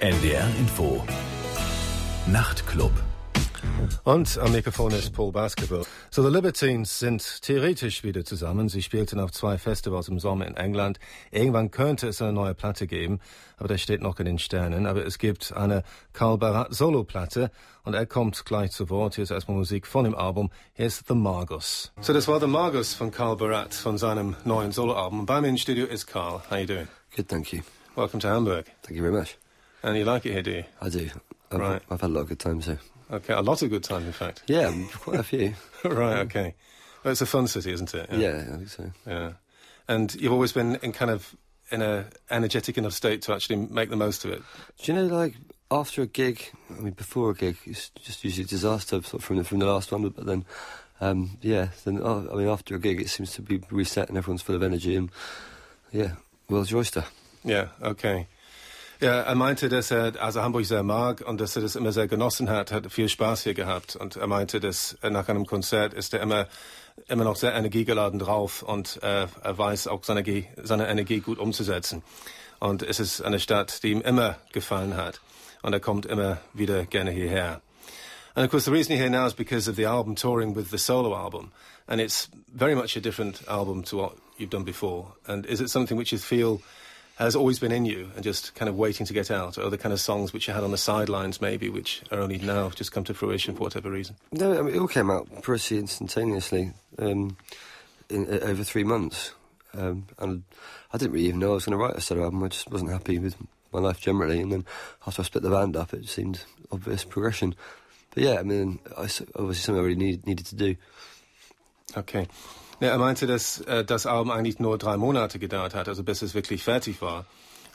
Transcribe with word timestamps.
NDR 0.00 0.46
Info. 0.60 1.04
Nachtclub. 2.28 2.92
Und 4.04 4.38
am 4.38 4.52
Mikrofon 4.52 4.92
ist 4.92 5.12
Paul 5.12 5.32
Basketball. 5.32 5.84
So, 6.12 6.22
The 6.22 6.32
Libertines 6.32 7.00
sind 7.00 7.42
theoretisch 7.42 8.04
wieder 8.04 8.24
zusammen. 8.24 8.68
Sie 8.68 8.80
spielten 8.80 9.18
auf 9.18 9.32
zwei 9.32 9.58
Festivals 9.58 10.06
im 10.06 10.20
Sommer 10.20 10.46
in 10.46 10.56
England. 10.56 11.00
Irgendwann 11.32 11.72
könnte 11.72 12.06
es 12.06 12.22
eine 12.22 12.32
neue 12.32 12.54
Platte 12.54 12.86
geben, 12.86 13.18
aber 13.56 13.66
das 13.66 13.80
steht 13.80 14.00
noch 14.00 14.20
in 14.20 14.26
den 14.26 14.38
Sternen. 14.38 14.86
Aber 14.86 15.04
es 15.04 15.18
gibt 15.18 15.52
eine 15.52 15.82
Karl 16.12 16.38
Barat 16.38 16.72
Solo-Platte 16.72 17.50
und 17.82 17.94
er 17.94 18.06
kommt 18.06 18.44
gleich 18.44 18.70
zu 18.70 18.90
Wort. 18.90 19.16
Hier 19.16 19.24
ist 19.24 19.32
erstmal 19.32 19.56
Musik 19.56 19.84
von 19.84 20.04
dem 20.04 20.14
Album. 20.14 20.50
Hier 20.74 20.86
ist 20.86 21.08
The 21.08 21.14
Margus. 21.14 21.90
So, 22.00 22.12
das 22.12 22.28
war 22.28 22.38
The 22.38 22.46
Margus 22.46 22.94
von 22.94 23.10
Karl 23.10 23.36
Barat 23.36 23.74
von 23.74 23.98
seinem 23.98 24.36
neuen 24.44 24.70
Solo-Album. 24.70 25.26
Bei 25.26 25.40
mir 25.40 25.48
im 25.48 25.56
Studio 25.56 25.86
ist 25.86 26.06
Karl. 26.06 26.40
How 26.48 26.58
you 26.58 26.66
doing? 26.66 26.88
Good, 27.16 27.28
thank 27.28 27.52
you. 27.52 27.62
Welcome 27.96 28.20
to 28.20 28.28
Hamburg. 28.28 28.66
Thank 28.82 28.96
you 28.96 29.02
very 29.02 29.12
much. 29.12 29.36
And 29.82 29.96
you 29.96 30.04
like 30.04 30.26
it 30.26 30.32
here, 30.32 30.42
do 30.42 30.50
you? 30.50 30.64
I 30.80 30.88
do. 30.88 31.10
I've, 31.50 31.60
Right. 31.60 31.82
I've 31.90 32.00
had 32.00 32.10
a 32.10 32.12
lot 32.12 32.20
of 32.22 32.28
good 32.28 32.40
times 32.40 32.66
here. 32.66 32.80
Okay, 33.10 33.32
a 33.32 33.40
lot 33.40 33.62
of 33.62 33.70
good 33.70 33.84
times, 33.84 34.04
in 34.04 34.12
fact. 34.12 34.42
Yeah, 34.46 34.72
quite 34.96 35.20
a 35.20 35.22
few. 35.22 35.54
right, 35.84 36.18
okay. 36.26 36.54
Well, 37.02 37.12
it's 37.12 37.22
a 37.22 37.26
fun 37.26 37.46
city, 37.48 37.72
isn't 37.72 37.94
it? 37.94 38.10
Yeah, 38.12 38.44
I 38.52 38.56
think 38.56 38.68
so. 38.68 38.90
Yeah. 39.06 39.32
And 39.86 40.14
you've 40.14 40.32
always 40.32 40.52
been 40.52 40.76
in 40.82 40.92
kind 40.92 41.10
of 41.10 41.34
in 41.70 41.80
a 41.80 42.06
energetic 42.30 42.76
enough 42.76 42.92
state 42.92 43.22
to 43.22 43.32
actually 43.34 43.56
make 43.56 43.88
the 43.88 43.96
most 43.96 44.24
of 44.24 44.30
it. 44.30 44.42
Do 44.82 44.92
you 44.92 44.98
know, 44.98 45.06
like 45.06 45.36
after 45.70 46.02
a 46.02 46.06
gig, 46.06 46.50
I 46.70 46.80
mean, 46.80 46.92
before 46.92 47.30
a 47.30 47.34
gig, 47.34 47.56
it's 47.64 47.88
just 47.90 48.24
usually 48.24 48.44
a 48.44 48.48
disaster 48.48 49.00
sort 49.02 49.14
of 49.14 49.24
from 49.24 49.36
the 49.36 49.44
from 49.44 49.58
the 49.60 49.66
last 49.66 49.90
one, 49.92 50.06
but 50.08 50.26
then, 50.26 50.44
um, 51.00 51.38
yeah, 51.40 51.68
then 51.84 52.00
oh, 52.02 52.28
I 52.30 52.36
mean, 52.36 52.48
after 52.48 52.74
a 52.74 52.78
gig, 52.78 53.00
it 53.00 53.08
seems 53.08 53.32
to 53.32 53.42
be 53.42 53.62
reset 53.70 54.08
and 54.08 54.18
everyone's 54.18 54.42
full 54.42 54.56
of 54.56 54.62
energy 54.62 54.96
and 54.96 55.10
yeah, 55.92 56.12
world's 56.48 56.70
your 56.70 56.80
oyster. 56.80 57.04
Ja, 57.44 57.68
okay. 57.82 58.26
Ja, 59.00 59.20
er 59.20 59.36
meinte, 59.36 59.68
dass 59.68 59.92
er 59.92 60.20
also 60.20 60.42
Hamburg 60.42 60.64
sehr 60.64 60.82
mag 60.82 61.20
und 61.20 61.40
dass 61.40 61.54
er 61.54 61.62
das 61.62 61.76
immer 61.76 61.92
sehr 61.92 62.08
genossen 62.08 62.50
hat, 62.50 62.72
hat 62.72 62.90
viel 62.92 63.08
Spaß 63.08 63.44
hier 63.44 63.54
gehabt. 63.54 63.94
Und 63.94 64.16
er 64.16 64.26
meinte, 64.26 64.58
dass 64.58 64.98
nach 65.08 65.28
einem 65.28 65.46
Konzert 65.46 65.94
ist 65.94 66.14
er 66.14 66.20
immer, 66.20 66.48
immer 67.06 67.22
noch 67.22 67.36
sehr 67.36 67.54
energiegeladen 67.54 68.18
drauf 68.18 68.64
und 68.64 69.00
äh, 69.04 69.28
er 69.40 69.58
weiß 69.58 69.86
auch 69.86 70.02
seine, 70.02 70.24
seine 70.60 70.88
Energie 70.88 71.20
gut 71.20 71.38
umzusetzen. 71.38 72.02
Und 72.58 72.82
es 72.82 72.98
ist 72.98 73.22
eine 73.22 73.38
Stadt, 73.38 73.84
die 73.84 73.92
ihm 73.92 74.00
immer 74.00 74.36
gefallen 74.52 74.96
hat. 74.96 75.20
Und 75.62 75.72
er 75.72 75.80
kommt 75.80 76.04
immer 76.04 76.38
wieder 76.52 76.84
gerne 76.84 77.12
hierher. 77.12 77.60
And 78.34 78.44
of 78.44 78.50
course, 78.50 78.64
the 78.64 78.72
reason 78.72 78.96
you're 78.96 79.02
here 79.02 79.10
now 79.10 79.26
is 79.26 79.32
because 79.32 79.70
of 79.70 79.76
the 79.76 79.86
album 79.86 80.16
touring 80.16 80.56
with 80.56 80.70
the 80.70 80.78
solo 80.78 81.14
album. 81.14 81.52
And 81.86 82.00
it's 82.00 82.28
very 82.52 82.74
much 82.74 82.96
a 82.96 83.00
different 83.00 83.46
album 83.46 83.84
to 83.84 83.96
what 83.96 84.16
you've 84.38 84.50
done 84.50 84.64
before. 84.64 85.12
And 85.28 85.46
is 85.46 85.60
it 85.60 85.70
something 85.70 85.96
which 85.96 86.10
you 86.10 86.18
feel 86.18 86.60
has 87.18 87.34
always 87.34 87.58
been 87.58 87.72
in 87.72 87.84
you 87.84 88.10
and 88.14 88.22
just 88.22 88.54
kind 88.54 88.68
of 88.68 88.76
waiting 88.76 89.04
to 89.06 89.12
get 89.12 89.30
out? 89.30 89.58
Or 89.58 89.70
the 89.70 89.78
kind 89.78 89.92
of 89.92 90.00
songs 90.00 90.32
which 90.32 90.46
you 90.46 90.54
had 90.54 90.62
on 90.62 90.70
the 90.70 90.78
sidelines, 90.78 91.40
maybe, 91.40 91.68
which 91.68 92.02
are 92.12 92.20
only 92.20 92.38
now 92.38 92.70
just 92.70 92.92
come 92.92 93.04
to 93.04 93.14
fruition 93.14 93.56
for 93.56 93.64
whatever 93.64 93.90
reason? 93.90 94.16
No, 94.30 94.56
I 94.56 94.62
mean, 94.62 94.74
it 94.74 94.78
all 94.78 94.88
came 94.88 95.10
out 95.10 95.42
pretty 95.42 95.78
instantaneously 95.78 96.72
um, 96.98 97.36
in, 98.08 98.26
uh, 98.32 98.38
over 98.44 98.62
three 98.62 98.84
months. 98.84 99.32
Um, 99.74 100.06
and 100.18 100.44
I 100.92 100.98
didn't 100.98 101.12
really 101.12 101.26
even 101.26 101.40
know 101.40 101.50
I 101.50 101.54
was 101.54 101.64
going 101.64 101.76
to 101.76 101.84
write 101.84 101.96
a 101.96 102.00
solo 102.00 102.24
album. 102.24 102.42
I 102.44 102.48
just 102.48 102.70
wasn't 102.70 102.92
happy 102.92 103.18
with 103.18 103.34
my 103.72 103.80
life 103.80 104.00
generally. 104.00 104.40
And 104.40 104.52
then 104.52 104.64
after 105.06 105.22
I 105.22 105.24
split 105.24 105.42
the 105.42 105.50
band 105.50 105.76
up, 105.76 105.92
it 105.92 106.08
seemed 106.08 106.42
obvious 106.70 107.04
progression. 107.04 107.56
But 108.14 108.22
yeah, 108.22 108.38
I 108.38 108.42
mean, 108.44 108.78
I 108.96 109.02
obviously 109.02 109.54
something 109.54 109.82
I 109.82 109.86
really 109.86 109.96
need, 109.96 110.26
needed 110.26 110.46
to 110.46 110.54
do. 110.54 110.76
Okay. 111.96 112.28
Ja, 112.80 112.90
er 112.90 112.98
meinte, 112.98 113.26
dass 113.26 113.60
äh, 113.62 113.84
das 113.84 114.06
Album 114.06 114.30
eigentlich 114.30 114.60
nur 114.60 114.78
drei 114.78 114.96
Monate 114.96 115.40
gedauert 115.40 115.74
hat, 115.74 115.88
also 115.88 116.04
bis 116.04 116.22
es 116.22 116.34
wirklich 116.34 116.62
fertig 116.62 117.02
war. 117.02 117.26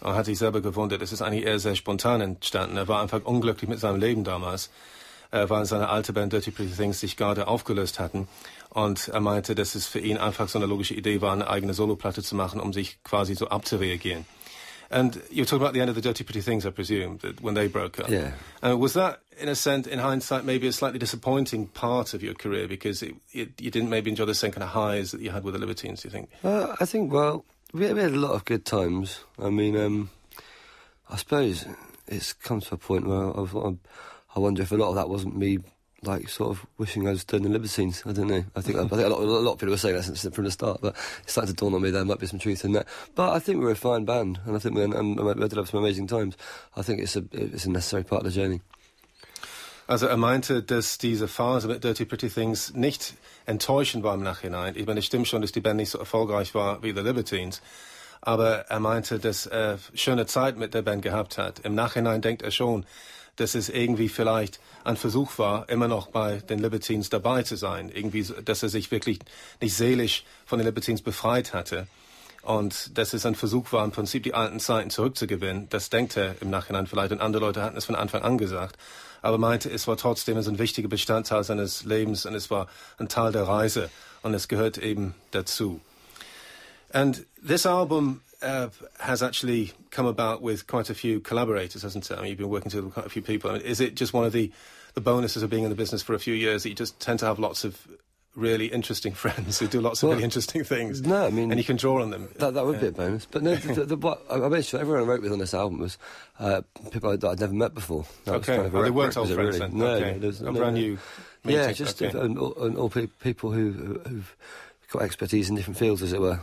Er 0.01 0.15
hat 0.15 0.25
sich 0.25 0.37
selber 0.37 0.61
gewundert, 0.61 1.01
es 1.01 1.11
ist 1.11 1.21
eigentlich 1.21 1.45
eher 1.45 1.59
sehr 1.59 1.75
spontan 1.75 2.21
entstanden. 2.21 2.77
Er 2.77 2.87
war 2.87 3.01
einfach 3.01 3.23
unglücklich 3.25 3.69
mit 3.69 3.79
seinem 3.79 3.99
Leben 3.99 4.23
damals, 4.23 4.69
äh, 5.31 5.49
weil 5.49 5.65
seine 5.65 5.89
alte 5.89 6.13
Band 6.13 6.31
Dirty 6.31 6.51
Pretty 6.51 6.73
Things 6.73 7.01
sich 7.01 7.17
gerade 7.17 7.47
aufgelöst 7.47 7.99
hatten. 7.99 8.29
Und 8.69 9.09
er 9.09 9.19
meinte, 9.19 9.55
dass 9.55 9.75
es 9.75 9.87
für 9.87 9.99
ihn 9.99 10.17
einfach 10.17 10.47
so 10.47 10.57
eine 10.57 10.67
logische 10.67 10.93
Idee 10.93 11.19
war, 11.21 11.33
eine 11.33 11.49
eigene 11.49 11.73
Soloplatte 11.73 12.23
zu 12.23 12.35
machen, 12.35 12.61
um 12.61 12.71
sich 12.71 13.03
quasi 13.03 13.35
so 13.35 13.49
abzureagieren. 13.49 14.25
And 14.93 15.19
you 15.31 15.41
were 15.41 15.45
talking 15.45 15.63
about 15.63 15.73
the 15.73 15.81
end 15.81 15.89
of 15.89 15.95
the 15.95 16.01
Dirty 16.01 16.23
Pretty 16.23 16.41
Things, 16.41 16.67
I 16.67 16.69
presume, 16.69 17.17
that 17.23 17.41
when 17.41 17.55
they 17.55 17.67
broke 17.67 17.99
up. 17.99 18.09
Yeah. 18.09 18.33
Uh, 18.63 18.77
was 18.77 18.93
that, 18.93 19.21
in 19.39 19.49
a 19.49 19.55
sense, 19.55 19.87
in 19.87 19.97
hindsight, 19.97 20.45
maybe 20.45 20.67
a 20.67 20.71
slightly 20.71 20.99
disappointing 20.99 21.65
part 21.65 22.13
of 22.13 22.21
your 22.21 22.35
career 22.35 22.67
because 22.67 23.01
it, 23.01 23.15
it, 23.31 23.59
you 23.59 23.71
didn't 23.71 23.89
maybe 23.89 24.11
enjoy 24.11 24.25
the 24.25 24.35
same 24.35 24.51
kind 24.51 24.61
of 24.61 24.69
highs 24.69 25.09
that 25.09 25.19
you 25.19 25.31
had 25.31 25.43
with 25.43 25.55
the 25.55 25.59
Libertines? 25.59 26.03
Do 26.03 26.09
you 26.09 26.11
think? 26.11 26.29
Uh, 26.43 26.75
I 26.79 26.85
think, 26.85 27.11
well, 27.11 27.43
we, 27.73 27.91
we 27.91 28.01
had 28.01 28.13
a 28.13 28.17
lot 28.17 28.33
of 28.33 28.45
good 28.45 28.65
times. 28.65 29.21
I 29.39 29.49
mean, 29.49 29.75
um, 29.75 30.11
I 31.09 31.17
suppose 31.17 31.65
it's 32.07 32.33
come 32.33 32.61
to 32.61 32.75
a 32.75 32.77
point 32.77 33.07
where 33.07 33.35
I, 33.35 33.39
was, 33.39 33.75
I 34.35 34.39
wonder 34.39 34.61
if 34.61 34.71
a 34.71 34.75
lot 34.75 34.89
of 34.89 34.95
that 34.95 35.09
wasn't 35.09 35.35
me, 35.35 35.57
like, 36.05 36.29
sort 36.29 36.51
of 36.51 36.65
wishing 36.77 37.07
I 37.07 37.11
was 37.11 37.23
doing 37.23 37.43
the 37.43 37.49
Libertines. 37.49 38.03
I 38.05 38.11
don't 38.11 38.27
know. 38.27 38.43
I 38.55 38.61
think, 38.61 38.77
I 38.77 38.87
think 38.87 39.01
a, 39.01 39.09
lot, 39.09 39.19
a 39.19 39.23
lot 39.23 39.53
of 39.53 39.59
people 39.59 39.73
were 39.73 39.77
saying 39.77 39.95
that 39.95 40.35
from 40.35 40.45
the 40.45 40.51
start, 40.51 40.81
but 40.81 40.95
it's 41.23 41.31
starting 41.31 41.53
to 41.53 41.59
dawn 41.59 41.73
on 41.73 41.81
me 41.81 41.91
there 41.91 42.05
might 42.05 42.19
be 42.19 42.27
some 42.27 42.39
truth 42.39 42.65
in 42.65 42.73
that. 42.73 42.87
But 43.15 43.33
I 43.33 43.39
think 43.39 43.59
we're 43.59 43.71
a 43.71 43.75
fine 43.75 44.05
band, 44.05 44.39
and 44.45 44.55
I 44.55 44.59
think 44.59 44.75
we 44.75 44.83
and, 44.83 45.17
did 45.17 45.53
have 45.53 45.69
some 45.69 45.79
amazing 45.79 46.07
times. 46.07 46.35
I 46.75 46.81
think 46.81 47.01
it's 47.01 47.15
a 47.15 47.23
it's 47.31 47.65
a 47.65 47.71
necessary 47.71 48.03
part 48.03 48.25
of 48.25 48.31
the 48.31 48.39
journey. 48.39 48.61
Also 49.85 50.07
er 50.07 50.17
meinte, 50.17 50.63
dass 50.63 50.97
diese 50.97 51.27
Phase 51.27 51.67
mit 51.67 51.83
Dirty 51.83 52.05
Pretty 52.05 52.29
Things 52.29 52.73
nicht 52.73 53.15
enttäuschend 53.45 54.03
war 54.03 54.13
im 54.13 54.23
Nachhinein. 54.23 54.75
Ich 54.77 54.85
meine, 54.85 54.99
es 54.99 55.05
stimmt 55.05 55.27
schon, 55.27 55.41
dass 55.41 55.51
die 55.51 55.59
Band 55.59 55.77
nicht 55.77 55.89
so 55.89 55.99
erfolgreich 55.99 56.55
war 56.55 56.81
wie 56.83 56.93
The 56.93 57.01
Libertines. 57.01 57.61
Aber 58.21 58.69
er 58.69 58.79
meinte, 58.79 59.19
dass 59.19 59.45
er 59.45 59.79
schöne 59.93 60.25
Zeit 60.25 60.57
mit 60.57 60.73
der 60.73 60.81
Band 60.81 61.01
gehabt 61.01 61.37
hat. 61.37 61.59
Im 61.59 61.75
Nachhinein 61.75 62.21
denkt 62.21 62.41
er 62.41 62.51
schon, 62.51 62.85
dass 63.35 63.55
es 63.55 63.69
irgendwie 63.69 64.09
vielleicht 64.09 64.59
ein 64.83 64.97
Versuch 64.97 65.37
war, 65.37 65.69
immer 65.69 65.87
noch 65.87 66.07
bei 66.07 66.37
den 66.37 66.59
Libertines 66.59 67.09
dabei 67.09 67.43
zu 67.43 67.55
sein. 67.55 67.89
Irgendwie, 67.89 68.25
dass 68.43 68.63
er 68.63 68.69
sich 68.69 68.91
wirklich 68.91 69.19
nicht 69.61 69.75
seelisch 69.75 70.23
von 70.45 70.59
den 70.59 70.67
Libertines 70.67 71.01
befreit 71.01 71.53
hatte. 71.53 71.87
Und 72.43 72.97
dass 72.97 73.13
es 73.13 73.25
ein 73.25 73.35
Versuch 73.35 73.71
war, 73.71 73.85
im 73.85 73.91
Prinzip 73.91 74.23
die 74.23 74.33
alten 74.33 74.59
Zeiten 74.59 74.89
zurückzugewinnen. 74.89 75.69
Das 75.69 75.89
denkt 75.89 76.17
er 76.17 76.35
im 76.41 76.49
Nachhinein 76.49 76.87
vielleicht. 76.87 77.13
Und 77.13 77.21
andere 77.21 77.45
Leute 77.45 77.63
hatten 77.63 77.77
es 77.77 77.85
von 77.85 77.95
Anfang 77.95 78.21
an 78.21 78.37
gesagt. 78.37 78.77
Aber 79.21 79.37
meinte, 79.37 79.69
es 79.69 79.87
war 79.87 79.95
trotzdem 79.95 80.37
ein 80.37 80.59
wichtiger 80.59 80.89
Bestandteil 80.89 81.45
seines 81.45 81.85
Lebens 81.85 82.25
und 82.25 82.35
es 82.35 82.51
war 82.51 82.67
ein 82.97 83.07
Teil 83.07 83.31
der 83.31 83.47
Reise. 83.47 83.89
Und 84.21 84.33
es 84.33 84.49
gehört 84.49 84.77
eben 84.77 85.15
dazu. 85.31 85.79
And 86.91 87.25
this 87.47 87.65
album 87.65 88.21
uh, 88.43 88.69
has 88.99 89.23
actually 89.23 89.71
come 89.91 90.05
about 90.05 90.41
with 90.41 90.67
quite 90.67 90.89
a 90.89 90.93
few 90.95 91.19
collaborators, 91.19 91.81
hasn't 91.83 92.09
it? 92.11 92.17
I 92.17 92.21
mean, 92.21 92.29
you've 92.29 92.37
been 92.39 92.49
working 92.49 92.71
with 92.83 92.93
quite 92.93 93.05
a 93.05 93.09
few 93.09 93.21
people. 93.21 93.49
I 93.49 93.53
mean, 93.53 93.61
is 93.63 93.79
it 93.79 93.95
just 93.95 94.13
one 94.13 94.25
of 94.25 94.33
the, 94.33 94.51
the 94.93 95.01
bonuses 95.01 95.43
of 95.43 95.49
being 95.49 95.63
in 95.63 95.69
the 95.69 95.75
business 95.75 96.01
for 96.03 96.13
a 96.13 96.19
few 96.19 96.33
years 96.33 96.63
that 96.63 96.69
you 96.69 96.75
just 96.75 96.99
tend 96.99 97.19
to 97.19 97.25
have 97.25 97.39
lots 97.39 97.63
of 97.63 97.87
really 98.35 98.65
interesting 98.65 99.13
friends 99.23 99.59
who 99.59 99.67
do 99.67 99.79
lots 99.79 100.01
of 100.01 100.07
Well, 100.07 100.13
really 100.15 100.23
interesting 100.23 100.63
things? 100.63 101.01
no, 101.03 101.25
I 101.27 101.29
mean- 101.29 101.51
and 101.51 101.59
you 101.59 101.63
can 101.63 101.75
draw 101.77 102.01
on 102.01 102.09
them. 102.09 102.29
That, 102.37 102.55
that 102.55 102.65
would 102.65 102.81
be 102.81 102.87
a 102.87 102.91
bonus. 102.91 103.25
But 103.25 103.43
no, 103.43 103.55
the, 103.55 103.85
the, 103.85 103.95
what, 103.95 104.23
I 104.29 104.37
made 104.49 104.65
sure 104.65 104.79
everyone 104.79 105.03
I 105.03 105.05
wrote 105.05 105.21
with 105.21 105.31
on 105.31 105.39
this 105.39 105.53
album 105.53 105.79
was 105.79 105.97
uh, 106.39 106.61
people 106.91 107.11
I'd, 107.11 107.23
I'd 107.23 107.39
never 107.39 107.53
met 107.53 107.73
before. 107.73 108.05
That 108.25 108.35
Okay, 108.35 108.55
kind 108.55 108.67
of 108.67 108.73
a 108.75 108.77
oh, 108.79 108.81
they 108.81 108.89
weren't 108.91 109.15
old 109.17 109.27
friends 109.31 109.57
really. 109.57 109.59
then. 109.59 109.77
No, 109.77 109.85
okay. 109.87 110.11
no, 110.13 110.19
there's- 110.19 110.41
a 110.41 110.45
no, 110.45 110.53
brand 110.53 110.75
new. 110.75 110.97
Yeah, 111.45 111.71
just 111.73 112.01
okay. 112.01 112.17
and 112.17 112.39
all, 112.39 112.53
and 112.63 112.77
all 112.77 112.89
pe- 112.89 113.07
people 113.07 113.51
who, 113.51 113.71
who've 114.07 114.35
got 114.91 115.01
expertise 115.03 115.49
in 115.49 115.55
different 115.55 115.77
fields, 115.77 116.01
as 116.01 116.13
it 116.13 116.21
were, 116.21 116.39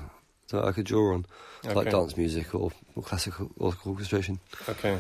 that 0.51 0.65
I 0.65 0.73
could 0.73 0.89
draw 0.89 1.15
on, 1.15 1.27
like 1.65 1.77
Okay. 1.77 1.91
dance 1.91 2.17
music 2.17 2.55
or, 2.55 2.73
or 2.95 3.03
classical 3.03 3.51
or 3.59 3.75
orchestration. 3.85 4.41
Okay. 4.69 4.99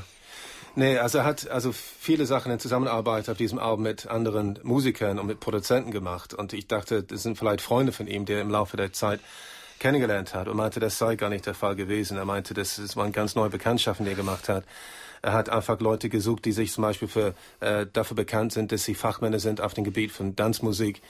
Nee, 0.77 0.99
also 0.99 1.19
er 1.19 1.25
hat 1.25 1.49
also 1.51 1.73
viele 1.73 2.27
Sachen 2.27 2.53
in 2.53 2.61
Zusammenarbeit 2.61 3.29
auf 3.29 3.37
diesem 3.37 3.59
Album 3.59 3.83
mit 3.83 4.07
anderen 4.07 4.59
Musikern 4.63 5.19
und 5.19 5.27
mit 5.27 5.41
Produzenten 5.41 5.91
gemacht. 5.91 6.33
Und 6.33 6.53
ich 6.53 6.69
dachte, 6.69 7.03
das 7.03 7.25
sind 7.25 7.37
vielleicht 7.37 7.61
Freunde 7.61 7.93
von 7.93 8.07
ihm, 8.07 8.25
die 8.25 8.35
er 8.35 8.41
im 8.41 8.51
Laufe 8.51 8.77
der 8.77 8.93
Zeit 8.93 9.21
kennengelernt 9.81 10.33
hat 10.35 10.47
und 10.47 10.57
meinte, 10.57 10.79
das 10.79 10.97
sei 10.99 11.17
gar 11.17 11.29
nicht 11.31 11.47
der 11.47 11.55
Fall 11.55 11.75
gewesen. 11.75 12.17
Er 12.19 12.25
meinte, 12.25 12.55
das 12.55 12.97
waren 12.97 13.11
ganz 13.13 13.35
neue 13.35 13.51
Bekanntschaften, 13.51 14.05
die 14.05 14.13
er 14.13 14.17
gemacht 14.17 14.49
hat. 14.49 14.65
Er 15.23 15.33
hat 15.33 15.49
einfach 15.49 15.81
Leute 15.81 16.09
gesucht, 16.09 16.45
die 16.45 16.53
sich 16.53 16.73
zum 16.73 16.83
Beispiel 16.83 17.09
für, 17.09 17.35
äh, 17.61 17.87
dafür 17.93 18.15
bekannt 18.15 18.53
sind, 18.53 18.73
dass 18.73 18.85
sie 18.85 18.95
Fachmänner 18.95 19.41
sind 19.41 19.61
auf 19.61 19.75
dem 19.75 19.85
Gebiet 19.85 20.13
von 20.13 20.37
Tanzmusik 20.37 21.03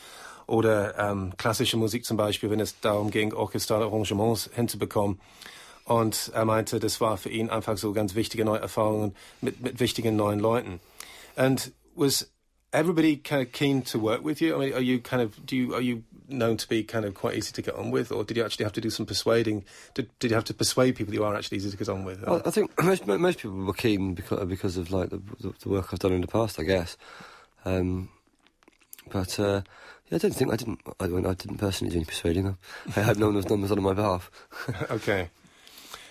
oder 0.50 0.98
ähm, 0.98 1.32
klassische 1.36 1.76
Musik 1.76 2.04
zum 2.04 2.16
Beispiel, 2.16 2.50
wenn 2.50 2.60
es 2.60 2.80
darum 2.80 3.10
ging, 3.10 3.32
orchestrale 3.32 3.84
Arrangements 3.84 4.50
hinzubekommen. 4.52 5.20
Und 5.84 6.30
er 6.34 6.44
meinte, 6.44 6.80
das 6.80 7.00
war 7.00 7.16
für 7.16 7.30
ihn 7.30 7.50
einfach 7.50 7.78
so 7.78 7.92
ganz 7.92 8.14
wichtige 8.14 8.44
neue 8.44 8.60
Erfahrungen 8.60 9.14
mit, 9.40 9.60
mit 9.60 9.80
wichtigen 9.80 10.16
neuen 10.16 10.40
Leuten. 10.40 10.80
And 11.36 11.72
was 11.94 12.28
everybody 12.72 13.16
kind 13.16 13.46
of 13.46 13.52
keen 13.52 13.82
to 13.84 13.98
work 13.98 14.24
with 14.24 14.40
you? 14.40 14.54
I 14.54 14.58
mean, 14.58 14.74
are 14.74 14.80
you 14.80 15.00
kind 15.00 15.22
of 15.22 15.34
do 15.46 15.56
you 15.56 15.74
are 15.74 15.80
you 15.80 16.02
known 16.28 16.56
to 16.56 16.68
be 16.68 16.82
kind 16.82 17.04
of 17.04 17.14
quite 17.14 17.36
easy 17.36 17.52
to 17.52 17.62
get 17.62 17.74
on 17.74 17.90
with, 17.90 18.12
or 18.12 18.24
did 18.24 18.36
you 18.36 18.44
actually 18.44 18.64
have 18.64 18.72
to 18.74 18.80
do 18.80 18.90
some 18.90 19.06
persuading? 19.06 19.64
Did 19.94 20.10
did 20.18 20.30
you 20.30 20.34
have 20.34 20.44
to 20.44 20.54
persuade 20.54 20.96
people 20.96 21.14
you 21.14 21.24
are 21.24 21.34
actually 21.34 21.58
easy 21.58 21.70
to 21.70 21.76
get 21.76 21.88
on 21.88 22.04
with? 22.04 22.22
Well, 22.26 22.42
I 22.44 22.50
think 22.50 22.70
most 22.82 23.06
most 23.06 23.38
people 23.38 23.64
were 23.64 23.72
keen 23.72 24.14
because 24.14 24.44
because 24.48 24.76
of 24.76 24.90
like 24.90 25.10
the, 25.10 25.20
the, 25.40 25.68
work 25.68 25.92
I've 25.92 26.00
done 26.00 26.12
in 26.12 26.20
the 26.20 26.28
past, 26.28 26.58
I 26.58 26.64
guess. 26.64 26.96
Um, 27.64 28.08
but 29.10 29.38
uh, 29.40 29.62
I 30.12 30.18
don't 30.18 30.34
think 30.34 30.52
I 30.52 30.56
didn't. 30.56 30.80
I, 30.98 31.04
I 31.04 31.34
didn't 31.34 31.58
personally 31.58 31.92
do 31.92 31.98
any 31.98 32.04
persuading. 32.04 32.56
I 32.96 33.00
hope 33.00 33.16
no 33.16 33.26
one 33.26 33.36
was 33.36 33.44
done 33.44 33.62
this 33.62 33.70
on 33.70 33.82
my 33.82 33.94
behalf. 33.94 34.30
okay. 34.90 35.30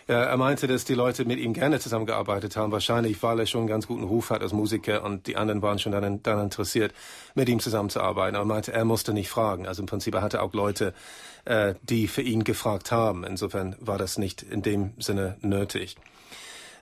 Er 0.09 0.37
meinte, 0.37 0.65
dass 0.65 0.85
die 0.85 0.95
Leute 0.95 1.23
mit 1.23 1.37
ihm 1.37 1.53
gerne 1.53 1.79
zusammengearbeitet 1.79 2.57
haben, 2.57 2.71
wahrscheinlich 2.71 3.21
weil 3.21 3.41
er 3.41 3.45
schon 3.45 3.61
einen 3.61 3.67
ganz 3.67 3.85
guten 3.85 4.03
Ruf 4.03 4.31
hat 4.31 4.41
als 4.41 4.53
Musiker 4.53 5.03
und 5.03 5.27
die 5.27 5.37
anderen 5.37 5.61
waren 5.61 5.77
schon 5.77 5.91
daran, 5.91 6.23
daran 6.23 6.45
interessiert, 6.45 6.95
mit 7.35 7.47
ihm 7.47 7.59
zusammenzuarbeiten. 7.59 8.35
Aber 8.35 8.45
er 8.45 8.47
meinte, 8.47 8.73
er 8.73 8.85
musste 8.85 9.13
nicht 9.13 9.29
fragen. 9.29 9.67
Also 9.67 9.83
im 9.83 9.85
Prinzip, 9.85 10.15
er 10.15 10.23
hatte 10.23 10.41
auch 10.41 10.53
Leute, 10.53 10.95
äh, 11.45 11.75
die 11.83 12.07
für 12.07 12.23
ihn 12.23 12.43
gefragt 12.43 12.91
haben. 12.91 13.23
Insofern 13.23 13.75
war 13.79 13.99
das 13.99 14.17
nicht 14.17 14.41
in 14.41 14.63
dem 14.63 14.93
Sinne 14.97 15.37
nötig. 15.41 15.95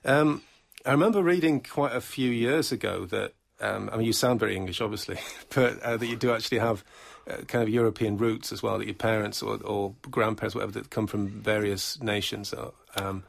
Um, 0.04 0.40
I 0.86 0.92
remember 0.92 1.22
reading 1.22 1.62
quite 1.62 1.94
a 1.94 2.00
few 2.00 2.30
years 2.30 2.72
ago 2.72 3.04
that, 3.04 3.32
um, 3.60 3.90
I 3.92 3.96
mean, 3.96 4.06
you 4.06 4.12
sound 4.12 4.40
very 4.40 4.56
English, 4.56 4.80
obviously, 4.80 5.18
but 5.54 5.80
uh, 5.80 5.96
that 5.96 6.06
you 6.06 6.16
do 6.16 6.32
actually 6.32 6.58
have 6.58 6.84
uh, 7.28 7.38
kind 7.48 7.62
of 7.62 7.68
European 7.68 8.16
roots 8.16 8.52
as 8.52 8.62
well, 8.62 8.78
that 8.78 8.86
your 8.86 8.94
parents 8.94 9.42
or, 9.42 9.58
or 9.64 9.94
grandparents, 10.10 10.54
whatever, 10.54 10.72
that 10.72 10.90
come 10.90 11.06
from 11.06 11.28
various 11.28 12.00
nations. 12.00 12.54
Um, 12.96 13.24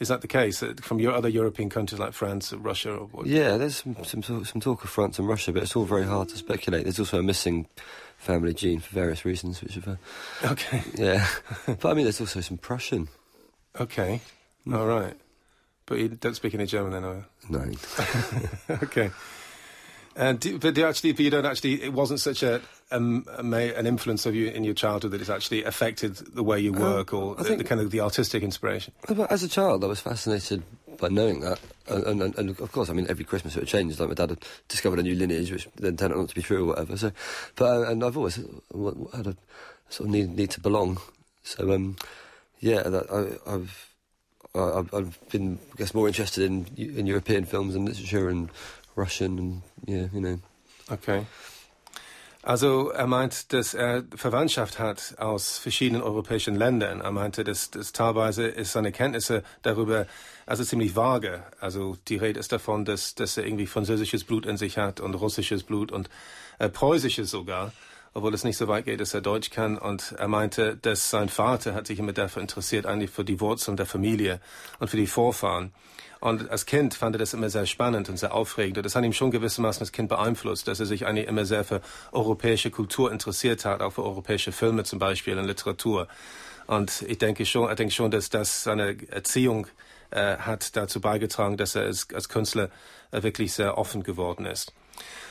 is 0.00 0.08
that 0.08 0.22
the 0.22 0.28
case 0.28 0.62
from 0.82 0.98
your 0.98 1.12
other 1.12 1.28
European 1.28 1.70
countries 1.70 2.00
like 2.00 2.12
France 2.12 2.52
or 2.52 2.58
Russia? 2.58 2.92
Or 2.92 3.06
what? 3.06 3.26
Yeah, 3.26 3.56
there's 3.56 3.76
some, 3.76 4.22
some, 4.22 4.44
some 4.44 4.60
talk 4.60 4.82
of 4.82 4.90
France 4.90 5.18
and 5.18 5.28
Russia, 5.28 5.52
but 5.52 5.62
it's 5.62 5.76
all 5.76 5.84
very 5.84 6.04
hard 6.04 6.28
to 6.30 6.36
speculate. 6.36 6.82
There's 6.82 6.98
also 6.98 7.20
a 7.20 7.22
missing 7.22 7.68
family 8.18 8.54
gene 8.54 8.80
for 8.80 8.92
various 8.94 9.24
reasons, 9.24 9.62
which 9.62 9.74
have. 9.74 9.86
Uh, 10.42 10.52
okay. 10.52 10.82
Yeah, 10.94 11.26
but 11.66 11.86
I 11.86 11.94
mean, 11.94 12.04
there's 12.04 12.20
also 12.20 12.40
some 12.40 12.58
Prussian. 12.58 13.08
Okay. 13.78 14.20
Mm. 14.66 14.76
All 14.76 14.86
right. 14.86 15.14
But 15.86 15.98
you 15.98 16.08
don't 16.08 16.34
speak 16.34 16.54
any 16.54 16.66
German 16.66 16.92
then, 16.92 17.04
are 17.04 17.14
you? 17.14 17.24
No. 17.50 17.70
okay. 18.82 19.10
And 20.16 20.38
do, 20.38 20.58
but 20.58 20.74
do 20.74 20.84
actually, 20.86 21.12
but 21.12 21.20
you 21.20 21.30
don't 21.30 21.46
actually. 21.46 21.82
It 21.82 21.92
wasn't 21.92 22.20
such 22.20 22.42
a, 22.42 22.60
um, 22.92 23.26
a, 23.28 23.74
an 23.74 23.86
influence 23.86 24.26
of 24.26 24.34
you 24.34 24.48
in 24.48 24.62
your 24.62 24.74
childhood 24.74 25.10
that 25.12 25.20
it's 25.20 25.30
actually 25.30 25.64
affected 25.64 26.16
the 26.16 26.42
way 26.42 26.60
you 26.60 26.72
um, 26.74 26.80
work 26.80 27.12
um, 27.12 27.20
or 27.20 27.34
the, 27.34 27.56
the, 27.56 27.64
kind 27.64 27.80
of 27.80 27.90
the 27.90 28.00
artistic 28.00 28.42
inspiration. 28.42 28.92
As 29.28 29.42
a 29.42 29.48
child, 29.48 29.82
I 29.82 29.88
was 29.88 30.00
fascinated 30.00 30.62
by 30.98 31.08
knowing 31.08 31.40
that, 31.40 31.58
and, 31.88 32.22
and, 32.22 32.38
and, 32.38 32.50
of 32.60 32.70
course, 32.70 32.88
I 32.88 32.92
mean, 32.92 33.06
every 33.08 33.24
Christmas 33.24 33.56
it 33.56 33.66
changed. 33.66 33.98
Like 33.98 34.10
my 34.10 34.14
dad 34.14 34.30
had 34.30 34.44
discovered 34.68 35.00
a 35.00 35.02
new 35.02 35.16
lineage, 35.16 35.50
which 35.50 35.68
then 35.76 35.96
turned 35.96 36.12
out 36.12 36.18
not 36.18 36.28
to 36.28 36.34
be 36.34 36.42
true 36.42 36.62
or 36.62 36.66
whatever. 36.66 36.96
So, 36.96 37.10
but 37.56 37.64
uh, 37.64 37.90
and 37.90 38.04
I've 38.04 38.16
always 38.16 38.36
had 38.36 39.26
a 39.26 39.36
sort 39.88 40.08
of 40.08 40.14
need 40.14 40.36
need 40.36 40.50
to 40.50 40.60
belong. 40.60 40.98
So, 41.42 41.72
um, 41.72 41.96
yeah, 42.60 42.82
that, 42.82 43.10
I, 43.10 43.52
I've. 43.52 43.90
I've 44.56 45.18
been, 45.30 45.58
I 45.72 45.76
guess, 45.78 45.94
more 45.94 46.06
interested 46.06 46.44
in 46.44 46.66
in 46.76 47.08
European 47.08 47.44
films 47.44 47.74
and 47.74 47.84
literature 47.84 48.28
and 48.28 48.50
Russian 48.96 49.38
and 49.38 49.62
yeah, 49.86 50.08
you 50.12 50.20
know. 50.20 50.38
Okay. 50.90 51.26
Also 52.44 52.90
er 52.90 53.06
meint, 53.06 53.54
dass 53.54 53.72
er 53.72 54.04
Verwandtschaft 54.14 54.78
hat 54.78 55.14
aus 55.16 55.56
verschiedenen 55.56 56.02
europäischen 56.02 56.56
Ländern. 56.56 57.00
Er 57.00 57.10
meinte, 57.10 57.42
dass, 57.42 57.70
dass 57.70 57.92
teilweise 57.92 58.46
ist 58.46 58.72
seine 58.72 58.92
Kenntnisse 58.92 59.42
darüber 59.62 60.06
also 60.44 60.62
ziemlich 60.62 60.94
vage. 60.94 61.42
Also 61.58 61.96
die 62.06 62.16
Rede 62.16 62.38
ist 62.38 62.52
davon, 62.52 62.84
dass, 62.84 63.14
dass 63.14 63.38
er 63.38 63.46
irgendwie 63.46 63.66
französisches 63.66 64.24
Blut 64.24 64.44
in 64.44 64.58
sich 64.58 64.76
hat 64.76 65.00
und 65.00 65.14
russisches 65.14 65.62
Blut 65.62 65.90
und 65.90 66.10
äh, 66.58 66.68
preußisches 66.68 67.30
sogar, 67.30 67.72
obwohl 68.12 68.34
es 68.34 68.44
nicht 68.44 68.58
so 68.58 68.68
weit 68.68 68.84
geht, 68.84 69.00
dass 69.00 69.14
er 69.14 69.22
Deutsch 69.22 69.48
kann. 69.48 69.78
Und 69.78 70.14
er 70.18 70.28
meinte, 70.28 70.76
dass 70.76 71.08
sein 71.08 71.30
Vater 71.30 71.72
hat 71.72 71.86
sich 71.86 71.98
immer 71.98 72.12
dafür 72.12 72.42
interessiert, 72.42 72.84
eigentlich 72.84 73.10
für 73.10 73.24
die 73.24 73.40
Wurzeln 73.40 73.78
der 73.78 73.86
Familie 73.86 74.38
und 74.80 74.88
für 74.90 74.98
die 74.98 75.06
Vorfahren. 75.06 75.72
Und 76.24 76.50
als 76.50 76.64
Kind 76.64 76.94
fand 76.94 77.14
er 77.14 77.18
das 77.18 77.34
immer 77.34 77.50
sehr 77.50 77.66
spannend 77.66 78.08
und 78.08 78.16
sehr 78.16 78.32
aufregend. 78.32 78.78
Und 78.78 78.86
das 78.86 78.96
hat 78.96 79.04
ihm 79.04 79.12
schon 79.12 79.30
gewissermaßen 79.30 79.82
als 79.82 79.92
Kind 79.92 80.08
beeinflusst, 80.08 80.66
dass 80.66 80.80
er 80.80 80.86
sich 80.86 81.04
eigentlich 81.04 81.28
immer 81.28 81.44
sehr 81.44 81.64
für 81.64 81.82
europäische 82.12 82.70
Kultur 82.70 83.12
interessiert 83.12 83.66
hat, 83.66 83.82
auch 83.82 83.90
für 83.90 84.04
europäische 84.04 84.50
Filme 84.50 84.84
zum 84.84 84.98
Beispiel 84.98 85.36
und 85.36 85.44
Literatur. 85.44 86.08
Und 86.66 87.02
ich 87.02 87.18
denke 87.18 87.44
schon, 87.44 87.68
ich 87.68 87.76
denke 87.76 87.92
schon, 87.92 88.10
dass 88.10 88.30
das 88.30 88.62
seine 88.62 88.96
Erziehung 89.10 89.66
äh, 90.12 90.38
hat 90.38 90.74
dazu 90.76 90.98
beigetragen, 90.98 91.58
dass 91.58 91.74
er 91.74 91.82
als, 91.82 92.08
als 92.14 92.30
Künstler 92.30 92.70
äh, 93.10 93.22
wirklich 93.22 93.52
sehr 93.52 93.76
offen 93.76 94.02
geworden 94.02 94.46
ist. 94.46 94.72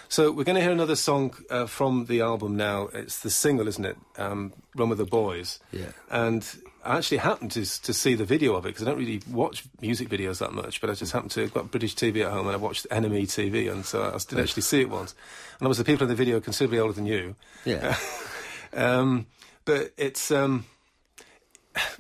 So 0.10 0.32
we're 0.32 0.44
going 0.44 0.58
to 0.58 0.62
hear 0.62 0.72
another 0.72 0.96
song 0.96 1.36
uh, 1.50 1.66
from 1.66 2.06
the 2.06 2.22
album 2.22 2.56
now. 2.56 2.88
It's 2.94 3.20
the 3.24 3.32
single, 3.32 3.68
isn't 3.68 3.84
it? 3.84 3.98
Um, 4.20 4.54
Run 4.76 4.92
with 4.92 5.00
the 5.00 5.06
Boys. 5.06 5.60
Yeah. 5.72 5.92
And 6.12 6.46
actually 6.86 7.18
happened 7.18 7.52
to 7.52 7.82
to 7.84 7.94
see 7.94 8.16
the 8.16 8.26
video 8.26 8.56
of 8.56 8.66
it 8.66 8.70
because 8.70 8.84
I 8.84 8.90
don't 8.90 9.00
really 9.00 9.22
watch 9.30 9.64
music 9.82 10.10
videos 10.10 10.40
that 10.40 10.54
much, 10.54 10.82
but 10.82 10.90
I 10.90 10.94
just 10.94 11.12
happened 11.12 11.32
to 11.32 11.44
I've 11.44 11.54
got 11.54 11.72
British 11.72 11.96
TV 11.96 12.26
at 12.26 12.32
home 12.32 12.48
and 12.48 12.56
I 12.56 12.58
watched 12.58 12.88
NME 12.90 13.24
TV, 13.24 13.72
and 13.72 13.86
so 13.86 14.04
I 14.04 14.18
did 14.28 14.40
actually 14.40 14.64
see 14.64 14.82
it 14.82 14.90
once. 14.90 15.16
And 15.60 15.68
obviously, 15.68 15.84
the 15.84 15.92
people 15.92 16.06
in 16.06 16.10
the 16.10 16.16
video 16.16 16.38
are 16.38 16.42
considerably 16.42 16.80
older 16.80 16.94
than 16.94 17.06
you. 17.06 17.36
Yeah. 17.66 17.98
um, 18.74 19.28
but 19.66 19.94
it's. 19.98 20.32
Um, 20.32 20.66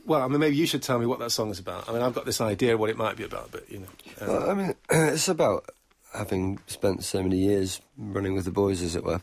well, 0.05 0.21
I 0.21 0.27
mean, 0.27 0.39
maybe 0.39 0.55
you 0.55 0.67
should 0.67 0.83
tell 0.83 0.99
me 0.99 1.05
what 1.05 1.19
that 1.19 1.31
song 1.31 1.49
is 1.49 1.59
about. 1.59 1.89
I 1.89 1.93
mean, 1.93 2.01
I've 2.01 2.13
got 2.13 2.25
this 2.25 2.41
idea 2.41 2.77
what 2.77 2.89
it 2.89 2.97
might 2.97 3.17
be 3.17 3.23
about, 3.23 3.51
but 3.51 3.71
you 3.71 3.79
know. 3.79 3.87
Um, 4.21 4.27
well, 4.27 4.49
I 4.49 4.53
mean, 4.53 4.75
it's 4.89 5.27
about 5.27 5.69
having 6.13 6.59
spent 6.67 7.03
so 7.03 7.23
many 7.23 7.37
years 7.37 7.81
running 7.97 8.35
with 8.35 8.45
the 8.45 8.51
boys, 8.51 8.81
as 8.81 8.95
it 8.95 9.03
were, 9.03 9.21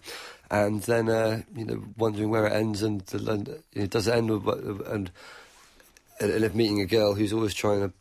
and 0.51 0.83
then 0.83 1.09
uh, 1.09 1.43
you 1.55 1.65
know 1.65 1.85
wondering 1.97 2.31
where 2.31 2.47
it 2.47 2.53
ends, 2.53 2.83
and, 2.83 3.03
and 3.13 3.49
you 3.73 3.83
know, 3.83 3.87
does 3.87 4.09
it 4.09 4.15
end 4.15 4.31
with 4.31 4.87
and 4.87 5.11
and 6.21 6.45
if 6.45 6.55
meeting 6.55 6.81
a 6.81 6.87
girl 6.87 7.15
who's 7.15 7.33
always 7.33 7.55
trying 7.55 7.81
to 7.81 7.93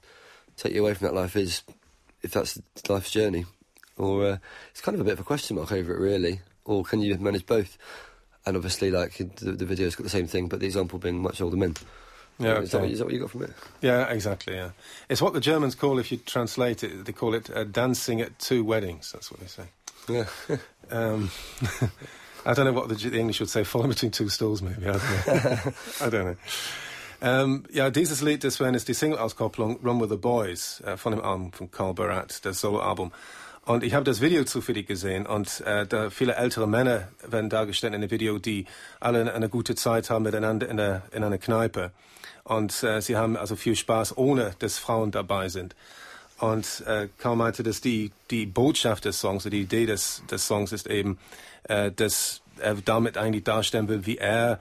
take 0.57 0.73
you 0.73 0.81
away 0.81 0.93
from 0.93 1.07
that 1.07 1.13
life 1.13 1.35
is, 1.35 1.63
if 2.21 2.31
that's 2.31 2.59
life's 2.87 3.11
journey, 3.11 3.45
or 3.97 4.25
uh, 4.25 4.37
it's 4.71 4.81
kind 4.81 4.95
of 4.95 5.01
a 5.01 5.03
bit 5.03 5.13
of 5.13 5.19
a 5.19 5.23
question 5.23 5.55
mark 5.55 5.71
over 5.71 5.93
it, 5.93 5.99
really. 5.99 6.41
Or 6.65 6.83
can 6.83 7.01
you 7.01 7.17
manage 7.17 7.45
both? 7.45 7.77
And 8.45 8.55
obviously, 8.55 8.91
like 8.91 9.17
the, 9.17 9.51
the 9.51 9.65
video's 9.65 9.95
got 9.95 10.03
the 10.03 10.09
same 10.09 10.27
thing, 10.27 10.47
but 10.47 10.59
the 10.59 10.65
example 10.65 10.99
being 10.99 11.21
much 11.21 11.41
older 11.41 11.57
men. 11.57 11.75
Yeah, 12.39 12.51
okay. 12.51 12.63
is, 12.63 12.71
that 12.71 12.81
what, 12.81 12.89
is, 12.89 12.99
that 12.99 13.05
what 13.05 13.13
you 13.13 13.19
got 13.19 13.31
from 13.31 13.43
it? 13.43 13.53
Yeah, 13.81 14.05
exactly. 14.05 14.55
Yeah, 14.55 14.71
it's 15.09 15.21
what 15.21 15.33
the 15.33 15.41
Germans 15.41 15.75
call, 15.75 15.99
if 15.99 16.11
you 16.11 16.17
translate 16.17 16.83
it, 16.83 17.05
they 17.05 17.11
call 17.11 17.33
it 17.33 17.49
uh, 17.53 17.65
dancing 17.65 18.21
at 18.21 18.39
two 18.39 18.63
weddings. 18.63 19.11
That's 19.11 19.29
what 19.29 19.41
they 19.41 19.47
say. 19.47 19.65
Yeah. 20.07 20.25
um, 20.91 21.29
I 22.45 22.53
don't 22.53 22.65
know 22.65 22.73
what 22.73 22.87
the, 22.87 22.95
the, 22.95 23.19
English 23.19 23.41
would 23.41 23.49
say. 23.49 23.63
Falling 23.63 23.89
between 23.89 24.11
two 24.11 24.29
stools, 24.29 24.61
maybe. 24.61 24.87
I 24.87 24.93
don't 24.93 25.03
know. 25.27 25.73
I 26.01 26.09
don't 26.09 26.25
know. 26.25 26.35
Ähm, 27.21 27.65
ja, 27.71 27.89
dieses 27.89 28.21
Lied, 28.21 28.43
wäre 28.43 28.71
jetzt 28.71 28.87
die 28.87 28.93
Single-Auskopplung 28.93 29.79
Run 29.83 29.99
with 29.99 30.09
the 30.09 30.15
Boys 30.15 30.81
äh, 30.85 30.95
von 30.95 31.11
dem 31.11 31.21
Album 31.21 31.51
von 31.51 31.69
Carl 31.69 31.93
Barat, 31.93 32.45
das 32.45 32.61
Solo-Album. 32.61 33.11
Und 33.65 33.83
ich 33.83 33.93
habe 33.93 34.05
das 34.05 34.21
Video 34.21 34.45
zufällig 34.45 34.87
gesehen 34.87 35.25
und 35.27 35.61
äh, 35.61 35.85
da 35.85 36.09
viele 36.09 36.35
ältere 36.35 36.65
Männer 36.65 37.09
werden 37.27 37.49
dargestellt 37.49 37.93
in 37.93 38.01
dem 38.01 38.09
Video, 38.09 38.39
die 38.39 38.65
alle 39.01 39.33
eine 39.33 39.49
gute 39.49 39.75
Zeit 39.75 40.09
haben 40.09 40.23
miteinander 40.23 40.69
in, 40.69 40.77
der, 40.77 41.03
in 41.11 41.23
einer 41.23 41.37
Kneipe. 41.37 41.91
Und 42.45 42.83
äh, 42.83 43.01
sie 43.01 43.17
haben 43.17 43.35
also 43.35 43.57
viel 43.57 43.75
Spaß, 43.75 44.17
ohne 44.17 44.55
dass 44.59 44.79
Frauen 44.79 45.11
dabei 45.11 45.49
sind. 45.49 45.75
Und 46.39 46.83
äh, 46.87 47.09
Karl 47.17 47.35
meinte, 47.35 47.63
dass 47.63 47.81
die, 47.81 48.11
die 48.31 48.45
Botschaft 48.45 49.03
des 49.03 49.19
Songs, 49.19 49.43
die 49.43 49.59
Idee 49.59 49.85
des, 49.85 50.23
des 50.31 50.47
Songs 50.47 50.71
ist 50.71 50.87
eben, 50.87 51.19
äh, 51.63 51.91
dass 51.91 52.41
er 52.59 52.75
damit 52.75 53.17
eigentlich 53.17 53.43
darstellen 53.43 53.89
will, 53.89 54.05
wie 54.05 54.17
er 54.17 54.59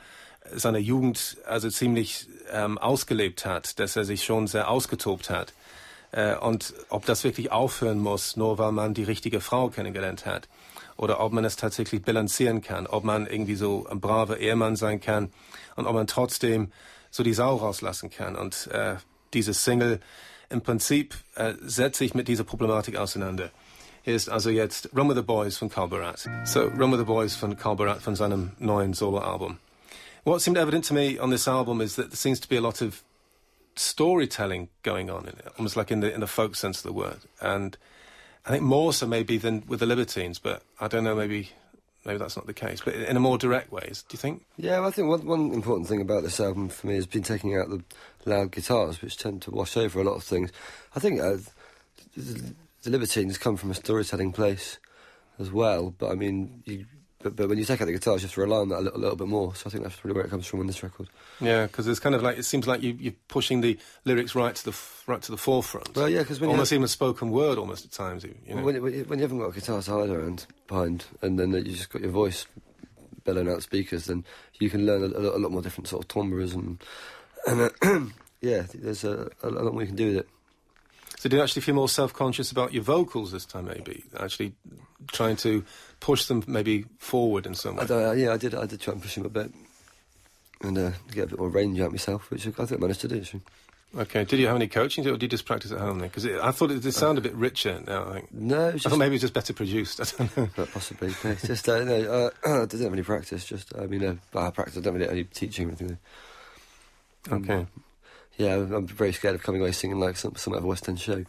seine 0.55 0.79
Jugend 0.79 1.37
also 1.47 1.69
ziemlich 1.71 2.29
ähm, 2.53 2.79
ausgelebt 2.79 3.47
hat, 3.47 3.79
dass 3.79 3.97
er 3.97 4.05
sich 4.05 4.25
schon 4.25 4.47
sehr 4.47 4.71
ausgetobt 4.71 5.31
hat. 5.31 5.53
Äh, 6.13 6.37
und 6.37 6.75
ob 6.89 7.05
das 7.07 7.25
wirklich 7.25 7.53
aufhören 7.53 7.99
muss, 7.99 8.37
nur 8.37 8.59
weil 8.59 8.73
man 8.73 8.95
die 8.95 9.05
richtige 9.05 9.41
Frau 9.41 9.69
kennengelernt 9.69 10.27
hat. 10.27 10.49
Oder 10.97 11.21
ob 11.21 11.33
man 11.33 11.45
es 11.45 11.57
tatsächlich 11.57 12.03
bilanzieren 12.03 12.61
kann, 12.61 12.87
ob 12.87 13.05
man 13.05 13.27
irgendwie 13.27 13.55
so 13.55 13.87
ein 13.89 14.01
braver 14.01 14.39
Ehemann 14.39 14.75
sein 14.75 15.01
kann 15.01 15.31
und 15.77 15.87
ob 15.87 15.95
man 15.95 16.07
trotzdem 16.07 16.73
so 17.11 17.23
die 17.23 17.35
Sau 17.35 17.57
rauslassen 17.57 18.11
kann. 18.11 18.35
Und 18.37 18.69
äh, 18.73 18.97
dieses 19.33 19.65
Single 19.65 20.01
im 20.51 20.63
Prinzip 20.63 21.15
äh, 21.35 21.55
setzt 21.63 21.99
sich 21.99 22.15
mit 22.15 22.27
dieser 22.27 22.45
Problematik 22.45 22.97
auseinander. 22.97 23.51
Hier 24.03 24.15
ist 24.15 24.29
also 24.29 24.51
jetzt 24.51 24.89
Run 24.97 25.09
with 25.09 25.17
the 25.17 25.23
Boys 25.23 25.59
von 25.59 25.69
Carl 25.69 25.89
Barat. 25.89 26.27
So, 26.45 26.63
Run 26.63 26.93
with 26.93 26.99
the 26.99 27.05
Boys 27.05 27.37
von 27.37 27.57
Carl 27.57 27.77
Barat 27.77 28.01
von 28.01 28.17
seinem 28.17 28.53
neuen 28.59 28.95
Soloalbum. 28.95 29.59
What 30.25 30.43
seemed 30.43 30.59
evident 30.59 30.85
to 30.85 30.95
me 30.95 31.19
on 31.19 31.31
this 31.31 31.49
album 31.49 31.81
is 31.81 31.97
that 31.97 32.11
there 32.11 32.17
seems 32.17 32.41
to 32.41 32.49
be 32.49 32.57
a 32.57 32.61
lot 32.61 32.83
of 32.83 33.03
storytelling 33.77 34.69
going 34.83 35.09
on 35.09 35.23
in 35.23 35.31
it, 35.31 35.47
almost 35.59 35.77
like 35.77 35.91
in 35.91 36.01
the 36.01 36.13
in 36.13 36.21
the 36.21 36.27
folk 36.27 36.57
sense 36.57 36.79
of 36.79 36.85
the 36.85 36.93
word, 36.93 37.21
and 37.41 37.77
I 38.45 38.51
think 38.51 38.63
more 38.63 38.93
so 38.93 39.07
maybe 39.07 39.39
than 39.39 39.65
with 39.67 39.81
the 39.81 39.87
Libertines. 39.87 40.39
But 40.39 40.63
I 40.81 40.89
don't 40.89 41.05
know, 41.05 41.15
maybe 41.15 41.51
maybe 42.05 42.19
that's 42.19 42.37
not 42.37 42.47
the 42.47 42.55
case. 42.55 42.81
But 42.85 42.95
in 42.95 43.17
a 43.17 43.21
more 43.21 43.39
direct 43.39 43.71
ways, 43.71 44.05
do 44.09 44.15
you 44.15 44.19
think? 44.19 44.45
Yeah, 44.57 44.81
well, 44.81 44.89
I 44.89 44.91
think 44.91 45.09
one 45.09 45.27
one 45.27 45.53
important 45.53 45.89
thing 45.89 46.01
about 46.01 46.23
this 46.23 46.41
album 46.41 46.69
for 46.69 46.87
me 46.87 46.95
has 46.97 47.07
been 47.07 47.23
taking 47.23 47.57
out 47.57 47.69
the 47.71 47.83
loud 48.25 48.51
guitars, 48.51 49.01
which 49.01 49.17
tend 49.17 49.43
to 49.43 49.51
wash 49.51 49.77
over 49.77 50.01
a 50.01 50.05
lot 50.05 50.17
of 50.17 50.25
things. 50.25 50.51
I 50.97 51.01
think 51.01 51.21
uh, 51.21 51.37
the, 52.17 52.55
the 52.83 52.91
Libertines 52.91 53.39
come 53.39 53.57
from 53.57 53.71
a 53.71 53.75
storytelling 53.75 54.33
place 54.33 54.79
as 55.39 55.53
well, 55.53 55.95
but 55.97 56.11
I 56.11 56.15
mean, 56.15 56.63
you 56.65 56.87
but, 57.21 57.35
but 57.35 57.49
when 57.49 57.59
you 57.59 57.65
take 57.65 57.81
out 57.81 57.87
the 57.87 57.93
guitars, 57.93 58.23
you 58.23 58.29
have 58.29 58.35
to 58.35 58.41
rely 58.41 58.59
on 58.59 58.69
that 58.69 58.79
a 58.79 58.83
little, 58.83 58.99
a 58.99 59.01
little 59.01 59.17
bit 59.17 59.27
more. 59.27 59.55
So 59.55 59.65
I 59.67 59.71
think 59.71 59.83
that's 59.83 60.05
really 60.05 60.15
where 60.15 60.25
it 60.25 60.31
comes 60.31 60.47
from 60.47 60.61
on 60.61 60.67
this 60.69 60.83
record. 60.83 61.09
Yeah, 61.41 61.67
because 61.67 61.89
it's 61.89 61.99
kind 61.99 62.15
of 62.15 62.23
like 62.23 62.39
it 62.39 62.45
seems 62.45 62.67
like 62.67 62.83
you, 62.83 62.97
you're 62.99 63.15
pushing 63.27 63.61
the 63.61 63.77
lyrics 64.05 64.35
right 64.35 64.55
to 64.55 64.65
the 64.65 64.77
right 65.07 65.21
to 65.23 65.31
the 65.31 65.37
forefront. 65.37 65.97
Well, 65.97 66.09
yeah, 66.09 66.21
because 66.21 66.41
almost 66.41 66.73
even 66.73 66.87
spoken 66.87 67.31
word, 67.31 67.59
almost 67.59 67.85
at 67.85 67.91
times. 67.91 68.25
You 68.25 68.55
know? 68.55 68.63
when, 68.63 68.81
when, 68.83 69.19
you 69.19 69.23
haven't 69.23 69.39
got 69.39 69.51
a 69.51 69.53
guitar 69.53 69.83
side 69.83 70.11
around 70.11 70.47
behind, 70.69 71.07
and 71.21 71.39
then 71.39 71.53
you 71.53 71.73
just 71.73 71.91
got 71.91 72.03
your 72.03 72.13
voice 72.13 72.47
bellowing 73.25 73.49
out 73.49 73.63
speakers, 73.63 74.07
then 74.07 74.25
you 74.61 74.71
can 74.71 74.87
learn 74.87 75.03
a, 75.03 75.07
a, 75.07 75.39
lot 75.39 75.51
more 75.51 75.61
different 75.61 75.89
sort 75.89 76.05
of 76.05 76.09
timbres 76.09 76.55
and 76.55 76.83
and, 77.47 77.61
uh, 77.63 78.01
yeah, 78.41 78.65
there's 78.75 79.05
a, 79.05 79.29
a 79.43 79.51
lot 79.51 79.75
we 79.75 79.87
can 79.87 79.97
do 79.97 80.09
with 80.09 80.17
it. 80.19 80.29
So, 81.19 81.29
do 81.29 81.37
you 81.37 81.43
actually 81.43 81.63
feel 81.63 81.75
more 81.75 81.89
self-conscious 81.89 82.53
about 82.53 82.73
your 82.73 82.85
vocals 82.85 83.33
this 83.33 83.45
time? 83.45 83.65
Maybe 83.65 84.05
actually 84.21 84.53
trying 85.11 85.37
to 85.37 85.65
push 86.01 86.27
them 86.27 86.43
maybe 86.47 86.85
forward 86.99 87.47
in 87.47 87.55
some 87.55 87.77
way. 87.77 87.83
I 87.83 87.87
don't, 87.87 88.05
uh, 88.09 88.13
yeah, 88.13 88.33
I 88.33 88.37
did. 88.37 88.55
I 88.55 88.67
did 88.67 88.81
try 88.81 88.93
and 88.93 89.03
push 89.03 89.15
them 89.15 89.27
a 89.27 89.29
bit 89.29 89.53
and 90.61 90.77
uh, 90.79 90.91
get 91.13 91.25
a 91.25 91.27
bit 91.29 91.39
more 91.39 91.49
range 91.49 91.81
out 91.81 91.91
myself, 91.91 92.31
which 92.31 92.47
I 92.47 92.51
think 92.51 92.73
I 92.73 92.77
managed 92.77 93.01
to 93.03 93.09
do. 93.09 93.19
Actually. 93.19 93.43
Okay. 93.97 94.25
Did 94.25 94.39
you 94.39 94.47
have 94.49 94.57
any 94.57 94.69
coaching, 94.69 95.07
or 95.07 95.13
did 95.13 95.23
you 95.23 95.29
just 95.29 95.47
practice 95.47 95.73
at 95.73 95.79
home 95.79 95.99
then? 95.99 96.09
Because 96.09 96.27
I 96.27 96.51
thought 96.51 96.71
it 96.71 96.83
did 96.83 96.93
sound 96.93 97.17
a 97.17 97.23
bit 97.23 97.35
richer 97.35 97.81
now. 97.87 98.11
I 98.11 98.13
think. 98.15 98.35
No, 98.35 98.71
was 98.71 98.85
I 98.85 98.91
thought 98.91 98.99
maybe 98.99 99.13
it 99.13 99.15
was 99.15 99.21
just 99.23 99.33
better 99.35 99.55
produced. 99.55 100.01
I 100.21 100.25
don't 100.27 100.37
know. 100.37 100.49
But 100.55 100.71
possibly. 100.73 101.15
No, 101.25 101.35
just 101.35 101.69
uh, 101.69 101.85
no, 101.85 101.95
uh, 101.95 102.31
I 102.63 102.67
didn't 102.67 102.83
have 102.83 102.93
any 102.93 103.03
practice. 103.03 103.47
Just 103.47 103.75
I 103.77 103.87
mean, 103.87 104.05
uh, 104.05 104.17
I 104.35 104.51
practice. 104.51 104.77
I 104.77 104.81
don't 104.81 104.95
really 104.95 105.07
have 105.07 105.15
any 105.15 105.25
teaching 105.25 105.67
or 105.67 105.69
anything. 105.71 105.99
Um, 107.31 107.43
Okay. 107.43 107.67
Yeah, 108.37 108.55
I'm 108.55 108.73
I'm 108.73 108.87
very 108.87 109.13
scared 109.13 109.35
of 109.35 109.43
coming 109.43 109.61
away 109.61 109.73
singing 109.73 109.99
like 109.99 110.17
some 110.17 110.37
some 110.37 110.53
other 110.53 110.67
West 110.67 110.89
End 110.89 111.01
show 111.01 111.25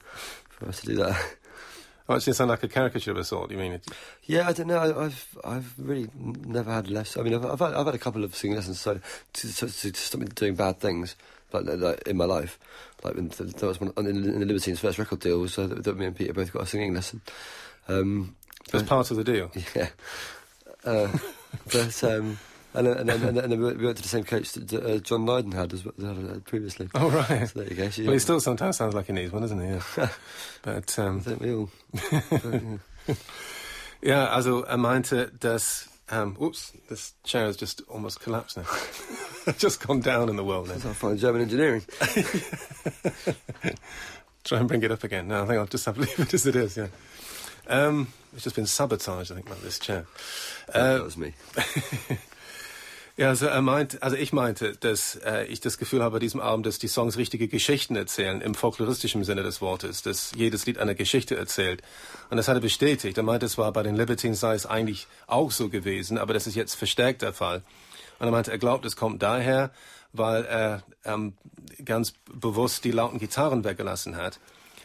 for 0.50 0.68
us 0.68 0.82
to 0.82 0.88
do 0.88 0.96
that. 0.98 1.36
Oh, 2.12 2.16
it 2.16 2.22
sound 2.22 2.50
like 2.50 2.64
a 2.64 2.68
caricature 2.68 3.12
of 3.12 3.18
a 3.18 3.24
sort. 3.24 3.50
Do 3.50 3.56
you 3.56 3.62
mean 3.62 3.74
it? 3.74 3.88
Yeah, 4.24 4.48
I 4.48 4.54
don't 4.54 4.66
know. 4.66 4.80
I, 4.80 5.06
I've 5.06 5.38
I've 5.46 5.74
really 5.78 6.10
never 6.18 6.72
had 6.74 6.90
less. 6.90 7.16
I 7.16 7.22
mean, 7.22 7.36
I've 7.36 7.46
I've 7.46 7.60
had, 7.60 7.76
I've 7.76 7.86
had 7.86 7.94
a 7.94 8.00
couple 8.00 8.24
of 8.24 8.36
singing 8.36 8.56
lessons, 8.56 8.80
so 8.80 9.00
to, 9.34 9.56
to, 9.56 9.68
to 9.68 9.94
stop 9.94 10.20
me 10.20 10.26
doing 10.34 10.56
bad 10.56 10.80
things 10.80 11.16
like, 11.54 11.66
like, 11.66 12.08
in 12.08 12.18
my 12.18 12.26
life. 12.26 12.58
Like 13.04 13.14
when 13.14 13.30
th- 13.30 13.54
that 13.54 13.66
was 13.66 13.80
one, 13.80 13.94
in, 13.98 14.08
in 14.08 14.40
the 14.40 14.46
Libertines' 14.46 14.80
first 14.80 14.98
record 14.98 15.20
deal 15.20 15.40
was 15.40 15.58
uh, 15.60 15.68
that, 15.68 15.84
that 15.84 15.98
me 15.98 16.08
and 16.08 16.16
Peter 16.16 16.34
both 16.34 16.52
got 16.52 16.64
a 16.64 16.66
singing 16.66 16.96
lesson. 16.96 17.22
Um, 17.88 18.36
That's 18.72 18.88
part 18.88 19.12
of 19.12 19.18
the 19.18 19.24
deal. 19.24 19.52
yeah, 19.76 19.90
uh, 20.86 21.16
but 21.72 22.04
um, 22.04 22.40
and 22.74 22.88
then, 22.88 22.98
and 22.98 23.10
then, 23.10 23.38
and 23.38 23.62
we 23.62 23.86
went 23.86 23.98
to 23.98 24.04
the 24.04 24.10
same 24.10 24.24
coach 24.24 24.52
that 24.54 24.74
uh, 24.74 24.98
John 25.00 25.26
Lydon 25.26 25.52
had 25.54 25.74
as 25.74 25.84
well, 25.84 25.96
uh, 26.04 26.40
previously. 26.46 26.90
Oh 26.94 27.10
right. 27.10 27.48
So 27.48 27.60
there 27.60 27.70
you 27.70 27.76
go. 27.76 27.90
So, 27.90 28.04
Well, 28.04 28.14
he 28.14 28.20
still 28.20 28.40
sometimes 28.40 28.78
sounds 28.78 28.94
like 28.94 29.08
he 29.08 29.14
needs 29.14 29.32
one, 29.32 29.42
doesn't 29.42 29.60
he? 29.60 29.68
Yeah. 29.68 29.82
but 30.62 31.00
I 31.00 31.02
um, 31.04 31.22
think 31.22 31.42
we 31.42 31.54
all. 31.54 31.70
but, 32.30 32.62
yeah. 32.62 33.16
ja, 34.02 34.26
also 34.36 34.64
er 34.66 34.78
meinte, 34.78 35.32
dass 35.40 35.90
um, 36.12 36.38
oops, 36.42 36.74
this 36.90 37.14
chair 37.24 37.46
has 37.46 37.58
just 37.58 37.82
almost 37.88 38.20
collapsed 38.20 38.58
now. 38.58 38.66
just 39.58 39.86
gone 39.86 40.02
down 40.02 40.30
in 40.30 40.36
the 40.36 40.44
world 40.44 40.68
now. 40.68 40.76
I 40.76 40.94
find 40.94 41.18
German 41.20 41.42
engineering. 41.42 41.84
Try 44.44 44.60
and 44.60 44.68
bring 44.68 44.84
it 44.84 44.92
up 44.92 45.04
again. 45.04 45.28
No, 45.28 45.44
I 45.44 45.46
think 45.46 45.60
I'll 45.60 45.66
just 45.68 45.86
have 45.86 45.96
to 45.96 46.02
leave 46.02 46.20
it 46.20 46.34
as 46.34 46.46
it 46.48 46.56
is. 46.56 46.78
Yeah. 46.78 46.88
Um, 47.68 48.08
it's 48.34 48.44
just 48.44 48.56
been 48.56 48.66
sabotaged, 48.66 49.32
I 49.32 49.36
think, 49.36 49.48
by 49.48 49.56
this 49.56 49.78
chair. 49.80 50.06
that 50.74 51.00
Uh, 51.00 51.04
was 51.04 51.18
me. 51.18 51.34
Ja, 53.20 53.28
also 53.28 53.48
er 53.48 53.62
meint, 53.62 54.02
also 54.02 54.16
ich 54.16 54.32
meinte, 54.32 54.78
dass 54.78 55.18
äh, 55.18 55.44
ich 55.48 55.60
das 55.60 55.78
Gefühl 55.78 56.02
habe 56.02 56.14
bei 56.14 56.20
diesem 56.20 56.40
Abend, 56.40 56.66
dass 56.66 56.80
die 56.80 56.88
Songs 56.88 57.18
richtige 57.18 57.50
Geschichten 57.50 57.98
erzählen, 57.98 58.40
im 58.40 58.56
folkloristischen 58.56 59.26
Sinne 59.26 59.44
des 59.44 59.60
Wortes, 59.60 60.02
dass 60.02 60.32
jedes 60.38 60.66
Lied 60.66 60.78
eine 60.78 60.96
Geschichte 60.96 61.36
erzählt. 61.36 61.82
Und 62.30 62.38
das 62.38 62.48
hat 62.48 62.56
er 62.56 62.62
bestätigt. 62.62 63.18
Er 63.18 63.24
meinte, 63.24 63.46
es 63.46 63.58
war 63.58 63.74
bei 63.74 63.84
den 63.84 63.98
Libertines 63.98 64.40
sei 64.40 64.56
es 64.56 64.66
eigentlich 64.66 65.06
auch 65.28 65.52
so 65.52 65.68
gewesen, 65.68 66.18
aber 66.18 66.34
das 66.34 66.48
ist 66.48 66.56
jetzt 66.56 66.76
verstärkt 66.76 67.22
der 67.22 67.34
Fall. 67.34 67.62
Und 68.20 68.28
er 68.28 68.32
meinte, 68.32 68.52
er 68.52 68.58
glaubt, 68.58 68.86
es 68.86 68.96
kommt 68.96 69.22
daher, 69.22 69.72
weil 70.14 70.46
er 70.46 70.84
ähm, 71.04 71.34
ganz 71.84 72.14
bewusst 72.32 72.86
die 72.86 72.92
lauten 72.92 73.20
Gitarren 73.20 73.66
weggelassen 73.66 74.16
hat. 74.16 74.40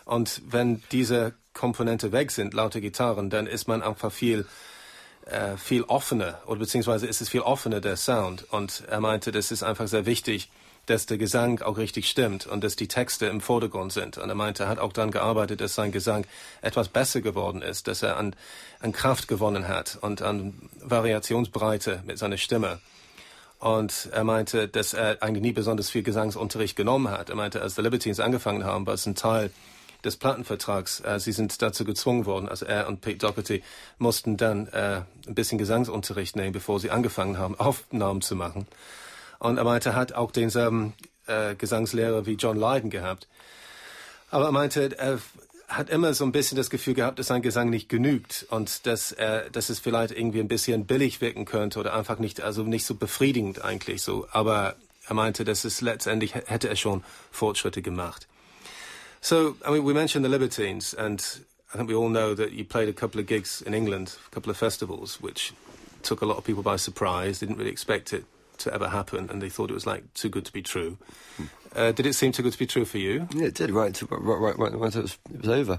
Und 0.07 0.43
wenn 0.51 0.83
diese 0.91 1.35
Komponente 1.53 2.11
weg 2.11 2.33
sind, 2.33 2.53
laute 2.53 2.81
Gitarren, 2.81 3.31
dann 3.31 3.47
ist 3.47 3.69
man 3.69 3.81
einfach 3.81 4.11
viel 4.11 4.45
äh, 5.27 5.57
viel 5.57 5.83
offener 5.85 6.41
oder 6.47 6.61
beziehungsweise 6.61 7.07
ist 7.07 7.21
es 7.21 7.29
viel 7.29 7.41
offener 7.41 7.81
der 7.81 7.97
Sound 7.97 8.47
und 8.51 8.85
er 8.89 9.01
meinte, 9.01 9.33
das 9.33 9.51
ist 9.51 9.63
einfach 9.63 9.89
sehr 9.89 10.07
wichtig, 10.07 10.51
dass 10.87 11.07
der 11.07 11.19
Gesang 11.19 11.63
auch 11.63 11.79
richtig 11.79 12.09
stimmt 12.09 12.47
und 12.47 12.63
dass 12.63 12.77
die 12.77 12.89
Texte 12.89 13.27
im 13.27 13.41
Vordergrund 13.41 13.93
sind. 13.93 14.19
Und 14.19 14.29
er 14.29 14.35
meinte, 14.35 14.65
er 14.65 14.69
hat 14.69 14.79
auch 14.79 14.93
daran 14.93 15.11
gearbeitet, 15.11 15.61
dass 15.61 15.75
sein 15.75 15.93
Gesang 15.93 16.27
etwas 16.61 16.89
besser 16.89 17.23
geworden 17.23 17.63
ist, 17.63 17.89
dass 17.89 18.03
er 18.03 18.19
an, 18.19 18.37
an 18.81 18.93
Kraft 18.93 19.27
gewonnen 19.29 19.67
hat 19.67 19.99
und 20.01 20.21
an 20.21 20.53
Variationsbreite 20.81 22.03
mit 22.07 22.19
seiner 22.19 22.37
Stimme. 22.37 22.81
Und 23.61 24.11
er 24.13 24.25
meinte, 24.25 24.69
dass 24.69 24.93
er 24.93 25.23
eigentlich 25.23 25.43
nie 25.43 25.53
besonders 25.53 25.89
viel 25.89 26.03
Gesangsunterricht 26.03 26.77
genommen 26.77 27.11
hat. 27.11 27.31
Er 27.31 27.37
meinte, 27.37 27.63
als 27.63 27.77
die 27.77 27.81
Libertines 27.81 28.21
angefangen 28.21 28.65
haben, 28.65 28.87
war 28.87 28.95
es 28.95 29.07
ein 29.07 29.15
Teil 29.15 29.51
des 30.05 30.17
Plattenvertrags. 30.17 31.01
Äh, 31.01 31.19
sie 31.21 31.33
sind 31.33 31.61
dazu 31.63 31.85
gezwungen 31.85 32.27
worden, 32.27 32.49
also 32.49 32.67
er 32.67 32.89
und 32.89 33.01
Pete 33.01 33.19
Doherty 33.19 33.63
mussten 33.99 34.37
dann 34.37 34.69
äh, 34.69 35.03
ein 35.27 35.35
bisschen 35.35 35.59
Gesangsunterricht 35.59 36.37
nehmen, 36.37 36.53
bevor 36.53 36.81
sie 36.81 36.91
angefangen 36.91 37.39
haben, 37.39 37.55
Aufnahmen 37.59 38.23
zu 38.23 38.37
machen. 38.37 38.67
Und 39.39 39.59
er 39.59 39.65
meinte, 39.65 39.91
er 39.91 39.97
hat 39.97 40.15
auch 40.15 40.31
denselben 40.31 40.95
äh, 41.27 41.55
Gesangslehrer 41.55 42.27
wie 42.27 42.35
John 42.35 42.57
Lydon 42.57 42.91
gehabt. 42.91 43.29
Aber 44.31 44.47
er 44.47 44.53
meinte, 44.53 44.97
er 44.99 45.19
hat 45.69 45.91
immer 45.91 46.15
so 46.15 46.25
ein 46.25 46.33
bisschen 46.33 46.57
das 46.57 46.71
Gefühl 46.71 46.95
gehabt, 46.95 47.19
dass 47.19 47.29
sein 47.29 47.43
Gesang 47.43 47.71
nicht 47.71 47.89
genügt 47.89 48.47
und 48.51 48.87
dass 48.87 49.13
er, 49.13 49.51
dass 49.51 49.71
es 49.71 49.79
vielleicht 49.79 50.17
irgendwie 50.17 50.41
ein 50.41 50.49
bisschen 50.49 50.87
billig 50.87 51.21
wirken 51.21 51.45
könnte 51.45 51.81
oder 51.81 51.95
einfach 51.95 52.19
nicht, 52.19 52.41
also 52.41 52.63
nicht 52.63 52.85
so 52.85 52.95
befriedigend 52.95 53.63
eigentlich 53.63 54.03
so. 54.03 54.27
Aber 54.31 54.77
er 55.07 55.15
meinte, 55.15 55.45
dass 55.45 55.65
es 55.65 55.81
letztendlich 55.81 56.35
hätte 56.35 56.69
er 56.69 56.77
schon 56.77 57.05
Fortschritte 57.31 57.83
gemacht. 57.83 58.27
So, 59.25 59.57
I 59.65 59.71
mean, 59.71 59.85
we 59.85 59.95
mentioned 59.95 60.23
the 60.23 60.29
Libertines, 60.29 60.93
and 60.93 61.19
I 61.73 61.79
think 61.79 61.89
we 61.89 61.95
all 61.95 62.11
know 62.11 62.35
that 62.35 62.53
you 62.53 62.63
played 62.63 62.91
a 62.91 62.93
couple 62.93 63.19
of 63.19 63.27
gigs 63.27 63.63
in 63.63 63.73
England, 63.73 64.19
a 64.27 64.31
couple 64.31 64.51
of 64.51 64.59
festivals, 64.59 65.19
which 65.19 65.55
took 66.03 66.21
a 66.21 66.27
lot 66.27 66.37
of 66.37 66.45
people 66.45 66.63
by 66.63 66.77
surprise. 66.77 67.39
They 67.39 67.47
didn't 67.47 67.59
really 67.59 67.71
expect 67.71 68.13
it 68.13 68.27
to 68.59 68.75
ever 68.75 68.91
happen, 68.91 69.31
and 69.31 69.41
they 69.41 69.49
thought 69.49 69.71
it 69.71 69.73
was 69.73 69.87
like 69.87 70.13
too 70.13 70.29
good 70.29 70.45
to 70.45 70.53
be 70.53 70.61
true. 70.61 70.99
Uh, 71.75 71.93
did 71.93 72.05
it 72.05 72.13
seem 72.13 72.33
too 72.33 72.43
good 72.43 72.53
to 72.53 72.59
be 72.59 72.67
true 72.67 72.85
for 72.85 72.99
you? 72.99 73.27
Yeah, 73.35 73.47
it 73.47 73.55
did. 73.55 73.71
Right, 73.71 73.95
to, 73.95 74.05
right, 74.11 74.21
right, 74.21 74.59
right, 74.59 74.59
right. 74.59 74.95
It 74.95 75.03
was, 75.03 75.19
it 75.33 75.41
was 75.41 75.49
over, 75.49 75.79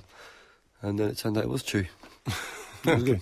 and 0.82 0.98
then 0.98 1.10
it 1.10 1.20
turned 1.20 1.38
out 1.38 1.44
it 1.44 1.50
was 1.50 1.64
true. 1.64 1.86
Okay. 2.88 3.20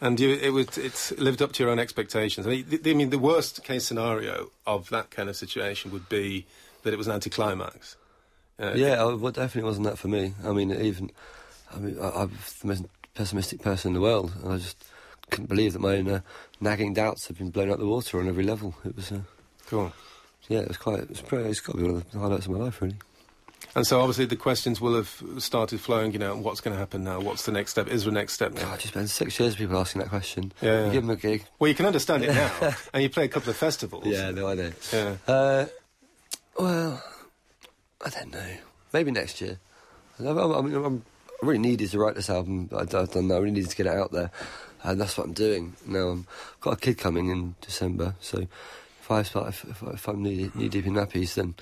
And 0.00 0.20
you, 0.20 0.34
it 0.34 0.52
was, 0.54 0.76
it's 0.76 1.12
lived 1.12 1.40
up 1.40 1.52
to 1.52 1.62
your 1.62 1.70
own 1.70 1.78
expectations. 1.78 2.46
I 2.46 2.50
mean, 2.50 2.66
the, 2.68 2.90
I 2.90 2.94
mean, 2.94 3.08
the 3.08 3.18
worst 3.18 3.62
case 3.64 3.84
scenario 3.84 4.50
of 4.66 4.90
that 4.90 5.10
kind 5.10 5.30
of 5.30 5.36
situation 5.36 5.90
would 5.92 6.08
be 6.10 6.44
that 6.82 6.92
it 6.92 6.96
was 6.96 7.06
an 7.06 7.14
anticlimax. 7.14 7.96
Uh, 8.60 8.72
Yeah, 8.74 9.02
I, 9.02 9.12
well, 9.14 9.32
definitely 9.32 9.68
wasn't 9.68 9.86
that 9.86 9.98
for 9.98 10.08
me. 10.08 10.34
I 10.44 10.52
mean, 10.52 10.70
even 10.72 11.10
I 11.74 11.78
mean, 11.78 11.98
I, 12.00 12.10
I'm 12.22 12.30
the 12.60 12.66
most 12.66 12.84
pessimistic 13.14 13.62
person 13.62 13.88
in 13.90 13.94
the 13.94 14.00
world, 14.00 14.32
and 14.42 14.52
I 14.52 14.56
just 14.58 14.84
couldn't 15.30 15.48
believe 15.48 15.72
that 15.72 15.80
my 15.80 15.96
own 15.96 16.08
uh, 16.08 16.20
nagging 16.60 16.94
doubts 16.94 17.26
had 17.26 17.38
been 17.38 17.50
blown 17.50 17.70
out 17.70 17.78
the 17.78 17.86
water 17.86 18.20
on 18.20 18.28
every 18.28 18.44
level. 18.44 18.74
It 18.84 18.94
was, 18.96 19.10
uh, 19.12 19.20
Cool. 19.66 19.92
yeah, 20.48 20.60
it 20.60 20.68
was 20.68 20.76
quite. 20.76 21.00
It 21.00 21.08
was 21.08 21.20
pretty, 21.20 21.48
it's 21.48 21.60
got 21.60 21.72
to 21.72 21.78
be 21.78 21.84
one 21.84 21.96
of 21.96 22.10
the 22.10 22.18
highlights 22.18 22.46
of 22.46 22.52
my 22.52 22.58
life, 22.58 22.80
really. 22.82 22.96
And 23.76 23.84
so 23.84 23.98
obviously 24.00 24.26
the 24.26 24.36
questions 24.36 24.80
will 24.80 24.94
have 24.94 25.20
started 25.38 25.80
flowing, 25.80 26.12
you 26.12 26.18
know, 26.20 26.36
what's 26.36 26.60
going 26.60 26.74
to 26.74 26.78
happen 26.78 27.02
now? 27.02 27.18
What's 27.18 27.44
the 27.44 27.50
next 27.50 27.72
step? 27.72 27.88
Is 27.88 28.04
the 28.04 28.12
next 28.12 28.34
step 28.34 28.52
now? 28.52 28.60
God, 28.62 28.78
just 28.78 28.92
spent 28.94 29.10
six 29.10 29.40
years 29.40 29.56
people 29.56 29.76
asking 29.78 30.00
that 30.02 30.10
question. 30.10 30.52
Yeah, 30.60 30.80
You 30.80 30.86
yeah. 30.86 30.92
give 30.92 31.02
them 31.02 31.10
a 31.10 31.16
gig. 31.16 31.44
Well, 31.58 31.68
you 31.68 31.74
can 31.74 31.86
understand 31.86 32.22
it 32.22 32.28
now, 32.34 32.74
and 32.92 33.02
you 33.02 33.08
play 33.10 33.24
a 33.24 33.28
couple 33.28 33.50
of 33.50 33.56
festivals. 33.56 34.06
Yeah, 34.06 34.30
no, 34.30 34.46
I 34.48 34.54
know. 34.54 34.70
Yeah. 34.92 35.16
Uh, 35.26 35.66
well, 36.58 37.02
I 38.04 38.10
don't 38.10 38.32
know. 38.32 38.46
Maybe 38.92 39.10
next 39.10 39.40
year. 39.40 39.58
I, 40.20 40.24
I, 40.24 40.58
I 40.58 40.60
mean, 40.62 40.74
I'm, 40.74 41.02
I 41.42 41.46
really 41.46 41.58
needed 41.58 41.90
to 41.90 41.98
write 41.98 42.14
this 42.14 42.30
album. 42.30 42.68
I, 42.72 42.80
I've 42.80 42.90
done 43.10 43.28
that. 43.28 43.34
I 43.34 43.38
really 43.38 43.50
needed 43.52 43.70
to 43.70 43.76
get 43.76 43.86
it 43.86 43.94
out 43.94 44.12
there, 44.12 44.30
and 44.82 45.00
that's 45.00 45.16
what 45.18 45.26
I'm 45.26 45.32
doing 45.32 45.74
now. 45.86 46.10
I've 46.12 46.26
got 46.60 46.74
a 46.74 46.76
kid 46.80 46.98
coming 46.98 47.28
in 47.30 47.54
December, 47.60 48.14
so 48.20 48.38
if 49.00 49.10
I 49.10 49.22
start, 49.22 49.48
if, 49.48 49.64
if, 49.64 49.82
if 49.82 50.08
I'm 50.08 50.22
knee, 50.22 50.50
knee 50.54 50.68
deep 50.68 50.86
in 50.86 50.94
nappies, 50.94 51.34
then 51.34 51.54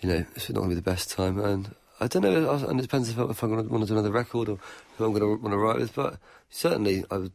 you 0.00 0.08
know 0.08 0.24
it's 0.34 0.48
not 0.50 0.56
going 0.58 0.70
to 0.70 0.74
be 0.74 0.80
the 0.80 0.90
best 0.90 1.10
time. 1.10 1.38
And 1.38 1.74
I 2.00 2.08
don't 2.08 2.22
know, 2.22 2.50
and 2.68 2.78
it 2.78 2.82
depends 2.82 3.08
if, 3.10 3.18
I- 3.18 3.30
if 3.30 3.42
I'm 3.42 3.50
going 3.50 3.64
to 3.66 3.70
want 3.72 3.84
to 3.84 3.88
do 3.88 3.94
another 3.94 4.10
record 4.12 4.48
or 4.48 4.58
who 4.96 5.04
I'm 5.04 5.12
going 5.12 5.20
to 5.22 5.42
want 5.42 5.52
to 5.52 5.58
write 5.58 5.76
with. 5.76 5.94
But 5.94 6.18
certainly, 6.50 7.04
I 7.10 7.18
would, 7.18 7.32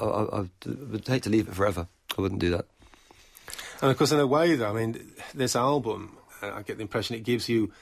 I, 0.00 0.04
I, 0.04 0.38
I 0.40 0.44
would 0.66 1.06
hate 1.06 1.22
to 1.24 1.30
leave 1.30 1.48
it 1.48 1.54
forever. 1.54 1.86
I 2.18 2.20
wouldn't 2.20 2.40
do 2.40 2.50
that. 2.50 2.66
And 3.80 3.90
of 3.90 3.96
course, 3.98 4.12
in 4.12 4.20
a 4.20 4.26
way, 4.26 4.54
though, 4.56 4.70
I 4.70 4.72
mean, 4.72 5.12
this 5.34 5.56
album, 5.56 6.16
I 6.42 6.62
get 6.62 6.76
the 6.76 6.82
impression 6.82 7.16
it 7.16 7.24
gives 7.24 7.48
you 7.48 7.72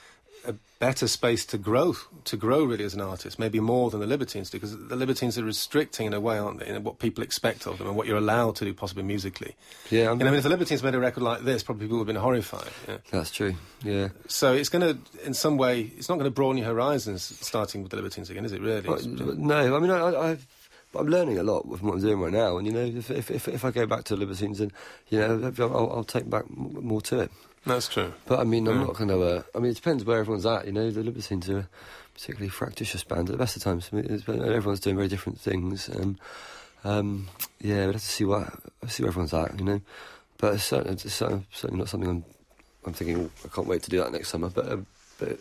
a 0.47 0.55
better 0.79 1.07
space 1.07 1.45
to 1.45 1.59
grow, 1.59 1.95
to 2.25 2.35
grow 2.35 2.65
really 2.65 2.85
as 2.85 2.95
an 2.95 3.01
artist, 3.03 3.39
maybe 3.39 3.61
more 3.61 3.91
than 3.91 4.01
the 4.01 4.07
Libertines 4.07 4.49
do, 4.49 4.57
because 4.57 4.75
the 4.89 4.97
Libertines 4.97 5.37
are 5.37 5.45
restricting 5.45 6.07
in 6.07 6.15
a 6.15 6.21
way, 6.21 6.39
aren't 6.39 6.61
they, 6.61 6.67
in 6.67 6.83
what 6.83 6.99
people 6.99 7.23
expect 7.23 7.67
of 7.67 7.77
them 7.77 7.89
and 7.89 7.95
what 7.97 8.07
you're 8.07 8.17
allowed 8.17 8.57
to 8.57 8.65
do, 8.65 8.73
possibly 8.73 9.03
musically. 9.03 9.55
Yeah, 9.91 10.11
And 10.13 10.23
I 10.23 10.27
mean, 10.27 10.37
if 10.37 10.43
the 10.43 10.49
Libertines 10.49 10.83
made 10.83 10.95
a 10.95 10.99
record 10.99 11.23
like 11.23 11.43
this, 11.43 11.63
probably 11.63 11.85
people 11.85 11.99
would 11.99 12.07
have 12.09 12.15
been 12.15 12.23
horrified. 12.23 12.71
Yeah. 12.89 12.97
that's 13.11 13.31
true. 13.31 13.55
Yeah. 13.83 14.09
So 14.29 14.55
it's 14.55 14.71
going 14.71 14.81
to, 14.95 15.27
in 15.27 15.35
some 15.35 15.59
way, 15.59 15.83
it's 15.99 16.09
not 16.09 16.15
going 16.15 16.25
to 16.25 16.31
broaden 16.31 16.57
your 16.57 16.69
horizons 16.69 17.23
starting 17.47 17.83
with 17.83 17.91
the 17.91 17.97
Libertines 17.97 18.31
again, 18.31 18.47
is 18.47 18.53
it 18.53 18.63
really? 18.63 18.89
Well, 18.89 18.99
no, 19.05 19.77
I 19.77 19.79
mean, 19.79 19.91
I, 19.91 20.31
I've, 20.31 20.47
I'm 20.95 21.07
learning 21.07 21.37
a 21.39 21.43
lot 21.43 21.67
with 21.69 21.83
what 21.83 21.93
I'm 21.95 22.01
doing 22.01 22.19
right 22.19 22.33
now, 22.33 22.57
and 22.57 22.67
you 22.67 22.73
know, 22.73 22.81
if 22.85 23.11
if 23.13 23.31
if, 23.31 23.47
if 23.47 23.65
I 23.65 23.71
go 23.71 23.87
back 23.87 24.03
to 24.05 24.15
the 24.17 24.21
Libertines, 24.21 24.59
then 24.59 24.73
you 25.09 25.21
know, 25.21 25.53
I'll, 25.59 25.93
I'll 25.93 26.05
take 26.05 26.29
back 26.29 26.45
m- 26.51 26.79
more 26.85 27.01
to 27.03 27.21
it. 27.21 27.31
That's 27.67 27.89
true. 27.89 28.15
But 28.27 28.41
I 28.41 28.45
mean, 28.45 28.67
I'm 28.69 28.81
Yeah. 28.81 28.87
not 28.87 28.97
going 28.97 29.09
to. 29.09 29.23
Uh, 29.23 29.43
I 29.55 29.59
mean, 29.59 29.71
it 29.71 29.77
depends 29.77 30.05
where 30.05 30.21
everyone's 30.21 30.47
at. 30.47 30.67
You 30.67 30.73
know, 30.73 30.91
the 30.91 31.03
Libertines 31.03 31.49
are 31.51 31.59
a 31.59 31.69
particularly 32.15 32.49
fractious 32.49 33.05
band 33.05 33.29
at 33.29 33.33
the 33.33 33.39
best 33.39 33.57
of 33.57 33.63
times. 33.63 33.91
I 33.93 33.97
mean, 33.97 34.07
it's, 34.07 34.29
everyone's 34.29 34.81
doing 34.81 34.97
very 34.97 35.09
different 35.09 35.39
things, 35.39 35.89
and 35.89 36.19
um, 36.85 37.29
yeah, 37.61 37.87
we'd 37.87 37.93
have 37.93 38.03
to 38.03 38.09
see 38.09 38.25
what 38.25 38.49
see 38.89 39.03
where 39.03 39.11
everyone's 39.11 39.35
at. 39.35 39.59
You 39.59 39.65
know, 39.65 39.81
but 40.39 40.55
it's 40.55 40.65
certainly, 40.65 40.95
it's 40.95 41.13
certainly, 41.13 41.79
not 41.79 41.89
something 41.89 42.09
I'm 42.09 42.25
I'm 42.87 42.93
thinking 42.95 43.31
I 43.45 43.49
can't 43.49 43.67
wait 43.67 43.83
to 43.83 43.91
do 43.91 43.99
that 43.99 44.13
next 44.13 44.31
summer. 44.31 44.49
But, 44.49 44.73
um, 44.73 44.87
but 45.19 45.39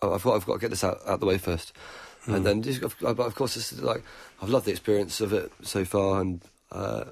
I've 0.00 0.22
got 0.22 0.36
I've 0.36 0.46
got 0.46 0.54
to 0.54 0.60
get 0.60 0.70
this 0.70 0.84
out 0.84 1.00
out 1.06 1.18
the 1.18 1.26
way 1.26 1.38
first, 1.38 1.72
mm. 2.26 2.34
and 2.36 2.46
then 2.46 2.62
just, 2.62 2.80
but 2.80 3.18
of 3.18 3.34
course 3.34 3.56
it's 3.56 3.80
like 3.80 4.04
I've 4.40 4.48
loved 4.48 4.66
the 4.66 4.70
experience 4.70 5.20
of 5.20 5.32
it 5.32 5.50
so 5.62 5.84
far, 5.84 6.20
and 6.20 6.40
uh, 6.70 7.04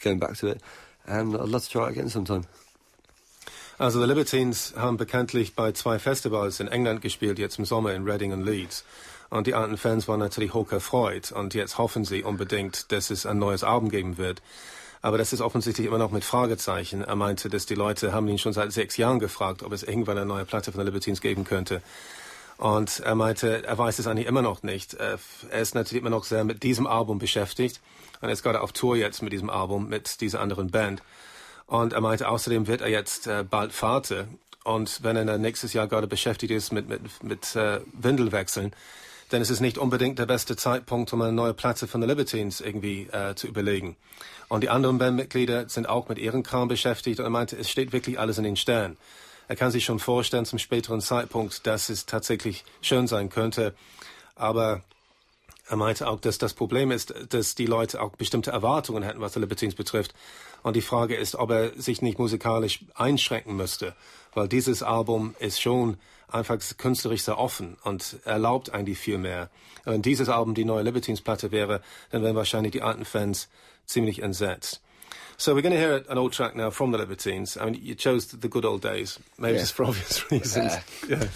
going 0.00 0.18
back 0.18 0.36
to 0.38 0.48
it, 0.48 0.60
and 1.06 1.36
I'd 1.36 1.48
love 1.48 1.62
to 1.62 1.70
try 1.70 1.86
it 1.86 1.92
again 1.92 2.08
sometime. 2.08 2.46
Also 3.78 4.00
the 4.00 4.06
Libertines 4.06 4.74
haben 4.76 4.96
bekanntlich 4.96 5.54
bei 5.54 5.72
zwei 5.72 5.98
Festivals 5.98 6.60
in 6.60 6.68
England 6.68 7.00
gespielt, 7.00 7.38
jetzt 7.38 7.58
im 7.58 7.64
Sommer 7.64 7.94
in 7.94 8.04
Reading 8.04 8.32
und 8.32 8.44
Leeds. 8.44 8.84
Und 9.30 9.46
die 9.46 9.54
alten 9.54 9.78
Fans 9.78 10.08
waren 10.08 10.20
natürlich 10.20 10.52
hoch 10.52 10.70
erfreut. 10.72 11.32
Und 11.32 11.54
jetzt 11.54 11.78
hoffen 11.78 12.04
sie 12.04 12.22
unbedingt, 12.22 12.92
dass 12.92 13.10
es 13.10 13.24
ein 13.24 13.38
neues 13.38 13.64
Album 13.64 13.88
geben 13.88 14.18
wird. 14.18 14.42
Aber 15.00 15.18
das 15.18 15.32
ist 15.32 15.40
offensichtlich 15.40 15.86
immer 15.86 15.98
noch 15.98 16.12
mit 16.12 16.24
Fragezeichen. 16.24 17.02
Er 17.02 17.16
meinte, 17.16 17.48
dass 17.48 17.66
die 17.66 17.74
Leute 17.74 18.12
haben 18.12 18.28
ihn 18.28 18.38
schon 18.38 18.52
seit 18.52 18.72
sechs 18.72 18.96
Jahren 18.96 19.18
gefragt, 19.18 19.62
ob 19.62 19.72
es 19.72 19.82
irgendwann 19.82 20.16
eine 20.16 20.26
neue 20.26 20.44
Platte 20.44 20.70
von 20.70 20.78
den 20.78 20.86
Libertines 20.86 21.20
geben 21.20 21.44
könnte. 21.44 21.82
Und 22.58 23.00
er 23.00 23.16
meinte, 23.16 23.66
er 23.66 23.78
weiß 23.78 23.98
es 23.98 24.06
eigentlich 24.06 24.28
immer 24.28 24.42
noch 24.42 24.62
nicht. 24.62 24.94
Er 24.94 25.18
ist 25.50 25.74
natürlich 25.74 26.02
immer 26.02 26.10
noch 26.10 26.24
sehr 26.24 26.44
mit 26.44 26.62
diesem 26.62 26.86
Album 26.86 27.18
beschäftigt. 27.18 27.80
Und 28.20 28.28
er 28.28 28.32
ist 28.32 28.44
gerade 28.44 28.60
auf 28.60 28.72
Tour 28.72 28.96
jetzt 28.96 29.22
mit 29.22 29.32
diesem 29.32 29.50
Album, 29.50 29.88
mit 29.88 30.20
dieser 30.20 30.40
anderen 30.40 30.70
Band. 30.70 31.02
Und 31.66 31.92
er 31.92 32.00
meinte, 32.00 32.28
außerdem 32.28 32.66
wird 32.66 32.80
er 32.80 32.88
jetzt 32.88 33.26
äh, 33.26 33.44
bald 33.48 33.72
Vater. 33.72 34.26
Und 34.64 35.02
wenn 35.02 35.16
er 35.16 35.24
dann 35.24 35.40
nächstes 35.40 35.72
Jahr 35.72 35.88
gerade 35.88 36.06
beschäftigt 36.06 36.52
ist 36.52 36.72
mit, 36.72 36.88
mit, 36.88 37.00
mit 37.22 37.56
äh, 37.56 37.80
Windelwechseln, 37.92 38.72
denn 39.32 39.40
es 39.40 39.50
ist 39.50 39.60
nicht 39.60 39.78
unbedingt 39.78 40.18
der 40.18 40.26
beste 40.26 40.56
Zeitpunkt, 40.56 41.12
um 41.12 41.22
eine 41.22 41.32
neue 41.32 41.54
Platte 41.54 41.86
von 41.88 42.02
The 42.02 42.06
Libertines 42.06 42.60
irgendwie 42.60 43.08
äh, 43.12 43.34
zu 43.34 43.46
überlegen. 43.46 43.96
Und 44.48 44.60
die 44.60 44.68
anderen 44.68 44.98
Bandmitglieder 44.98 45.70
sind 45.70 45.88
auch 45.88 46.08
mit 46.08 46.18
ihren 46.18 46.42
Kram 46.42 46.68
beschäftigt 46.68 47.18
und 47.18 47.24
er 47.24 47.30
meinte, 47.30 47.56
es 47.56 47.70
steht 47.70 47.92
wirklich 47.92 48.18
alles 48.18 48.36
in 48.36 48.44
den 48.44 48.56
Sternen. 48.56 48.98
Er 49.48 49.56
kann 49.56 49.70
sich 49.70 49.84
schon 49.84 49.98
vorstellen 49.98 50.44
zum 50.44 50.58
späteren 50.58 51.00
Zeitpunkt, 51.00 51.66
dass 51.66 51.88
es 51.88 52.06
tatsächlich 52.06 52.64
schön 52.82 53.06
sein 53.06 53.30
könnte. 53.30 53.74
Aber 54.36 54.82
er 55.68 55.76
meinte 55.76 56.08
auch, 56.08 56.20
dass 56.20 56.38
das 56.38 56.54
Problem 56.54 56.90
ist, 56.90 57.14
dass 57.30 57.54
die 57.54 57.66
Leute 57.66 58.00
auch 58.02 58.10
bestimmte 58.16 58.50
Erwartungen 58.50 59.02
hätten, 59.02 59.20
was 59.20 59.34
The 59.34 59.40
Libertines 59.40 59.74
betrifft. 59.74 60.14
Und 60.62 60.76
die 60.76 60.82
Frage 60.82 61.16
ist, 61.16 61.34
ob 61.36 61.50
er 61.50 61.72
sich 61.80 62.02
nicht 62.02 62.18
musikalisch 62.18 62.84
einschränken 62.94 63.56
müsste, 63.56 63.94
weil 64.34 64.48
dieses 64.48 64.82
Album 64.82 65.34
ist 65.38 65.60
schon 65.60 65.96
einfach 66.28 66.58
künstlerisch 66.78 67.22
sehr 67.22 67.38
offen 67.38 67.76
und 67.84 68.18
erlaubt 68.24 68.72
eigentlich 68.72 68.98
viel 68.98 69.18
mehr. 69.18 69.50
Wenn 69.84 70.02
dieses 70.02 70.28
Album 70.28 70.54
die 70.54 70.64
neue 70.64 70.82
Libertines-Platte 70.82 71.52
wäre, 71.52 71.82
dann 72.10 72.22
wären 72.22 72.36
wahrscheinlich 72.36 72.72
die 72.72 72.82
alten 72.82 73.04
Fans 73.04 73.48
ziemlich 73.86 74.22
entsetzt. 74.22 74.80
So 75.36 75.56
we're 75.56 75.62
going 75.62 75.74
to 75.74 75.78
hear 75.78 76.04
an 76.08 76.18
old 76.18 76.32
track 76.32 76.54
now 76.54 76.70
from 76.70 76.92
the 76.92 76.98
Libertines. 76.98 77.56
I 77.56 77.64
mean, 77.64 77.74
you 77.74 77.94
chose 77.96 78.28
the 78.28 78.48
good 78.48 78.64
old 78.64 78.84
days, 78.84 79.18
maybe 79.38 79.54
yeah. 79.54 79.60
just 79.60 79.74
for 79.74 79.86
obvious 79.86 80.24
reasons. 80.30 80.72
Yeah. 81.08 81.18
yeah. 81.18 81.28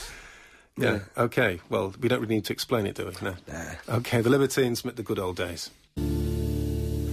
Yeah. 0.77 1.01
Okay. 1.17 1.61
Well, 1.71 1.95
we 2.01 2.09
don't 2.09 2.21
really 2.21 2.35
need 2.35 2.45
to 2.47 2.53
explain 2.53 2.87
it, 2.87 2.97
do 2.97 3.07
we? 3.07 3.13
No. 3.23 3.35
Nah. 3.49 3.97
Okay. 3.97 4.21
The 4.21 4.31
Libertines 4.31 4.85
met 4.85 4.97
the 4.97 5.03
good 5.03 5.19
old 5.19 5.37
days. 5.37 5.71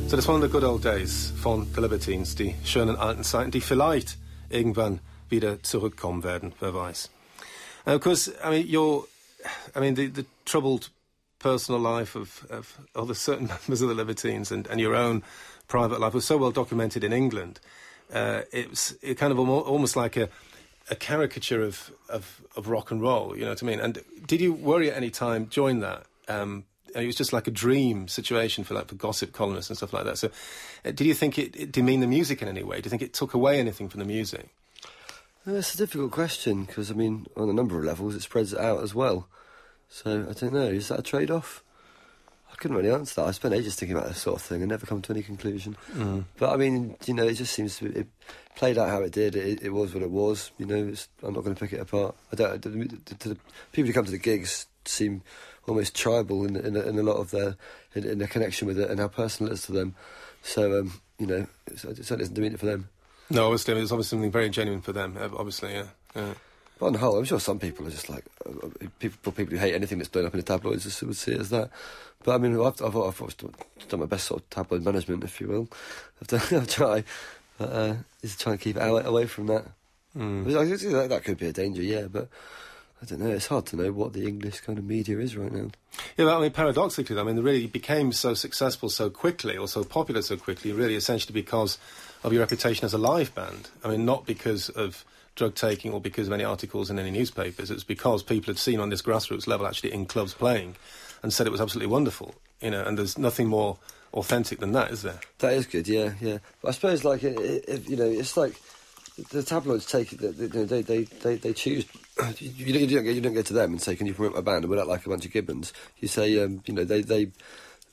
So 0.07 0.17
das 0.17 0.27
waren 0.27 0.41
the 0.41 0.49
good 0.49 0.63
old 0.63 0.83
days 0.83 1.31
von 1.41 1.65
The 1.73 1.81
Libertines, 1.81 2.35
die 2.35 2.55
schönen 2.65 2.97
alten 2.97 3.23
Zeiten, 3.23 3.51
die 3.51 3.61
vielleicht 3.61 4.17
irgendwann 4.49 4.99
wieder 5.29 5.63
zurückkommen 5.63 6.23
werden. 6.23 6.53
Wer 6.59 6.73
weiß. 6.73 7.09
And 7.85 7.95
of 7.95 8.01
course, 8.01 8.31
I 8.43 8.49
mean, 8.49 8.67
your, 8.67 9.05
I 9.75 9.79
mean, 9.79 9.95
the, 9.95 10.07
the 10.07 10.25
troubled 10.45 10.89
personal 11.39 11.81
life 11.81 12.15
of, 12.15 12.45
of 12.49 12.77
other 12.95 13.13
certain 13.15 13.47
members 13.67 13.81
of 13.81 13.89
the 13.89 13.95
Libertines 13.95 14.51
and, 14.51 14.67
and 14.67 14.79
your 14.79 14.95
own 14.95 15.23
private 15.67 15.99
life 15.99 16.13
was 16.13 16.25
so 16.25 16.37
well 16.37 16.51
documented 16.51 17.03
in 17.03 17.13
England. 17.13 17.59
Uh, 18.13 18.41
it 18.51 18.69
was 18.69 18.95
it 19.01 19.17
kind 19.17 19.31
of 19.31 19.39
almost 19.39 19.95
like 19.95 20.17
a, 20.17 20.29
a 20.89 20.95
caricature 20.95 21.61
of, 21.61 21.91
of, 22.09 22.41
of 22.55 22.67
rock 22.67 22.91
and 22.91 23.01
roll, 23.01 23.35
you 23.37 23.43
know 23.43 23.51
what 23.51 23.63
I 23.63 23.65
mean? 23.65 23.79
And 23.79 24.03
did 24.25 24.41
you 24.41 24.53
worry 24.53 24.91
at 24.91 24.97
any 24.97 25.09
time 25.09 25.45
during 25.45 25.79
that? 25.79 26.03
Um, 26.27 26.65
it 26.95 27.05
was 27.05 27.15
just 27.15 27.33
like 27.33 27.47
a 27.47 27.51
dream 27.51 28.07
situation 28.07 28.63
for 28.63 28.73
like 28.75 28.87
for 28.87 28.95
gossip 28.95 29.31
columnists 29.33 29.69
and 29.69 29.77
stuff 29.77 29.93
like 29.93 30.05
that. 30.05 30.17
So, 30.17 30.29
uh, 30.85 30.91
did 30.91 31.07
you 31.07 31.13
think 31.13 31.39
it, 31.39 31.55
it 31.55 31.71
demeaned 31.71 32.03
the 32.03 32.07
music 32.07 32.41
in 32.41 32.47
any 32.47 32.63
way? 32.63 32.81
Do 32.81 32.87
you 32.87 32.89
think 32.89 33.01
it 33.01 33.13
took 33.13 33.33
away 33.33 33.59
anything 33.59 33.89
from 33.89 33.99
the 33.99 34.05
music? 34.05 34.49
It's 35.45 35.73
a 35.73 35.77
difficult 35.77 36.11
question 36.11 36.65
because, 36.65 36.89
I 36.89 36.93
mean, 36.93 37.25
on 37.35 37.49
a 37.49 37.53
number 37.53 37.77
of 37.77 37.83
levels, 37.83 38.15
it 38.15 38.21
spreads 38.21 38.53
it 38.53 38.59
out 38.59 38.81
as 38.81 38.95
well. 38.95 39.27
So, 39.89 40.27
I 40.29 40.33
don't 40.33 40.53
know. 40.53 40.67
Is 40.67 40.87
that 40.87 40.99
a 40.99 41.03
trade 41.03 41.29
off? 41.29 41.63
I 42.51 42.55
couldn't 42.55 42.77
really 42.77 42.91
answer 42.91 43.15
that. 43.15 43.27
I 43.27 43.31
spent 43.31 43.53
ages 43.53 43.75
thinking 43.75 43.97
about 43.97 44.07
this 44.07 44.19
sort 44.19 44.37
of 44.37 44.41
thing 44.41 44.61
and 44.61 44.69
never 44.69 44.85
come 44.85 45.01
to 45.01 45.11
any 45.11 45.23
conclusion. 45.23 45.75
Mm. 45.91 46.25
But, 46.37 46.51
I 46.51 46.57
mean, 46.57 46.95
you 47.05 47.13
know, 47.13 47.25
it 47.25 47.33
just 47.33 47.53
seems 47.53 47.77
to 47.77 47.89
be, 47.89 47.99
it 48.01 48.07
played 48.55 48.77
out 48.77 48.89
how 48.89 49.01
it 49.01 49.11
did. 49.11 49.35
It, 49.35 49.63
it 49.63 49.69
was 49.71 49.93
what 49.93 50.03
it 50.03 50.11
was. 50.11 50.51
You 50.57 50.65
know, 50.65 50.93
I'm 51.23 51.33
not 51.33 51.43
going 51.43 51.55
to 51.55 51.59
pick 51.59 51.73
it 51.73 51.81
apart. 51.81 52.15
I 52.31 52.35
don't. 52.35 52.61
To 52.61 52.69
the, 52.69 53.37
people 53.71 53.87
who 53.87 53.93
come 53.93 54.05
to 54.05 54.11
the 54.11 54.17
gigs 54.17 54.67
seem 54.85 55.21
almost 55.67 55.95
tribal 55.95 56.45
in, 56.45 56.55
in, 56.55 56.75
in 56.75 56.99
a 56.99 57.03
lot 57.03 57.17
of 57.17 57.31
their 57.31 57.55
in, 57.95 58.03
in, 58.03 58.17
their 58.17 58.27
connection 58.27 58.67
with 58.67 58.77
it 58.77 58.89
and 58.89 58.99
how 58.99 59.07
personal 59.07 59.51
it 59.51 59.55
is 59.55 59.63
to 59.63 59.71
them. 59.71 59.95
So, 60.41 60.79
um, 60.79 61.01
you 61.17 61.27
know, 61.27 61.47
it 61.67 61.79
certainly 61.79 62.23
isn't 62.23 62.33
doing 62.33 62.53
it 62.53 62.59
for 62.59 62.65
them. 62.65 62.89
No, 63.29 63.45
obviously, 63.45 63.73
it's 63.75 63.91
obviously 63.91 64.17
something 64.17 64.31
very 64.31 64.49
genuine 64.49 64.81
for 64.81 64.91
them. 64.91 65.17
Obviously, 65.17 65.73
yeah. 65.73 65.87
yeah. 66.15 66.33
But 66.77 66.87
on 66.87 66.93
the 66.93 66.99
whole, 66.99 67.17
I'm 67.17 67.23
sure 67.23 67.39
some 67.39 67.59
people 67.59 67.87
are 67.87 67.91
just 67.91 68.09
like 68.09 68.25
uh, 68.45 68.67
uh 68.67 68.87
people. 68.99 69.31
People 69.31 69.53
who 69.53 69.59
hate 69.59 69.73
anything 69.73 69.99
that's 69.99 70.09
blown 70.09 70.25
up 70.25 70.33
in 70.33 70.39
the 70.39 70.45
tabloids 70.45 70.83
just 70.83 71.01
would 71.03 71.15
see 71.15 71.31
it 71.31 71.39
as 71.39 71.49
that. 71.49 71.69
But 72.23 72.35
I 72.35 72.37
mean, 72.37 72.53
I've, 72.59 72.81
I've, 72.81 72.95
I've 72.95 73.37
done 73.87 73.99
my 73.99 74.05
best 74.05 74.27
sort 74.27 74.41
of 74.41 74.49
tabloid 74.49 74.83
management, 74.83 75.23
if 75.23 75.39
you 75.41 75.47
will. 75.47 75.69
I've, 76.21 76.27
done, 76.27 76.41
I've 76.61 76.67
tried, 76.67 77.05
but 77.57 77.69
uh, 77.71 77.95
is 78.21 78.37
trying 78.37 78.57
to 78.57 78.63
keep 78.63 78.77
it 78.77 79.05
away 79.05 79.25
from 79.25 79.47
that. 79.47 79.65
Mm. 80.17 80.45
That, 80.45 81.09
that 81.09 81.23
could 81.23 81.37
be 81.37 81.47
a 81.47 81.53
danger, 81.53 81.81
yeah. 81.81 82.07
But 82.09 82.29
I 83.01 83.05
don't 83.05 83.19
know. 83.19 83.31
It's 83.31 83.47
hard 83.47 83.65
to 83.67 83.75
know 83.75 83.91
what 83.91 84.13
the 84.13 84.27
English 84.27 84.61
kind 84.61 84.77
of 84.77 84.85
media 84.85 85.19
is 85.19 85.35
right 85.35 85.51
now. 85.51 85.69
Yeah, 86.17 86.25
but 86.25 86.37
I 86.37 86.41
mean, 86.41 86.51
paradoxically, 86.51 87.19
I 87.19 87.23
mean, 87.23 87.35
they 87.35 87.41
really 87.41 87.67
became 87.67 88.11
so 88.11 88.33
successful 88.33 88.89
so 88.89 89.09
quickly, 89.09 89.57
or 89.57 89.67
so 89.67 89.83
popular 89.83 90.21
so 90.21 90.37
quickly, 90.37 90.71
really, 90.71 90.95
essentially 90.95 91.33
because 91.33 91.77
of 92.23 92.31
your 92.31 92.41
reputation 92.41 92.85
as 92.85 92.93
a 92.93 92.97
live 92.97 93.33
band. 93.35 93.69
I 93.83 93.89
mean, 93.89 94.05
not 94.05 94.25
because 94.25 94.69
of 94.69 95.03
drug 95.35 95.55
taking 95.55 95.91
or 95.91 95.99
because 95.99 96.27
of 96.27 96.33
any 96.33 96.43
articles 96.43 96.89
in 96.89 96.99
any 96.99 97.11
newspapers. 97.11 97.71
It's 97.71 97.83
because 97.83 98.23
people 98.23 98.53
had 98.53 98.59
seen 98.59 98.79
on 98.79 98.89
this 98.89 99.01
grassroots 99.01 99.47
level 99.47 99.65
actually 99.65 99.91
in 99.91 100.05
clubs 100.05 100.33
playing 100.33 100.75
and 101.23 101.33
said 101.33 101.47
it 101.47 101.51
was 101.51 101.61
absolutely 101.61 101.91
wonderful. 101.91 102.35
You 102.61 102.71
know, 102.71 102.83
and 102.83 102.97
there's 102.97 103.17
nothing 103.17 103.47
more 103.47 103.77
authentic 104.13 104.59
than 104.59 104.71
that, 104.73 104.91
is 104.91 105.01
there? 105.01 105.19
That 105.39 105.53
is 105.53 105.65
good, 105.65 105.87
yeah, 105.87 106.13
yeah. 106.21 106.37
But 106.61 106.69
I 106.69 106.71
suppose, 106.71 107.03
like, 107.03 107.23
you 107.23 107.31
know, 107.97 108.05
it's 108.05 108.37
like 108.37 108.55
the 109.31 109.43
tabloids 109.43 109.85
take 109.85 110.13
it. 110.13 110.19
They, 110.19 110.81
they, 110.81 111.03
they, 111.03 111.35
they, 111.35 111.53
choose. 111.53 111.85
You 112.39 112.73
don't, 112.73 112.81
you 112.81 112.95
don't, 112.97 113.03
get, 113.03 113.15
you 113.15 113.21
don't 113.21 113.33
go 113.33 113.41
to 113.41 113.53
them 113.53 113.71
and 113.71 113.81
say, 113.81 113.95
"Can 113.95 114.07
you 114.07 114.13
promote 114.13 114.35
my 114.35 114.41
band?" 114.41 114.63
And 114.63 114.69
we're 114.69 114.77
not 114.77 114.87
like 114.87 115.05
a 115.05 115.09
bunch 115.09 115.25
of 115.25 115.31
gibbons. 115.31 115.73
You 115.99 116.07
say, 116.07 116.43
um, 116.43 116.61
you 116.65 116.73
know, 116.73 116.83
they, 116.83 117.01
they, 117.01 117.31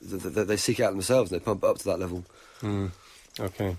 they, 0.00 0.44
they 0.44 0.56
seek 0.56 0.80
out 0.80 0.92
themselves 0.92 1.30
and 1.30 1.40
they 1.40 1.44
pump 1.44 1.64
up 1.64 1.78
to 1.78 1.84
that 1.84 1.98
level. 1.98 2.24
Mm. 2.62 2.90
Okay. 3.38 3.76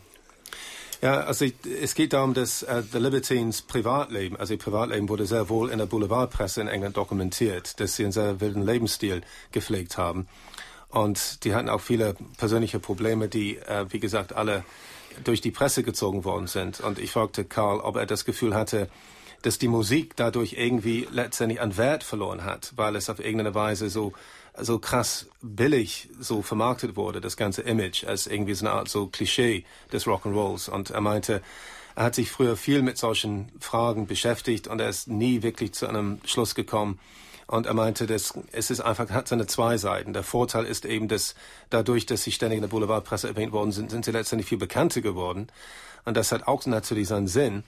Ja, 1.02 1.22
also 1.22 1.46
es 1.82 1.96
geht 1.96 2.14
darum, 2.14 2.36
dass 2.36 2.62
äh, 2.62 2.84
The 2.92 3.00
Libertines 3.00 3.64
Privatleben, 3.64 4.38
also 4.38 4.54
ihr 4.54 4.60
Privatleben 4.60 5.10
wurde 5.10 5.26
sehr 5.26 5.50
wohl 5.50 5.72
in 5.72 5.80
der 5.80 5.88
Boulevardpresse 5.88 6.62
in 6.62 6.68
England 6.68 6.96
dokumentiert, 6.96 7.80
dass 7.80 7.96
sie 7.96 8.04
einen 8.04 8.12
sehr 8.12 8.40
wilden 8.40 8.64
Lebensstil 8.64 9.24
gepflegt 9.52 9.98
haben. 9.98 10.28
Und 10.92 11.44
die 11.44 11.56
hatten 11.56 11.70
auch 11.70 11.82
viele 11.82 12.16
persönliche 12.38 12.80
Probleme, 12.80 13.28
die, 13.28 13.58
äh, 13.58 13.86
wie 13.90 14.00
gesagt, 14.00 14.34
alle 14.34 14.64
durch 15.24 15.42
die 15.42 15.52
Presse 15.52 15.84
gezogen 15.84 16.24
worden 16.24 16.48
sind. 16.48 16.80
Und 16.80 17.00
ich 17.00 17.12
fragte 17.12 17.46
Karl, 17.46 17.80
ob 17.80 17.96
er 17.96 18.06
das 18.06 18.26
Gefühl 18.26 18.54
hatte, 18.54 18.90
dass 19.42 19.58
die 19.58 19.68
Musik 19.68 20.16
dadurch 20.16 20.54
irgendwie 20.54 21.08
letztendlich 21.12 21.62
an 21.62 21.78
Wert 21.78 22.04
verloren 22.04 22.44
hat, 22.44 22.74
weil 22.76 22.96
es 22.96 23.10
auf 23.10 23.20
irgendeine 23.20 23.56
Weise 23.56 23.90
so 23.90 24.14
so 24.60 24.80
krass 24.80 25.28
billig 25.42 26.10
so 26.20 26.42
vermarktet 26.42 26.96
wurde, 26.96 27.22
das 27.22 27.38
ganze 27.38 27.62
Image, 27.62 28.04
als 28.04 28.28
irgendwie 28.28 28.54
so 28.54 28.66
eine 28.66 28.76
Art 28.76 28.90
so 28.90 29.08
Klischee 29.08 29.64
des 29.94 30.06
Rock'n'Rolls. 30.06 30.70
Und 30.70 30.90
er 30.90 31.02
meinte, 31.02 31.42
er 31.96 32.04
hat 32.04 32.16
sich 32.16 32.30
früher 32.32 32.58
viel 32.58 32.82
mit 32.82 32.98
solchen 32.98 33.52
Fragen 33.60 34.08
beschäftigt 34.08 34.68
und 34.68 34.80
er 34.82 34.90
ist 34.90 35.08
nie 35.08 35.42
wirklich 35.42 35.74
zu 35.74 35.88
einem 35.88 36.20
Schluss 36.26 36.56
gekommen. 36.56 37.00
Und 37.52 37.66
er 37.66 37.74
meinte, 37.74 38.08
dass 38.08 38.34
es 38.54 38.72
ist 38.72 38.80
einfach, 38.80 39.10
hat 39.10 39.28
seine 39.28 39.46
zwei 39.46 39.76
Seiten. 39.76 40.14
Der 40.14 40.24
Vorteil 40.24 40.64
ist 40.64 40.86
eben, 40.86 41.10
dass 41.10 41.36
dadurch, 41.70 42.06
dass 42.06 42.24
sie 42.24 42.32
ständig 42.32 42.56
in 42.56 42.62
der 42.62 42.70
Boulevardpresse 42.70 43.28
erwähnt 43.28 43.52
worden 43.52 43.74
sind, 43.74 43.92
sind 43.92 44.06
sie 44.06 44.12
letztendlich 44.12 44.48
viel 44.48 44.58
bekannter 44.58 45.02
geworden. 45.02 45.48
Und 46.06 46.16
das 46.16 46.32
hat 46.32 46.48
auch 46.48 46.66
natürlich 46.66 47.10
seinen 47.10 47.28
Sinn. 47.28 47.66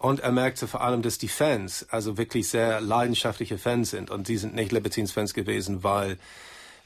Und 0.00 0.18
er 0.18 0.32
merkte 0.32 0.66
vor 0.66 0.80
allem, 0.80 1.02
dass 1.02 1.18
die 1.18 1.28
Fans 1.28 1.86
also 1.90 2.18
wirklich 2.18 2.48
sehr 2.48 2.80
leidenschaftliche 2.80 3.56
Fans 3.56 3.90
sind. 3.90 4.10
Und 4.10 4.26
die 4.26 4.36
sind 4.36 4.56
nicht 4.56 4.72
Libertines-Fans 4.72 5.32
gewesen, 5.32 5.84
weil 5.84 6.18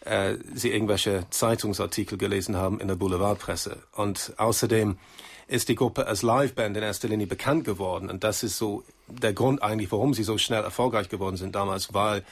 äh, 0.00 0.35
sie 0.52 0.70
irgendwelche 0.70 1.24
Zeitungsartikel 1.30 2.18
gelesen 2.18 2.59
haben 2.59 2.78
in 2.78 2.88
der 2.88 2.96
Boulevardpresse. 2.96 3.78
Und 3.92 4.35
außerdem 4.37 4.98
ist 5.46 5.68
die 5.68 5.74
Gruppe 5.74 6.07
als 6.07 6.22
Liveband 6.22 6.76
in 6.76 6.83
erster 6.83 7.09
Linie 7.09 7.26
bekannt 7.26 7.64
geworden. 7.64 8.11
Und 8.11 8.24
das 8.24 8.42
ist 8.42 8.59
so 8.59 8.85
der 9.09 9.33
Grund 9.33 9.62
eigentlich, 9.62 9.92
warum 9.92 10.14
sie 10.14 10.24
so 10.24 10.38
schnell 10.38 10.62
erfolgreich 10.62 11.09
geworden 11.09 11.37
sind 11.37 11.54
damals, 11.54 11.92
weil 11.92 12.24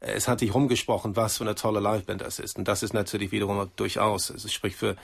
äh, 0.00 0.12
es 0.12 0.28
hat 0.28 0.40
sich 0.40 0.54
rumgesprochen, 0.54 1.16
was 1.16 1.38
für 1.38 1.44
eine 1.44 1.54
tolle 1.54 1.80
Liveband 1.80 2.20
das 2.20 2.38
ist. 2.38 2.56
Und 2.56 2.68
das 2.68 2.82
ist 2.82 2.94
natürlich 2.94 3.32
wiederum 3.32 3.70
durchaus, 3.76 4.30
also 4.30 4.48
sprich 4.48 4.76
für 4.76 4.96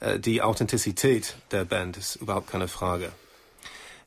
äh, 0.00 0.18
die 0.18 0.42
Authentizität 0.42 1.36
der 1.50 1.64
Band, 1.64 1.96
ist 1.96 2.16
überhaupt 2.16 2.48
keine 2.48 2.68
Frage. 2.68 3.12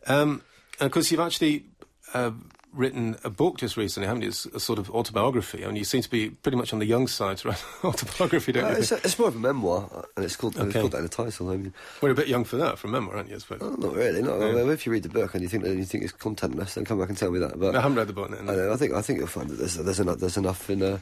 Ähm, 0.06 0.42
actually 0.80 1.66
uh, 2.14 2.32
written 2.74 3.16
a 3.24 3.30
book 3.30 3.58
just 3.58 3.78
recently, 3.78 4.08
haven't 4.08 4.24
you? 4.24 4.30
It's 4.30 4.46
a 4.48 4.60
sort 4.60 4.80
of 4.80 4.90
autobiography. 4.92 5.64
I 5.64 5.68
mean, 5.68 5.76
you 5.76 5.84
seem 5.84 6.02
to 6.02 6.10
be 6.10 6.30
pretty 6.32 6.58
much 6.58 6.74
on 6.74 6.80
the 6.80 6.86
young 6.86 7.08
side 7.08 7.38
to 7.40 7.50
write 7.50 7.64
autobiography, 7.84 8.52
don't 8.52 8.66
Uh, 8.66 8.70
you? 8.72 8.76
it's, 8.78 8.92
a, 8.92 8.96
it's 8.98 9.18
more 9.20 9.28
of 9.28 9.36
a 9.36 9.40
memoir, 9.40 9.90
uh, 9.94 10.02
and 10.16 10.26
it's 10.26 10.36
called, 10.36 10.56
and 10.58 10.68
it's 10.70 10.78
called 10.80 10.92
that 10.94 10.98
in 10.98 11.04
the 11.04 11.10
title. 11.10 11.50
I 11.50 11.58
mean, 11.58 11.74
We're 12.02 12.12
a 12.12 12.16
bit 12.16 12.28
young 12.28 12.44
for 12.44 12.58
that, 12.58 12.80
from 12.80 12.92
memoir, 12.92 13.18
aren't 13.18 13.30
you? 13.30 13.36
I 13.36 13.40
suppose. 13.40 13.60
oh, 13.62 13.76
not 13.76 13.94
really. 13.94 14.22
Not, 14.22 14.40
Yeah. 14.40 14.48
I 14.48 14.52
mean, 14.54 14.70
if 14.72 14.86
you 14.86 14.92
read 14.92 15.04
the 15.04 15.10
book 15.10 15.34
and 15.34 15.42
you 15.44 15.48
think 15.50 15.64
that 15.64 15.76
you 15.76 15.86
think 15.86 16.04
it's 16.04 16.14
contentless, 16.14 16.74
then 16.74 16.86
come 16.86 17.00
back 17.00 17.10
and 17.10 17.18
tell 17.18 17.32
me 17.32 17.40
that. 17.40 17.60
But 17.60 17.76
I 17.76 17.82
haven't 17.82 17.98
read 17.98 18.08
the 18.08 18.14
book. 18.14 18.30
No, 18.32 18.38
I, 18.38 18.56
know, 18.56 18.74
I 18.74 18.76
think 18.78 18.94
I 18.94 19.02
think 19.02 19.20
you'll 19.20 19.28
find 19.28 19.50
that 19.50 19.56
there's 19.60 19.76
there's 19.76 20.00
enough 20.00 20.18
there's 20.20 20.38
enough 20.38 20.70
in 20.70 20.82
uh, 20.82 21.00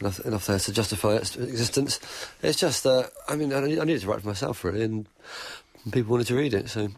enough 0.00 0.18
enough 0.20 0.46
there 0.46 0.58
to 0.58 0.72
justify 0.72 1.14
its 1.14 1.36
existence. 1.36 2.00
It's 2.42 2.58
just 2.58 2.84
uh, 2.86 3.04
I 3.28 3.36
mean 3.36 3.52
I, 3.52 3.58
I 3.58 3.84
needed 3.84 4.00
to 4.02 4.08
write 4.08 4.20
for 4.22 4.28
myself 4.28 4.64
really, 4.64 4.82
and 4.82 5.06
people 5.92 6.10
wanted 6.12 6.26
to 6.28 6.34
read 6.36 6.54
it, 6.54 6.68
so 6.70 6.88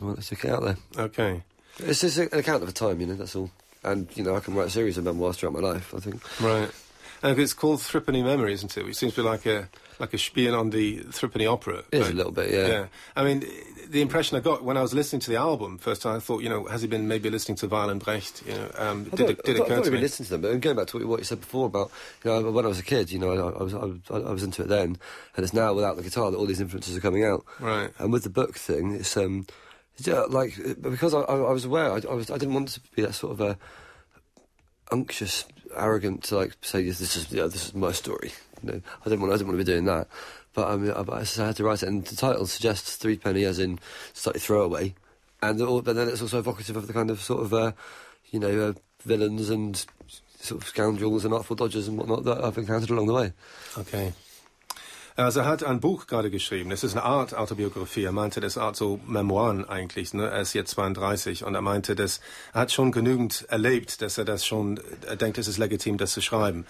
I 0.00 0.04
wanted 0.04 0.24
to 0.24 0.34
get 0.34 0.44
it 0.44 0.50
out 0.50 0.62
there. 0.62 0.76
Okay. 0.98 1.42
It's 1.78 2.00
just 2.00 2.18
an 2.18 2.28
account 2.32 2.62
of 2.62 2.68
a 2.68 2.72
time, 2.72 3.00
you 3.00 3.06
know. 3.06 3.14
That's 3.14 3.36
all. 3.36 3.50
And 3.84 4.08
you 4.16 4.22
know, 4.24 4.34
I 4.36 4.40
can 4.40 4.54
write 4.54 4.68
a 4.68 4.70
series 4.70 4.98
of 4.98 5.04
memoirs 5.04 5.36
throughout 5.36 5.52
my 5.54 5.60
life. 5.60 5.94
I 5.94 6.00
think. 6.00 6.40
Right. 6.40 6.70
And 7.22 7.38
it's 7.38 7.54
called 7.54 7.80
Threepenny 7.80 8.22
Memoir, 8.22 8.48
isn't 8.48 8.76
it? 8.76 8.84
Which 8.84 8.96
seems 8.96 9.14
to 9.14 9.22
be 9.22 9.28
like 9.28 9.46
a 9.46 9.68
like 9.98 10.12
a 10.12 10.18
spiel 10.18 10.54
on 10.54 10.70
the 10.70 10.98
Threepenny 11.10 11.46
Opera. 11.46 11.82
It 11.90 12.02
is 12.02 12.08
a 12.10 12.12
little 12.12 12.32
bit, 12.32 12.50
yeah. 12.52 12.66
Yeah. 12.66 12.86
I 13.16 13.24
mean, 13.24 13.46
the 13.88 14.02
impression 14.02 14.36
I 14.36 14.40
got 14.40 14.62
when 14.62 14.76
I 14.76 14.82
was 14.82 14.92
listening 14.92 15.20
to 15.20 15.30
the 15.30 15.36
album 15.38 15.78
first 15.78 16.02
time, 16.02 16.16
I 16.16 16.20
thought, 16.20 16.42
you 16.42 16.50
know, 16.50 16.66
has 16.66 16.82
he 16.82 16.88
been 16.88 17.08
maybe 17.08 17.30
listening 17.30 17.56
to 17.56 17.74
and 17.74 17.98
Brecht? 18.04 18.42
You 18.46 18.52
know, 18.52 18.70
um, 18.76 19.08
I 19.12 19.16
did 19.16 19.18
thought- 19.18 19.30
it, 19.30 19.42
did 19.44 19.48
I 19.48 19.54
it 19.54 19.56
thought- 19.58 19.64
occur 19.64 19.64
I've 19.64 19.68
not 19.70 19.84
to 19.84 19.90
really 19.90 19.96
me? 19.96 20.02
listened 20.02 20.26
to 20.26 20.32
them, 20.36 20.40
but 20.42 20.60
going 20.60 20.76
back 20.76 20.86
to 20.88 21.06
what 21.06 21.18
you 21.20 21.24
said 21.24 21.40
before 21.40 21.66
about, 21.66 21.90
you 22.22 22.30
know, 22.30 22.50
when 22.50 22.64
I 22.66 22.68
was 22.68 22.78
a 22.78 22.82
kid, 22.82 23.10
you 23.10 23.18
know, 23.18 23.30
I, 23.32 23.58
I 23.58 23.62
was 23.62 23.72
I 23.74 23.78
was 23.78 23.98
I 24.10 24.30
was 24.32 24.42
into 24.42 24.62
it 24.62 24.68
then, 24.68 24.98
and 25.36 25.44
it's 25.44 25.54
now 25.54 25.72
without 25.72 25.96
the 25.96 26.02
guitar 26.02 26.30
that 26.30 26.36
all 26.36 26.46
these 26.46 26.60
influences 26.60 26.94
are 26.96 27.00
coming 27.00 27.24
out. 27.24 27.44
Right. 27.58 27.90
And 27.98 28.12
with 28.12 28.24
the 28.24 28.30
book 28.30 28.56
thing, 28.56 28.92
it's 28.92 29.16
um, 29.16 29.46
uh, 30.08 30.26
like 30.28 30.58
because 30.80 31.14
I, 31.14 31.20
I, 31.20 31.52
was 31.52 31.64
aware, 31.64 31.90
I, 31.90 32.00
I 32.08 32.14
was 32.14 32.30
I 32.30 32.38
didn't 32.38 32.54
want 32.54 32.68
to 32.68 32.80
be 32.94 33.02
that 33.02 33.14
sort 33.14 33.32
of 33.32 33.40
a 33.40 33.58
unctuous, 34.92 35.46
arrogant 35.74 36.24
to 36.24 36.36
like 36.36 36.56
say 36.60 36.80
yes, 36.80 36.98
this 36.98 37.16
is 37.16 37.32
yeah, 37.32 37.44
this 37.44 37.66
is 37.66 37.74
my 37.74 37.92
story. 37.92 38.32
You 38.62 38.72
know, 38.72 38.80
I 39.00 39.08
didn't 39.08 39.20
want 39.20 39.32
I 39.32 39.36
didn't 39.36 39.48
want 39.48 39.58
to 39.58 39.64
be 39.64 39.72
doing 39.72 39.86
that. 39.86 40.08
But 40.52 40.68
I 40.68 40.76
mean, 40.76 40.90
I, 40.90 41.00
I 41.00 41.24
had 41.24 41.56
to 41.56 41.64
write 41.64 41.82
it, 41.82 41.88
and 41.88 42.04
the 42.04 42.16
title 42.16 42.46
suggests 42.46 42.96
three 42.96 43.16
penny 43.16 43.44
as 43.44 43.58
in 43.58 43.78
slightly 44.12 44.40
throwaway, 44.40 44.94
and 45.42 45.60
all, 45.60 45.82
but 45.82 45.96
then 45.96 46.08
it's 46.08 46.22
also 46.22 46.38
evocative 46.38 46.76
of 46.76 46.86
the 46.86 46.92
kind 46.92 47.10
of 47.10 47.20
sort 47.20 47.42
of 47.42 47.54
uh, 47.54 47.72
you 48.30 48.40
know 48.40 48.68
uh, 48.68 48.72
villains 49.02 49.50
and 49.50 49.84
sort 50.40 50.62
of 50.62 50.68
scoundrels 50.68 51.24
and 51.24 51.34
artful 51.34 51.56
dodgers 51.56 51.88
and 51.88 51.98
whatnot 51.98 52.24
that 52.24 52.42
I've 52.44 52.58
encountered 52.58 52.90
along 52.90 53.06
the 53.06 53.14
way. 53.14 53.32
Okay. 53.78 54.12
Also 55.16 55.40
er 55.40 55.46
hat 55.46 55.64
ein 55.64 55.80
Buch 55.80 56.06
gerade 56.06 56.30
geschrieben. 56.30 56.70
Es 56.72 56.84
ist 56.84 56.92
eine 56.92 57.02
Art 57.02 57.34
Autobiografie. 57.34 58.04
Er 58.04 58.12
meinte, 58.12 58.40
das 58.40 58.52
ist 58.52 58.58
eine 58.58 58.66
Art 58.66 58.76
so 58.76 59.00
Memoiren 59.06 59.66
eigentlich. 59.66 60.12
Ne? 60.12 60.28
Er 60.28 60.42
ist 60.42 60.52
jetzt 60.52 60.72
32 60.72 61.42
und 61.44 61.54
er 61.54 61.62
meinte, 61.62 61.96
dass 61.96 62.20
er 62.52 62.60
hat 62.60 62.72
schon 62.72 62.92
genügend 62.92 63.46
erlebt, 63.48 64.02
dass 64.02 64.18
er 64.18 64.26
das 64.26 64.44
schon, 64.44 64.78
er 65.06 65.16
denkt, 65.16 65.38
es 65.38 65.48
ist 65.48 65.56
legitim, 65.56 65.96
das 65.96 66.12
zu 66.12 66.20
schreiben. 66.20 66.66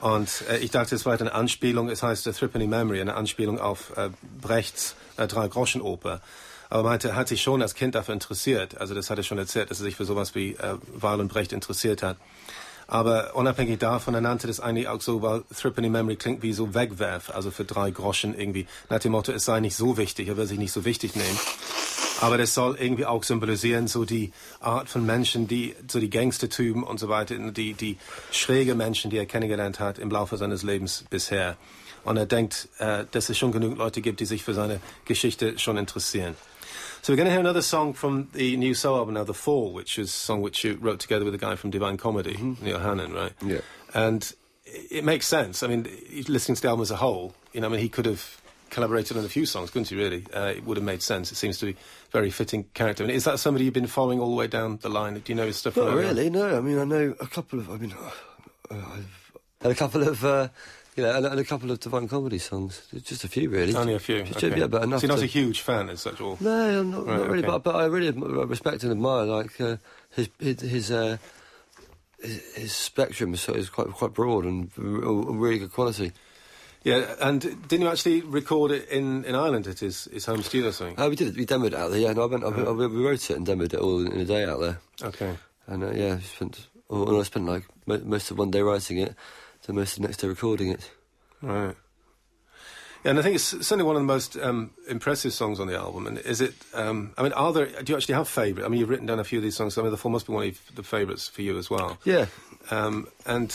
Und 0.00 0.42
äh, 0.50 0.58
ich 0.58 0.70
dachte, 0.70 0.94
es 0.94 1.04
war 1.04 1.20
eine 1.20 1.34
Anspielung, 1.34 1.90
es 1.90 2.02
heißt 2.02 2.26
äh, 2.26 2.32
Threepenny 2.32 2.66
Memory, 2.66 3.02
eine 3.02 3.14
Anspielung 3.14 3.60
auf 3.60 3.94
äh, 3.96 4.08
Brechts 4.40 4.96
äh, 5.18 5.26
Drei-Groschen-Oper. 5.26 6.22
Aber 6.70 6.80
er 6.80 6.84
meinte, 6.84 7.08
er 7.10 7.16
hat 7.16 7.28
sich 7.28 7.42
schon 7.42 7.60
als 7.60 7.74
Kind 7.74 7.94
dafür 7.94 8.14
interessiert. 8.14 8.78
Also 8.78 8.94
das 8.94 9.10
hat 9.10 9.18
er 9.18 9.24
schon 9.24 9.36
erzählt, 9.36 9.70
dass 9.70 9.80
er 9.80 9.84
sich 9.84 9.96
für 9.96 10.06
sowas 10.06 10.34
wie 10.34 10.52
äh, 10.52 10.76
Weil 10.94 11.20
und 11.20 11.28
Brecht 11.28 11.52
interessiert 11.52 12.02
hat. 12.02 12.16
Aber 12.86 13.34
unabhängig 13.34 13.78
davon, 13.78 14.14
er 14.14 14.20
nannte 14.20 14.46
das 14.46 14.60
eigentlich 14.60 14.88
auch 14.88 15.00
so, 15.00 15.22
weil 15.22 15.42
Threepenny 15.56 15.88
Memory 15.88 16.16
klingt 16.16 16.42
wie 16.42 16.52
so 16.52 16.74
Wegwerf, 16.74 17.30
also 17.30 17.50
für 17.50 17.64
drei 17.64 17.90
Groschen 17.90 18.38
irgendwie. 18.38 18.66
Nach 18.90 18.98
dem 18.98 19.12
Motto, 19.12 19.32
es 19.32 19.44
sei 19.44 19.60
nicht 19.60 19.76
so 19.76 19.96
wichtig, 19.96 20.28
er 20.28 20.36
will 20.36 20.46
sich 20.46 20.58
nicht 20.58 20.72
so 20.72 20.84
wichtig 20.84 21.14
nehmen. 21.14 21.38
Aber 22.20 22.38
das 22.38 22.54
soll 22.54 22.76
irgendwie 22.78 23.04
auch 23.04 23.24
symbolisieren, 23.24 23.88
so 23.88 24.04
die 24.04 24.32
Art 24.60 24.88
von 24.88 25.04
Menschen, 25.04 25.48
die, 25.48 25.74
so 25.88 25.98
die 25.98 26.08
Gangstertypen 26.10 26.84
und 26.84 27.00
so 27.00 27.08
weiter, 27.08 27.36
die, 27.36 27.74
die 27.74 27.98
schräge 28.30 28.76
Menschen, 28.76 29.10
die 29.10 29.16
er 29.16 29.26
kennengelernt 29.26 29.80
hat 29.80 29.98
im 29.98 30.10
Laufe 30.10 30.36
seines 30.36 30.62
Lebens 30.62 31.04
bisher. 31.10 31.56
Und 32.04 32.16
er 32.16 32.26
denkt, 32.26 32.68
äh, 32.78 33.06
dass 33.10 33.28
es 33.28 33.38
schon 33.38 33.50
genügend 33.50 33.78
Leute 33.78 34.00
gibt, 34.02 34.20
die 34.20 34.26
sich 34.26 34.44
für 34.44 34.54
seine 34.54 34.80
Geschichte 35.04 35.58
schon 35.58 35.76
interessieren. 35.76 36.36
So 37.02 37.12
we're 37.12 37.16
going 37.16 37.26
to 37.26 37.32
hear 37.32 37.40
another 37.40 37.62
song 37.62 37.94
from 37.94 38.28
the 38.32 38.56
new 38.56 38.74
solo 38.74 38.98
album 38.98 39.14
now, 39.14 39.24
The 39.24 39.34
Fall, 39.34 39.72
which 39.72 39.98
is 39.98 40.08
a 40.08 40.12
song 40.12 40.40
which 40.40 40.62
you 40.62 40.78
wrote 40.80 41.00
together 41.00 41.24
with 41.24 41.34
a 41.34 41.38
guy 41.38 41.56
from 41.56 41.70
Divine 41.70 41.96
Comedy, 41.96 42.36
Neil 42.62 42.78
Hannon, 42.78 43.12
right? 43.12 43.32
Yeah. 43.44 43.58
And 43.92 44.32
it 44.64 45.02
makes 45.02 45.26
sense. 45.26 45.64
I 45.64 45.66
mean, 45.66 45.88
listening 46.28 46.54
to 46.54 46.62
the 46.62 46.68
album 46.68 46.82
as 46.82 46.92
a 46.92 46.96
whole, 46.96 47.34
you 47.52 47.60
know, 47.60 47.66
I 47.66 47.70
mean, 47.70 47.80
he 47.80 47.88
could 47.88 48.06
have 48.06 48.40
collaborated 48.70 49.16
on 49.16 49.24
a 49.24 49.28
few 49.28 49.46
songs, 49.46 49.70
couldn't 49.70 49.88
he, 49.88 49.96
really? 49.96 50.24
Uh, 50.32 50.52
it 50.54 50.64
would 50.64 50.76
have 50.76 50.86
made 50.86 51.02
sense. 51.02 51.32
It 51.32 51.34
seems 51.34 51.58
to 51.58 51.66
be 51.66 51.72
a 51.72 52.10
very 52.12 52.30
fitting 52.30 52.66
character. 52.72 53.02
I 53.02 53.08
mean, 53.08 53.16
is 53.16 53.24
that 53.24 53.40
somebody 53.40 53.64
you've 53.64 53.74
been 53.74 53.88
following 53.88 54.20
all 54.20 54.30
the 54.30 54.36
way 54.36 54.46
down 54.46 54.78
the 54.80 54.88
line? 54.88 55.14
Do 55.14 55.22
you 55.26 55.34
know 55.34 55.46
his 55.46 55.56
stuff? 55.56 55.76
Not 55.76 55.88
earlier 55.88 56.06
on? 56.06 56.14
really, 56.14 56.30
no. 56.30 56.56
I 56.56 56.60
mean, 56.60 56.78
I 56.78 56.84
know 56.84 57.16
a 57.18 57.26
couple 57.26 57.58
of. 57.58 57.68
I 57.68 57.78
mean, 57.78 57.96
uh, 58.00 58.76
I've 58.94 59.40
had 59.60 59.72
a 59.72 59.74
couple 59.74 60.06
of, 60.06 60.24
uh, 60.24 60.50
you 60.96 61.02
know, 61.02 61.16
and, 61.16 61.26
and 61.26 61.40
a 61.40 61.44
couple 61.44 61.70
of 61.70 61.80
Divine 61.80 62.06
Comedy 62.08 62.38
songs. 62.38 62.82
Just 63.04 63.24
a 63.24 63.28
few, 63.28 63.48
really. 63.50 63.74
Only 63.74 63.94
a 63.94 63.98
few. 63.98 64.22
Just, 64.22 64.42
okay. 64.44 64.58
Yeah, 64.60 64.66
but 64.66 64.82
enough. 64.82 65.00
So 65.00 65.06
you're 65.06 65.14
not 65.16 65.20
to- 65.20 65.24
a 65.24 65.28
huge 65.28 65.60
fan 65.60 65.88
as 65.90 66.00
such, 66.02 66.20
or? 66.20 66.36
no, 66.40 66.80
I'm 66.80 66.90
not, 66.90 67.06
Right, 67.06 67.16
not 67.18 67.26
really. 67.28 67.38
okay. 67.40 67.46
But, 67.46 67.62
but 67.64 67.76
I 67.76 67.84
really 67.86 68.10
respect 68.10 68.82
and 68.82 68.92
admire 68.92 69.24
like 69.24 69.60
uh, 69.60 69.76
his 70.10 70.28
his 70.38 70.60
his, 70.60 70.90
uh, 70.90 71.16
his 72.22 72.54
his 72.54 72.72
spectrum 72.72 73.34
is, 73.34 73.48
is 73.48 73.68
quite 73.70 73.88
quite 73.88 74.12
broad 74.14 74.44
and 74.44 74.70
really 74.76 75.58
good 75.58 75.72
quality. 75.72 76.12
Yeah, 76.84 77.14
and 77.20 77.40
didn't 77.40 77.82
you 77.82 77.88
actually 77.88 78.22
record 78.22 78.72
it 78.72 78.88
in, 78.88 79.24
in 79.24 79.36
Ireland 79.36 79.68
at 79.68 79.78
his, 79.78 80.06
his 80.12 80.24
home 80.26 80.42
studio 80.42 80.70
or 80.70 80.72
something? 80.72 80.98
Uh, 80.98 81.08
we 81.08 81.14
did 81.14 81.28
it. 81.28 81.36
We 81.36 81.46
demoed 81.46 81.68
it 81.68 81.74
out 81.74 81.92
there. 81.92 82.00
Yeah, 82.00 82.12
no, 82.12 82.22
I 82.24 82.26
went. 82.26 82.42
I, 82.42 82.48
I, 82.48 82.72
we 82.72 82.86
wrote 83.06 83.30
it 83.30 83.36
and 83.36 83.46
demoed 83.46 83.72
it 83.72 83.78
all 83.78 84.04
in 84.04 84.18
a 84.20 84.24
day 84.24 84.44
out 84.44 84.58
there. 84.58 84.80
Okay. 85.00 85.36
And 85.68 85.84
uh, 85.84 85.92
yeah, 85.92 86.14
I 86.16 86.20
spent. 86.20 86.66
Well, 86.88 87.20
I 87.20 87.22
spent 87.22 87.46
like 87.46 87.62
mo- 87.86 88.02
most 88.04 88.32
of 88.32 88.38
one 88.38 88.50
day 88.50 88.62
writing 88.62 88.98
it, 88.98 89.14
to 89.62 89.72
most 89.72 89.96
of 89.96 90.02
the 90.02 90.08
next 90.08 90.18
day 90.18 90.28
recording 90.28 90.68
it. 90.68 90.90
Right. 91.40 91.76
Yeah, 93.04 93.10
and 93.10 93.18
I 93.18 93.22
think 93.22 93.34
it's 93.34 93.44
certainly 93.44 93.82
one 93.84 93.96
of 93.96 94.02
the 94.02 94.06
most 94.06 94.36
um, 94.36 94.70
impressive 94.88 95.32
songs 95.32 95.58
on 95.58 95.66
the 95.66 95.76
album. 95.76 96.06
And 96.06 96.18
is 96.18 96.40
it? 96.40 96.54
Um, 96.72 97.14
I 97.18 97.22
mean, 97.24 97.32
are 97.32 97.52
there? 97.52 97.66
Do 97.66 97.92
you 97.92 97.96
actually 97.96 98.14
have 98.14 98.28
favourite? 98.28 98.64
I 98.64 98.68
mean, 98.68 98.78
you've 98.78 98.88
written 98.90 99.06
down 99.06 99.18
a 99.18 99.24
few 99.24 99.38
of 99.40 99.42
these 99.42 99.56
songs. 99.56 99.76
I 99.76 99.82
mean, 99.82 99.90
the 99.90 99.96
Fall 99.96 100.12
must 100.12 100.26
be 100.28 100.32
one 100.32 100.46
of 100.46 100.60
the 100.76 100.84
favourites 100.84 101.26
for 101.28 101.42
you 101.42 101.58
as 101.58 101.68
well. 101.68 101.98
Yeah, 102.04 102.26
Um, 102.70 103.08
and 103.26 103.52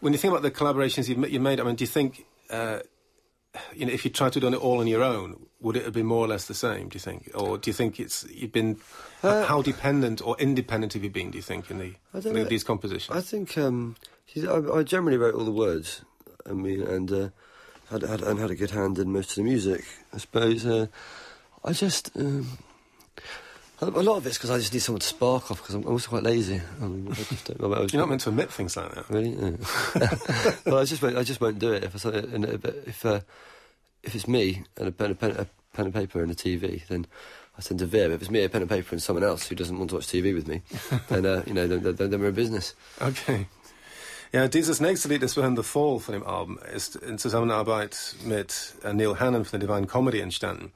when 0.00 0.12
you 0.12 0.18
think 0.18 0.32
about 0.32 0.42
the 0.42 0.50
collaborations 0.50 1.08
you've, 1.08 1.16
ma- 1.16 1.26
you 1.26 1.40
made, 1.40 1.58
I 1.58 1.64
mean, 1.64 1.76
do 1.76 1.84
you 1.84 1.88
think, 1.88 2.26
uh, 2.50 2.80
you 3.74 3.86
know, 3.86 3.92
if 3.92 4.04
you 4.04 4.10
tried 4.10 4.34
to 4.34 4.40
do 4.40 4.48
it 4.48 4.54
all 4.56 4.80
on 4.80 4.86
your 4.86 5.02
own, 5.02 5.46
would 5.60 5.76
it 5.76 5.84
have 5.84 5.94
been 5.94 6.04
more 6.04 6.26
or 6.26 6.28
less 6.28 6.44
the 6.44 6.52
same? 6.54 6.90
Do 6.90 6.96
you 6.96 7.00
think, 7.00 7.30
or 7.34 7.56
do 7.56 7.70
you 7.70 7.74
think 7.74 7.98
it's 7.98 8.26
you've 8.30 8.52
been 8.52 8.76
Uh, 9.22 9.46
how 9.46 9.62
dependent 9.62 10.20
or 10.20 10.36
independent 10.38 10.92
have 10.92 11.02
you 11.02 11.08
been? 11.08 11.30
Do 11.30 11.38
you 11.38 11.42
think 11.42 11.70
in 11.70 11.78
the 11.78 11.94
in 12.28 12.34
know. 12.34 12.44
these 12.44 12.62
compositions? 12.64 13.16
I 13.16 13.22
think 13.22 13.56
um, 13.56 13.96
I, 14.36 14.78
I 14.78 14.82
generally 14.82 15.16
wrote 15.18 15.34
all 15.34 15.44
the 15.44 15.52
words. 15.52 16.02
I 16.48 16.52
mean, 16.52 16.82
and 16.82 17.10
uh, 17.12 17.28
had, 17.90 18.02
had 18.02 18.20
and 18.22 18.38
had 18.38 18.50
a 18.50 18.54
good 18.54 18.70
hand 18.70 18.98
in 18.98 19.12
most 19.12 19.30
of 19.30 19.36
the 19.36 19.42
music. 19.42 19.84
I 20.12 20.18
suppose. 20.18 20.66
Uh, 20.66 20.86
I 21.64 21.72
just 21.72 22.10
um, 22.16 22.58
a 23.80 23.86
lot 23.86 24.16
of 24.16 24.26
it's 24.26 24.36
because 24.36 24.50
I 24.50 24.58
just 24.58 24.72
need 24.72 24.80
someone 24.80 25.00
to 25.00 25.06
spark 25.06 25.50
off 25.50 25.58
because 25.62 25.74
I'm 25.74 25.86
also 25.86 26.08
quite 26.08 26.22
lazy. 26.22 26.60
Um, 26.80 27.08
I 27.10 27.14
just 27.14 27.44
don't, 27.46 27.62
I 27.62 27.80
was- 27.80 27.92
You're 27.92 28.00
not 28.02 28.08
meant 28.08 28.22
to 28.22 28.30
admit 28.30 28.50
things 28.50 28.76
like 28.76 28.94
that. 28.94 29.08
Really? 29.10 29.30
Yeah. 29.30 30.54
well, 30.66 30.78
I 30.78 30.84
just 30.84 31.02
won't, 31.02 31.16
I 31.16 31.22
just 31.22 31.40
won't 31.40 31.58
do 31.58 31.72
it 31.72 31.84
if 31.84 32.06
I 32.06 32.08
if 32.86 33.04
uh, 33.06 33.20
if 34.02 34.14
it's 34.14 34.28
me 34.28 34.64
and 34.76 34.88
a 34.88 34.92
pen, 34.92 35.10
a 35.10 35.14
pen, 35.14 35.30
a 35.32 35.46
pen 35.74 35.86
and 35.86 35.94
paper 35.94 36.22
and 36.22 36.30
a 36.30 36.34
TV, 36.34 36.86
then 36.88 37.06
I 37.58 37.62
tend 37.62 37.80
to 37.80 37.86
veer. 37.86 38.10
If 38.12 38.20
it's 38.22 38.30
me, 38.30 38.44
a 38.44 38.48
pen 38.48 38.62
and 38.62 38.70
paper, 38.70 38.88
and 38.92 39.02
someone 39.02 39.24
else 39.24 39.46
who 39.48 39.54
doesn't 39.54 39.78
want 39.78 39.90
to 39.90 39.96
watch 39.96 40.06
TV 40.06 40.34
with 40.34 40.46
me, 40.46 40.62
then 41.08 41.24
uh, 41.24 41.42
you 41.46 41.54
know, 41.54 41.66
then, 41.66 41.82
then, 41.96 42.10
then 42.10 42.20
we're 42.20 42.28
in 42.28 42.34
business. 42.34 42.74
Okay. 43.00 43.46
Ja, 44.34 44.48
dieses 44.48 44.80
nächste 44.80 45.06
Lied, 45.06 45.22
das 45.22 45.36
wir 45.36 45.44
hören, 45.44 45.54
The 45.54 45.62
Fall 45.62 46.00
von 46.00 46.12
dem 46.12 46.24
Album, 46.24 46.58
ist 46.74 46.96
in 46.96 47.18
Zusammenarbeit 47.18 48.16
mit 48.24 48.74
äh, 48.82 48.92
Neil 48.92 49.20
Hannon 49.20 49.44
von 49.44 49.60
der 49.60 49.68
Divine 49.68 49.86
Comedy 49.86 50.18
entstanden. 50.18 50.72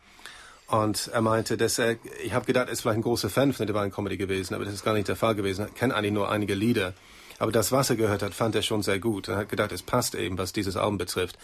Und 0.69 1.11
er 1.13 1.23
meinte, 1.23 1.57
dass 1.57 1.81
er, 1.81 1.97
ich 2.23 2.35
habe 2.35 2.47
gedacht, 2.47 2.69
er 2.69 2.73
ist 2.73 2.83
vielleicht 2.83 2.99
ein 2.99 3.03
großer 3.03 3.29
Fan 3.29 3.53
von 3.53 3.67
der 3.67 3.75
Divine 3.75 3.91
Comedy 3.91 4.17
gewesen, 4.17 4.55
aber 4.55 4.65
das 4.65 4.75
ist 4.75 4.85
gar 4.85 4.95
nicht 4.95 5.09
der 5.09 5.17
Fall 5.17 5.35
gewesen. 5.35 5.63
Er 5.63 5.71
kennt 5.73 5.93
eigentlich 5.93 6.13
nur 6.13 6.31
einige 6.31 6.55
Lieder. 6.55 6.95
Aber 7.41 7.51
das, 7.51 7.73
was 7.73 7.91
er 7.91 7.97
gehört 7.97 8.23
hat, 8.23 8.33
fand 8.33 8.55
er 8.55 8.63
schon 8.63 8.85
sehr 8.85 9.01
gut. 9.01 9.27
Er 9.27 9.39
hat 9.39 9.49
gedacht, 9.49 9.73
es 9.73 9.83
passt 9.83 10.15
eben, 10.15 10.39
was 10.39 10.53
dieses 10.53 10.77
Album 10.77 10.97
betrifft. 10.97 11.37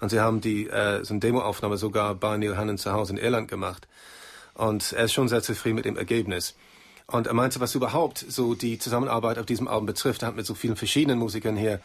Und 0.00 0.08
sie 0.08 0.18
haben 0.18 0.40
die, 0.40 0.66
äh, 0.66 1.04
so 1.04 1.14
eine 1.14 1.20
Demoaufnahme 1.20 1.76
sogar 1.76 2.16
bei 2.16 2.36
Neil 2.36 2.56
Hannon 2.56 2.78
zu 2.78 2.90
Hause 2.90 3.12
in 3.12 3.18
Irland 3.18 3.46
gemacht. 3.46 3.86
Und 4.54 4.92
er 4.92 5.04
ist 5.04 5.12
schon 5.12 5.28
sehr 5.28 5.44
zufrieden 5.44 5.76
mit 5.76 5.84
dem 5.84 5.96
Ergebnis. 5.96 6.56
Und 7.10 7.26
er 7.26 7.34
meinte, 7.34 7.60
was 7.60 7.74
überhaupt 7.74 8.24
so 8.28 8.54
die 8.54 8.78
Zusammenarbeit 8.78 9.38
auf 9.38 9.46
diesem 9.46 9.66
Album 9.66 9.86
betrifft, 9.86 10.22
er 10.22 10.28
hat 10.28 10.36
mit 10.36 10.46
so 10.46 10.54
vielen 10.54 10.76
verschiedenen 10.76 11.18
Musikern 11.18 11.56
hier 11.56 11.80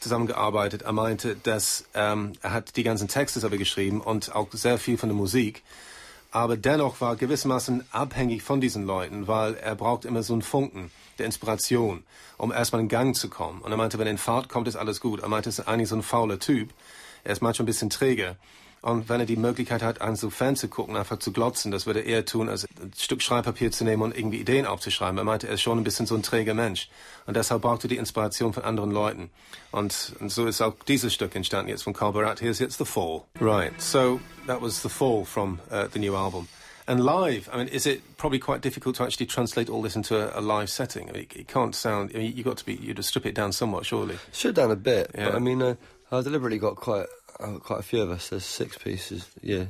zusammengearbeitet. 0.00 0.82
Er 0.82 0.92
meinte, 0.92 1.36
dass 1.36 1.84
ähm, 1.94 2.32
er 2.40 2.52
hat 2.52 2.76
die 2.76 2.82
ganzen 2.82 3.06
Texte 3.06 3.40
selber 3.40 3.58
geschrieben 3.58 4.00
und 4.00 4.34
auch 4.34 4.48
sehr 4.52 4.78
viel 4.78 4.96
von 4.96 5.10
der 5.10 5.16
Musik. 5.16 5.62
Aber 6.30 6.56
dennoch 6.56 7.00
war 7.00 7.12
er 7.12 7.16
gewissermaßen 7.16 7.84
abhängig 7.90 8.42
von 8.42 8.60
diesen 8.60 8.86
Leuten, 8.86 9.26
weil 9.26 9.54
er 9.54 9.74
braucht 9.74 10.04
immer 10.04 10.22
so 10.22 10.32
einen 10.32 10.42
Funken 10.42 10.90
der 11.18 11.26
Inspiration, 11.26 12.04
um 12.38 12.52
erstmal 12.52 12.80
in 12.80 12.88
Gang 12.88 13.14
zu 13.14 13.28
kommen. 13.28 13.60
Und 13.60 13.70
er 13.72 13.76
meinte, 13.76 13.98
wenn 13.98 14.06
er 14.06 14.12
in 14.12 14.18
Fahrt 14.18 14.48
kommt, 14.48 14.68
ist 14.68 14.76
alles 14.76 15.00
gut. 15.00 15.20
Er 15.20 15.28
meinte, 15.28 15.48
er 15.48 15.50
ist 15.50 15.68
eigentlich 15.68 15.88
so 15.88 15.96
ein 15.96 16.02
fauler 16.02 16.38
Typ. 16.38 16.70
Er 17.24 17.32
ist 17.32 17.42
manchmal 17.42 17.64
ein 17.64 17.66
bisschen 17.66 17.90
träge. 17.90 18.36
Und 18.82 19.08
wenn 19.08 19.20
er 19.20 19.26
die 19.26 19.36
Möglichkeit 19.36 19.82
hat, 19.82 20.00
an 20.00 20.16
so 20.16 20.30
Fern 20.30 20.56
zu 20.56 20.68
gucken, 20.68 20.96
einfach 20.96 21.18
zu 21.18 21.32
glotzen, 21.32 21.70
das 21.70 21.86
würde 21.86 22.00
er 22.00 22.06
eher 22.06 22.24
tun, 22.24 22.48
als 22.48 22.64
ein 22.64 22.92
Stück 22.96 23.22
Schreibpapier 23.22 23.70
zu 23.70 23.84
nehmen 23.84 24.02
und 24.02 24.16
irgendwie 24.16 24.38
Ideen 24.38 24.66
aufzuschreiben. 24.66 25.18
Er 25.18 25.24
meinte, 25.24 25.48
er 25.48 25.54
ist 25.54 25.62
schon 25.62 25.78
ein 25.78 25.84
bisschen 25.84 26.06
so 26.06 26.14
ein 26.14 26.22
träger 26.22 26.54
Mensch. 26.54 26.88
Und 27.26 27.36
deshalb 27.36 27.62
brauchte 27.62 27.88
die 27.88 27.96
Inspiration 27.96 28.52
von 28.54 28.64
anderen 28.64 28.90
Leuten. 28.90 29.30
Und, 29.70 30.14
und 30.20 30.30
so 30.30 30.46
ist 30.46 30.62
auch 30.62 30.74
dieses 30.88 31.12
Stück 31.12 31.34
entstanden 31.36 31.68
jetzt 31.68 31.82
von 31.82 31.92
Carl 31.92 32.12
Barat. 32.12 32.40
Here's 32.40 32.58
jetzt 32.58 32.78
The 32.78 32.86
Fall. 32.86 33.22
Right, 33.38 33.78
so 33.80 34.20
that 34.46 34.62
was 34.62 34.80
The 34.82 34.88
Fall 34.88 35.24
from 35.24 35.60
uh, 35.70 35.86
the 35.92 35.98
new 35.98 36.16
album. 36.16 36.48
And 36.86 37.04
live, 37.04 37.48
I 37.52 37.58
mean, 37.58 37.68
is 37.68 37.86
it 37.86 38.16
probably 38.16 38.40
quite 38.40 38.62
difficult 38.62 38.96
to 38.96 39.04
actually 39.04 39.26
translate 39.26 39.70
all 39.70 39.80
this 39.80 39.94
into 39.94 40.16
a, 40.16 40.40
a 40.40 40.40
live 40.40 40.68
setting? 40.68 41.08
I 41.08 41.12
mean, 41.12 41.22
it, 41.22 41.36
it, 41.36 41.48
can't 41.48 41.72
sound. 41.72 42.10
I 42.14 42.18
mean, 42.18 42.36
you 42.36 42.42
got 42.42 42.56
to 42.56 42.64
be, 42.64 42.74
you 42.74 42.94
to 42.94 43.02
strip 43.02 43.26
it 43.26 43.34
down 43.34 43.52
somewhat, 43.52 43.86
surely. 43.86 44.18
Strip 44.32 44.56
down 44.56 44.72
a 44.72 44.76
bit, 44.76 45.10
yeah. 45.14 45.26
but 45.26 45.34
I 45.36 45.38
mean, 45.38 45.62
uh, 45.62 45.76
I 46.10 46.22
deliberately 46.22 46.58
got 46.58 46.74
quite 46.74 47.06
quite 47.62 47.80
a 47.80 47.82
few 47.82 48.02
of 48.02 48.10
us. 48.10 48.28
There's 48.28 48.44
six 48.44 48.78
pieces, 48.78 49.28
yeah, 49.42 49.66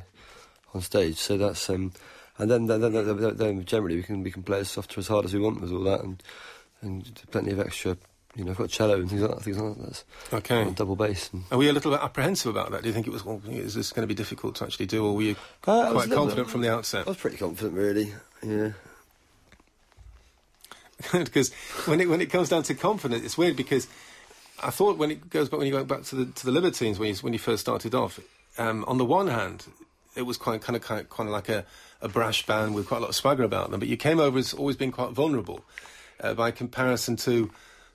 on 0.74 0.80
stage. 0.80 1.16
So 1.16 1.36
that's 1.36 1.68
um, 1.70 1.92
and 2.38 2.50
then 2.50 2.66
then, 2.66 2.80
then, 2.80 2.92
then, 2.92 3.36
then 3.36 3.64
generally 3.64 3.96
we 3.96 4.02
can 4.02 4.22
we 4.22 4.30
can 4.30 4.42
play 4.42 4.60
as 4.60 4.70
soft 4.70 4.96
or 4.96 5.00
as 5.00 5.08
hard 5.08 5.24
as 5.24 5.34
we 5.34 5.40
want 5.40 5.60
with 5.60 5.72
all 5.72 5.84
that, 5.84 6.00
and 6.02 6.22
and 6.80 7.22
plenty 7.30 7.52
of 7.52 7.60
extra. 7.60 7.96
You 8.36 8.44
know, 8.44 8.52
I've 8.52 8.58
got 8.58 8.70
cello 8.70 8.94
and 8.94 9.08
things 9.08 9.22
like 9.22 9.30
that. 9.32 9.42
Things 9.42 9.58
like 9.58 9.76
that. 9.76 9.82
That's 9.82 10.04
okay. 10.32 10.70
double 10.70 10.94
bass. 10.94 11.30
And 11.32 11.42
Are 11.50 11.58
we 11.58 11.68
a 11.68 11.72
little 11.72 11.90
bit 11.90 12.00
apprehensive 12.00 12.54
about 12.54 12.70
that? 12.70 12.82
Do 12.82 12.88
you 12.88 12.94
think 12.94 13.08
it 13.08 13.10
was? 13.10 13.24
Well, 13.24 13.42
is 13.48 13.74
this 13.74 13.92
going 13.92 14.04
to 14.04 14.06
be 14.06 14.14
difficult 14.14 14.54
to 14.56 14.64
actually 14.64 14.86
do, 14.86 15.04
or 15.04 15.16
were 15.16 15.22
you 15.22 15.36
uh, 15.66 15.90
quite 15.90 16.10
confident 16.10 16.48
from 16.48 16.60
the 16.60 16.72
outset? 16.72 17.06
I 17.06 17.10
was 17.10 17.16
pretty 17.16 17.38
confident, 17.38 17.74
really. 17.74 18.14
Yeah. 18.42 18.72
because 21.12 21.52
when 21.86 22.00
it 22.00 22.08
when 22.08 22.20
it 22.20 22.30
comes 22.30 22.48
down 22.48 22.62
to 22.64 22.74
confidence, 22.74 23.24
it's 23.24 23.38
weird 23.38 23.56
because 23.56 23.88
I 24.62 24.70
thought 24.70 24.98
when 24.98 25.10
it 25.10 25.30
goes 25.30 25.48
back 25.48 25.58
when 25.58 25.66
you 25.66 25.72
go 25.72 25.84
back 25.84 26.02
to 26.04 26.16
the 26.16 26.26
to 26.26 26.46
the 26.46 26.52
Libertines 26.52 26.98
when 26.98 27.08
you 27.08 27.14
when 27.16 27.32
you 27.32 27.38
first 27.38 27.62
started 27.62 27.94
off, 27.94 28.20
um, 28.58 28.84
on 28.86 28.98
the 28.98 29.04
one 29.04 29.28
hand, 29.28 29.66
it 30.16 30.22
was 30.22 30.36
quite 30.36 30.60
kind 30.60 30.76
of 30.76 30.82
kind 30.82 31.00
of, 31.00 31.08
kind 31.08 31.28
of 31.28 31.32
like 31.32 31.48
a, 31.48 31.64
a 32.00 32.08
brash 32.08 32.44
band 32.46 32.74
with 32.74 32.86
quite 32.86 32.98
a 32.98 33.00
lot 33.00 33.10
of 33.10 33.14
swagger 33.14 33.42
about 33.42 33.70
them, 33.70 33.80
but 33.80 33.88
you 33.88 33.96
came 33.96 34.20
over 34.20 34.38
as 34.38 34.52
always 34.52 34.76
being 34.76 34.92
quite 34.92 35.10
vulnerable 35.10 35.64
uh, 36.20 36.34
by 36.34 36.50
comparison 36.50 37.16
to 37.16 37.50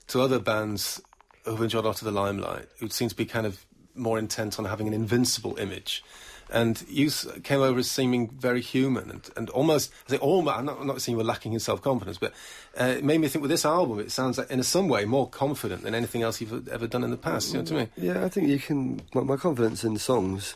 to 0.08 0.20
other 0.20 0.38
bands 0.38 1.00
who've 1.44 1.62
enjoyed 1.62 1.84
a 1.84 1.88
lot 1.88 2.00
of 2.00 2.04
the 2.04 2.10
limelight, 2.10 2.66
who 2.80 2.88
seem 2.88 3.08
to 3.08 3.14
be 3.14 3.24
kind 3.24 3.46
of 3.46 3.64
more 3.94 4.18
intent 4.18 4.58
on 4.58 4.64
having 4.64 4.86
an 4.86 4.92
invincible 4.92 5.56
image 5.58 6.02
and 6.50 6.84
you 6.88 7.10
came 7.42 7.60
over 7.60 7.78
as 7.80 7.90
seeming 7.90 8.28
very 8.30 8.60
human 8.60 9.10
and, 9.10 9.30
and 9.36 9.50
almost, 9.50 9.92
I 10.08 10.12
say 10.12 10.18
almost, 10.18 10.56
I'm 10.56 10.64
not, 10.66 10.80
I'm 10.80 10.86
not 10.86 11.02
saying 11.02 11.14
you 11.14 11.18
were 11.18 11.24
lacking 11.24 11.52
in 11.52 11.60
self-confidence, 11.60 12.18
but 12.18 12.32
uh, 12.80 12.84
it 12.84 13.04
made 13.04 13.20
me 13.20 13.28
think 13.28 13.42
with 13.42 13.50
this 13.50 13.64
album, 13.64 13.98
it 13.98 14.12
sounds 14.12 14.38
like 14.38 14.50
in 14.50 14.60
a 14.60 14.64
some 14.64 14.88
way 14.88 15.04
more 15.04 15.28
confident 15.28 15.82
than 15.82 15.94
anything 15.94 16.22
else 16.22 16.40
you've 16.40 16.68
ever 16.68 16.86
done 16.86 17.02
in 17.02 17.10
the 17.10 17.16
past, 17.16 17.52
you 17.52 17.58
know 17.58 17.64
what 17.64 17.72
I 17.72 17.74
mean? 17.76 17.88
Yeah, 17.96 18.24
I 18.24 18.28
think 18.28 18.48
you 18.48 18.58
can, 18.58 19.02
my, 19.14 19.22
my 19.22 19.36
confidence 19.36 19.82
in 19.84 19.98
songs 19.98 20.54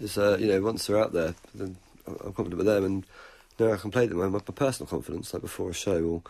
is, 0.00 0.18
uh, 0.18 0.36
you 0.40 0.48
know, 0.48 0.60
once 0.60 0.86
they're 0.86 0.98
out 0.98 1.12
there, 1.12 1.34
then 1.54 1.76
I'm 2.06 2.32
confident 2.32 2.56
with 2.56 2.66
them 2.66 2.84
and 2.84 3.06
now 3.58 3.72
I 3.72 3.76
can 3.76 3.90
play 3.90 4.06
them. 4.06 4.18
My, 4.18 4.26
my 4.26 4.40
personal 4.40 4.88
confidence, 4.88 5.32
like 5.32 5.42
before 5.42 5.70
a 5.70 5.74
show 5.74 6.02
or 6.02 6.22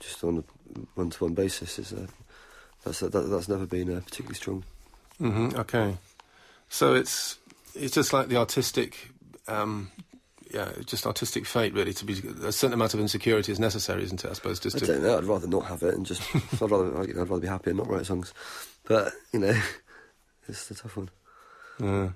just 0.00 0.22
on 0.22 0.38
a 0.38 0.78
one-to-one 0.96 1.32
basis, 1.32 1.78
is 1.78 1.92
uh, 1.92 2.06
that's, 2.84 3.00
that, 3.00 3.10
that's 3.10 3.48
never 3.48 3.64
been 3.64 3.96
uh, 3.96 4.00
particularly 4.00 4.34
strong. 4.34 4.64
Mm-hmm, 5.20 5.58
okay. 5.60 5.96
So 6.68 6.94
it's 6.94 7.38
it's 7.74 7.94
just 7.94 8.12
like 8.12 8.28
the 8.28 8.36
artistic, 8.36 9.10
um, 9.48 9.90
yeah, 10.52 10.70
just 10.84 11.06
artistic 11.06 11.46
fate 11.46 11.74
really. 11.74 11.92
To 11.92 12.04
be 12.04 12.14
a 12.42 12.52
certain 12.52 12.74
amount 12.74 12.94
of 12.94 13.00
insecurity 13.00 13.52
is 13.52 13.60
necessary, 13.60 14.02
isn't 14.04 14.24
it? 14.24 14.30
I 14.30 14.34
suppose 14.34 14.60
just. 14.60 14.76
I 14.76 14.80
to... 14.80 14.86
don't 14.86 15.02
know. 15.02 15.18
I'd 15.18 15.24
rather 15.24 15.46
not 15.46 15.66
have 15.66 15.82
it 15.82 15.94
and 15.94 16.06
just. 16.06 16.22
I'd 16.34 16.70
rather. 16.70 16.98
I'd 16.98 17.16
rather 17.16 17.40
be 17.40 17.46
happy 17.46 17.70
and 17.70 17.78
not 17.78 17.88
write 17.88 18.06
songs, 18.06 18.32
but 18.84 19.12
you 19.32 19.40
know, 19.40 19.60
it's 20.48 20.70
a 20.70 20.74
tough 20.74 20.96
one. 20.96 21.10
Yeah. 21.80 22.10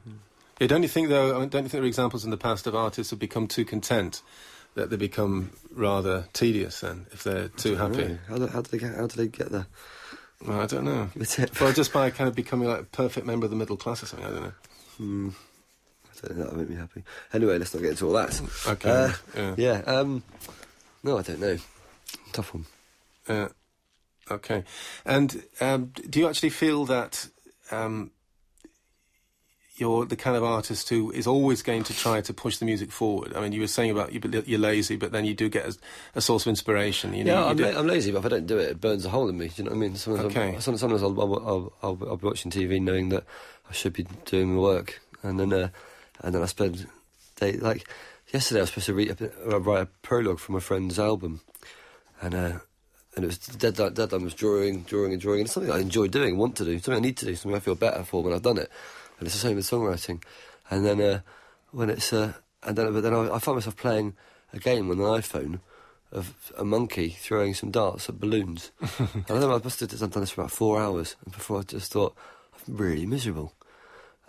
yeah 0.61 0.67
don't 0.67 0.83
you 0.83 0.89
think 0.89 1.09
though? 1.09 1.33
Don't 1.47 1.65
you 1.65 1.69
think 1.69 1.73
there 1.73 1.83
are 1.83 1.87
examples 1.87 2.25
in 2.25 2.31
the 2.31 2.37
past 2.37 2.67
of 2.67 2.75
artists 2.75 3.11
who've 3.11 3.19
become 3.19 3.47
too 3.47 3.65
content? 3.65 4.23
That 4.75 4.91
they 4.91 4.97
become 4.97 5.51
rather 5.73 6.29
tedious 6.33 6.83
then, 6.83 7.07
if 7.11 7.25
they're 7.25 7.49
too 7.49 7.75
happy. 7.75 8.17
How 8.29 8.39
do, 8.39 8.47
how 8.47 8.61
do 8.61 8.71
they 8.71 8.79
get? 8.79 8.95
How 8.95 9.09
do 9.09 9.17
they 9.17 9.27
get 9.27 9.51
there? 9.51 9.67
Well, 10.47 10.61
I 10.61 10.67
don't 10.67 10.85
know. 10.85 11.09
well, 11.61 11.73
just 11.73 11.93
by 11.93 12.11
kind 12.11 12.29
of 12.29 12.37
becoming 12.37 12.69
like 12.69 12.81
a 12.81 12.85
perfect 12.85 13.27
member 13.27 13.47
of 13.47 13.51
the 13.51 13.57
middle 13.57 13.77
class 13.77 14.05
or 14.05 14.07
something. 14.07 14.27
I 14.27 14.31
don't 14.31 14.43
know. 14.43 14.53
Hmm. 14.99 15.29
So 16.21 16.35
that'll 16.35 16.57
make 16.57 16.69
me 16.69 16.77
happy. 16.77 17.05
Anyway, 17.33 17.59
let's 17.59 17.73
not 17.73 17.83
get 17.83 17.91
into 17.91 18.07
all 18.07 18.15
that. 18.15 18.41
Okay. 18.67 18.91
Uh, 18.91 19.13
yeah. 19.37 19.55
yeah 19.57 19.83
um, 19.87 20.23
no, 21.05 21.19
I 21.19 21.23
don't 21.23 21.41
know. 21.41 21.59
Tough 22.33 22.55
one. 22.55 22.67
Yeah. 23.29 23.49
Okay. 24.31 24.65
And 25.05 25.43
um, 25.61 25.93
do 26.09 26.19
you 26.19 26.29
actually 26.29 26.51
feel 26.51 26.85
that 26.87 27.29
um, 27.71 28.11
you're 29.77 30.07
the 30.07 30.17
kind 30.17 30.37
of 30.37 30.43
artist 30.43 30.89
who 30.89 31.13
is 31.13 31.27
always 31.27 31.63
going 31.63 31.85
to 31.85 31.95
try 31.95 32.21
to 32.21 32.35
push 32.35 32.59
the 32.59 32.65
music 32.65 32.91
forward? 32.91 33.35
I 33.37 33.41
mean, 33.41 33.53
you 33.53 33.61
were 33.61 33.69
saying 33.69 33.93
about 33.93 34.13
you, 34.13 34.21
you're 34.45 34.59
lazy, 34.59 34.97
but 34.97 35.13
then 35.13 35.25
you 35.25 35.35
do 35.35 35.49
get 35.49 35.67
a, 35.67 35.77
a 36.17 36.21
source 36.21 36.47
of 36.47 36.51
inspiration. 36.51 37.15
You 37.15 37.25
know, 37.25 37.45
yeah, 37.45 37.47
I'm, 37.47 37.57
la- 37.57 37.81
I'm, 37.81 37.87
lazy, 37.87 38.11
but 38.11 38.19
if 38.19 38.27
I 38.27 38.29
don't 38.29 38.47
do 38.47 38.59
it, 38.59 38.71
it 38.71 38.81
burns 38.81 39.05
a 39.05 39.11
hole 39.11 39.29
in 39.29 39.39
me. 39.39 39.49
Do 39.49 39.55
you 39.57 39.65
know 39.65 39.71
what 39.71 39.77
I 39.77 39.81
mean? 39.81 39.97
Sometimes, 39.97 40.27
okay. 40.27 40.55
I'll, 40.55 40.61
sometimes 40.61 41.03
I'll, 41.03 41.21
I'll, 41.21 41.73
I'll, 41.83 41.99
I'll, 42.09 42.17
be 42.17 42.27
watching 42.27 42.51
TV 42.51 42.83
knowing 42.83 43.11
that 43.11 43.25
I 43.71 43.73
should 43.73 43.93
be 43.93 44.07
doing 44.25 44.55
the 44.55 44.61
work, 44.61 45.01
and 45.23 45.39
then 45.39 45.53
uh, 45.53 45.69
and 46.21 46.35
then 46.35 46.43
I 46.43 46.47
spend 46.47 46.87
day 47.37 47.53
like 47.53 47.89
yesterday 48.33 48.61
I 48.61 48.63
was 48.63 48.71
supposed 48.71 48.87
to 48.87 48.95
read 48.95 49.21
a, 49.21 49.55
uh, 49.55 49.61
write 49.61 49.83
a 49.83 49.87
prologue 50.03 50.39
for 50.39 50.53
my 50.53 50.61
friend's 50.61 50.99
album, 50.99 51.41
and 52.21 52.35
uh, 52.35 52.59
and 53.15 53.25
it 53.25 53.27
was 53.27 53.39
deadline. 53.39 53.95
Deadline 53.95 54.25
was 54.25 54.35
drawing, 54.35 54.83
drawing, 54.83 55.13
and 55.13 55.21
drawing, 55.21 55.41
and 55.41 55.47
it's 55.47 55.55
something 55.55 55.73
I 55.73 55.81
enjoy 55.81 56.09
doing, 56.09 56.37
want 56.37 56.57
to 56.57 56.65
do, 56.65 56.79
something 56.79 57.03
I 57.03 57.07
need 57.07 57.17
to 57.19 57.27
do, 57.27 57.35
something 57.35 57.57
I 57.57 57.61
feel 57.61 57.75
better 57.75 58.03
for 58.03 58.23
when 58.23 58.33
I've 58.33 58.43
done 58.43 58.59
it, 58.59 58.71
and 59.19 59.27
it's 59.27 59.35
the 59.35 59.41
same 59.41 59.57
with 59.57 59.69
songwriting. 59.69 60.23
And 60.71 60.85
then 60.85 61.01
uh, 61.01 61.21
when 61.71 61.91
it's 61.91 62.13
uh, 62.13 62.35
and 62.63 62.77
then 62.77 62.93
but 62.93 63.03
then 63.03 63.15
I, 63.15 63.35
I 63.35 63.39
find 63.39 63.57
myself 63.57 63.77
playing 63.77 64.15
a 64.53 64.59
game 64.59 64.91
on 64.91 64.99
an 64.99 65.05
iPhone 65.05 65.61
of 66.11 66.53
a 66.57 66.65
monkey 66.65 67.11
throwing 67.11 67.55
some 67.55 67.71
darts 67.71 68.09
at 68.09 68.19
balloons. 68.19 68.71
and 68.81 68.91
I 69.01 69.41
think 69.41 69.45
I 69.45 69.61
must 69.63 69.81
have 69.81 69.91
done 69.91 70.11
this 70.21 70.31
for 70.31 70.43
about 70.43 70.53
four 70.53 70.81
hours, 70.81 71.17
and 71.25 71.33
before 71.33 71.61
I 71.61 71.63
just 71.63 71.93
thought 71.93 72.17
I'm 72.67 72.77
really 72.77 73.07
miserable. 73.07 73.53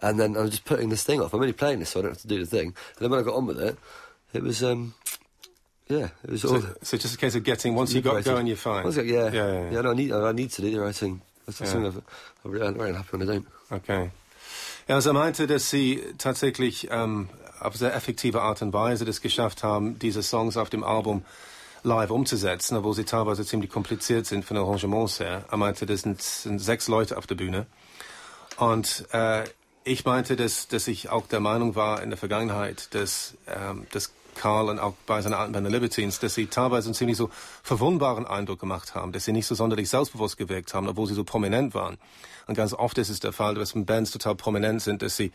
And 0.01 0.19
then 0.19 0.38
I 0.38 0.41
was 0.41 0.51
just 0.51 0.65
putting 0.65 0.89
this 0.89 1.03
thing 1.03 1.21
off. 1.21 1.33
I'm 1.33 1.41
only 1.41 1.53
playing 1.53 1.79
this, 1.79 1.89
so 1.89 1.99
I 1.99 2.03
don't 2.03 2.12
have 2.12 2.21
to 2.21 2.27
do 2.27 2.39
the 2.39 2.45
thing. 2.45 2.67
And 2.67 2.99
then 2.99 3.09
when 3.12 3.19
I 3.19 3.23
got 3.23 3.35
on 3.35 3.45
with 3.45 3.59
it, 3.59 3.77
it 4.33 4.43
was, 4.43 4.63
um, 4.63 4.93
yeah, 5.89 6.09
it 6.23 6.29
was 6.29 6.41
so, 6.41 6.55
all. 6.55 6.63
So 6.81 6.97
just 6.97 7.15
a 7.15 7.17
case 7.17 7.35
of 7.35 7.43
getting 7.43 7.75
once 7.75 7.93
you 7.93 8.01
got 8.01 8.23
going, 8.23 8.47
you're 8.47 8.55
fine. 8.55 8.85
Like, 8.85 8.95
yeah, 8.95 9.03
yeah, 9.03 9.31
yeah, 9.31 9.51
yeah. 9.51 9.71
yeah 9.71 9.81
no, 9.81 9.91
I 9.91 9.93
need, 9.95 10.12
I 10.12 10.31
need 10.31 10.51
to 10.51 10.62
do 10.62 10.71
the 10.71 10.79
writing. 10.79 11.21
That's 11.45 11.59
yeah. 11.59 11.67
something 11.67 12.03
I'm 12.45 12.51
really, 12.51 12.73
really 12.73 12.93
happy 12.93 13.17
when 13.17 13.23
I 13.23 13.25
don't. 13.25 13.47
Okay. 13.71 14.12
Ja, 14.88 14.95
also 14.95 15.09
er 15.09 15.13
meinte, 15.13 15.45
dass 15.47 15.69
sie 15.69 16.01
tatsächlich 16.17 16.88
ähm, 16.91 17.29
auf 17.59 17.75
sehr 17.75 17.93
effektive 17.93 18.41
Art 18.41 18.62
und 18.62 18.73
Weise 18.73 19.05
das 19.05 19.21
geschafft 19.21 19.63
haben, 19.63 19.99
diese 19.99 20.23
Songs 20.23 20.57
auf 20.57 20.69
dem 20.69 20.83
Album 20.83 21.23
live 21.83 22.09
umzusetzen, 22.09 22.77
obwohl 22.77 22.93
sie 22.93 23.03
teilweise 23.03 23.45
ziemlich 23.45 23.69
kompliziert 23.69 24.25
sind 24.25 24.45
von 24.45 24.57
Arrangements 24.57 25.19
her. 25.19 25.45
Er 25.49 25.57
meinte, 25.57 25.85
das 25.85 26.01
sind, 26.01 26.21
sind 26.21 26.59
sechs 26.59 26.88
Leute 26.88 27.17
auf 27.17 27.27
der 27.27 27.35
Bühne. 27.35 27.67
Und 28.57 29.05
äh, 29.12 29.43
ich 29.89 30.06
meinte, 30.06 30.36
dass, 30.36 30.67
dass 30.67 30.88
ich 30.88 31.10
auch 31.10 31.25
der 31.25 31.39
Meinung 31.39 31.75
war 31.75 32.04
in 32.04 32.10
der 32.10 32.17
Vergangenheit, 32.17 32.93
dass, 32.93 33.34
ähm, 33.47 33.88
dass 33.91 34.13
Karl 34.36 34.69
und 34.69 34.80
auch 34.80 34.93
bei 35.08 35.21
seiner 35.21 35.39
alten 35.39 35.52
Band 35.52 35.65
The 35.65 35.73
Libertines, 35.73 36.19
dass 36.19 36.36
sie 36.36 36.45
teilweise 36.45 36.88
einen 36.88 36.93
ziemlich 36.93 37.17
so 37.17 37.32
verwundbaren 37.63 38.28
Eindruck 38.28 38.60
gemacht 38.60 38.93
haben, 38.93 39.12
dass 39.12 39.25
sie 39.25 39.32
nicht 39.32 39.47
so 39.47 39.56
sonderlich 39.56 39.89
selbstbewusst 39.89 40.38
gewirkt 40.38 40.73
haben, 40.75 40.88
obwohl 40.88 41.08
sie 41.08 41.15
so 41.15 41.23
prominent 41.23 41.73
waren. 41.73 41.97
Und 42.45 42.54
ganz 42.56 42.73
oft 42.73 42.99
ist 42.99 43.10
es 43.10 43.19
der 43.19 43.34
Fall, 43.34 43.56
dass 43.56 43.73
Bands 43.73 44.12
total 44.12 44.36
prominent 44.36 44.82
sind, 44.82 45.02
dass 45.02 45.17
sie 45.17 45.32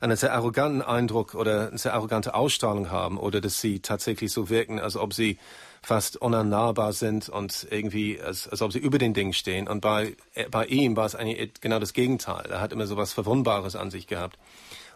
einen 0.00 0.16
sehr 0.16 0.32
arroganten 0.32 0.82
Eindruck 0.82 1.34
oder 1.34 1.68
eine 1.68 1.78
sehr 1.78 1.92
arrogante 1.92 2.34
Ausstrahlung 2.34 2.90
haben 2.90 3.18
oder 3.18 3.40
dass 3.40 3.60
sie 3.60 3.80
tatsächlich 3.80 4.32
so 4.32 4.48
wirken, 4.48 4.80
als 4.80 4.96
ob 4.96 5.12
sie 5.12 5.38
fast 5.82 6.16
unannahbar 6.16 6.92
sind 6.92 7.28
und 7.28 7.66
irgendwie, 7.70 8.20
als, 8.20 8.48
als 8.48 8.62
ob 8.62 8.72
sie 8.72 8.78
über 8.78 8.98
den 8.98 9.14
Dingen 9.14 9.32
stehen. 9.32 9.66
Und 9.66 9.80
bei, 9.80 10.16
bei 10.50 10.66
ihm 10.66 10.96
war 10.96 11.06
es 11.06 11.14
eigentlich 11.14 11.60
genau 11.60 11.80
das 11.80 11.92
Gegenteil. 11.92 12.46
Er 12.50 12.60
hat 12.60 12.72
immer 12.72 12.86
so 12.86 12.96
was 12.96 13.12
Verwundbares 13.12 13.74
an 13.74 13.90
sich 13.90 14.06
gehabt. 14.06 14.38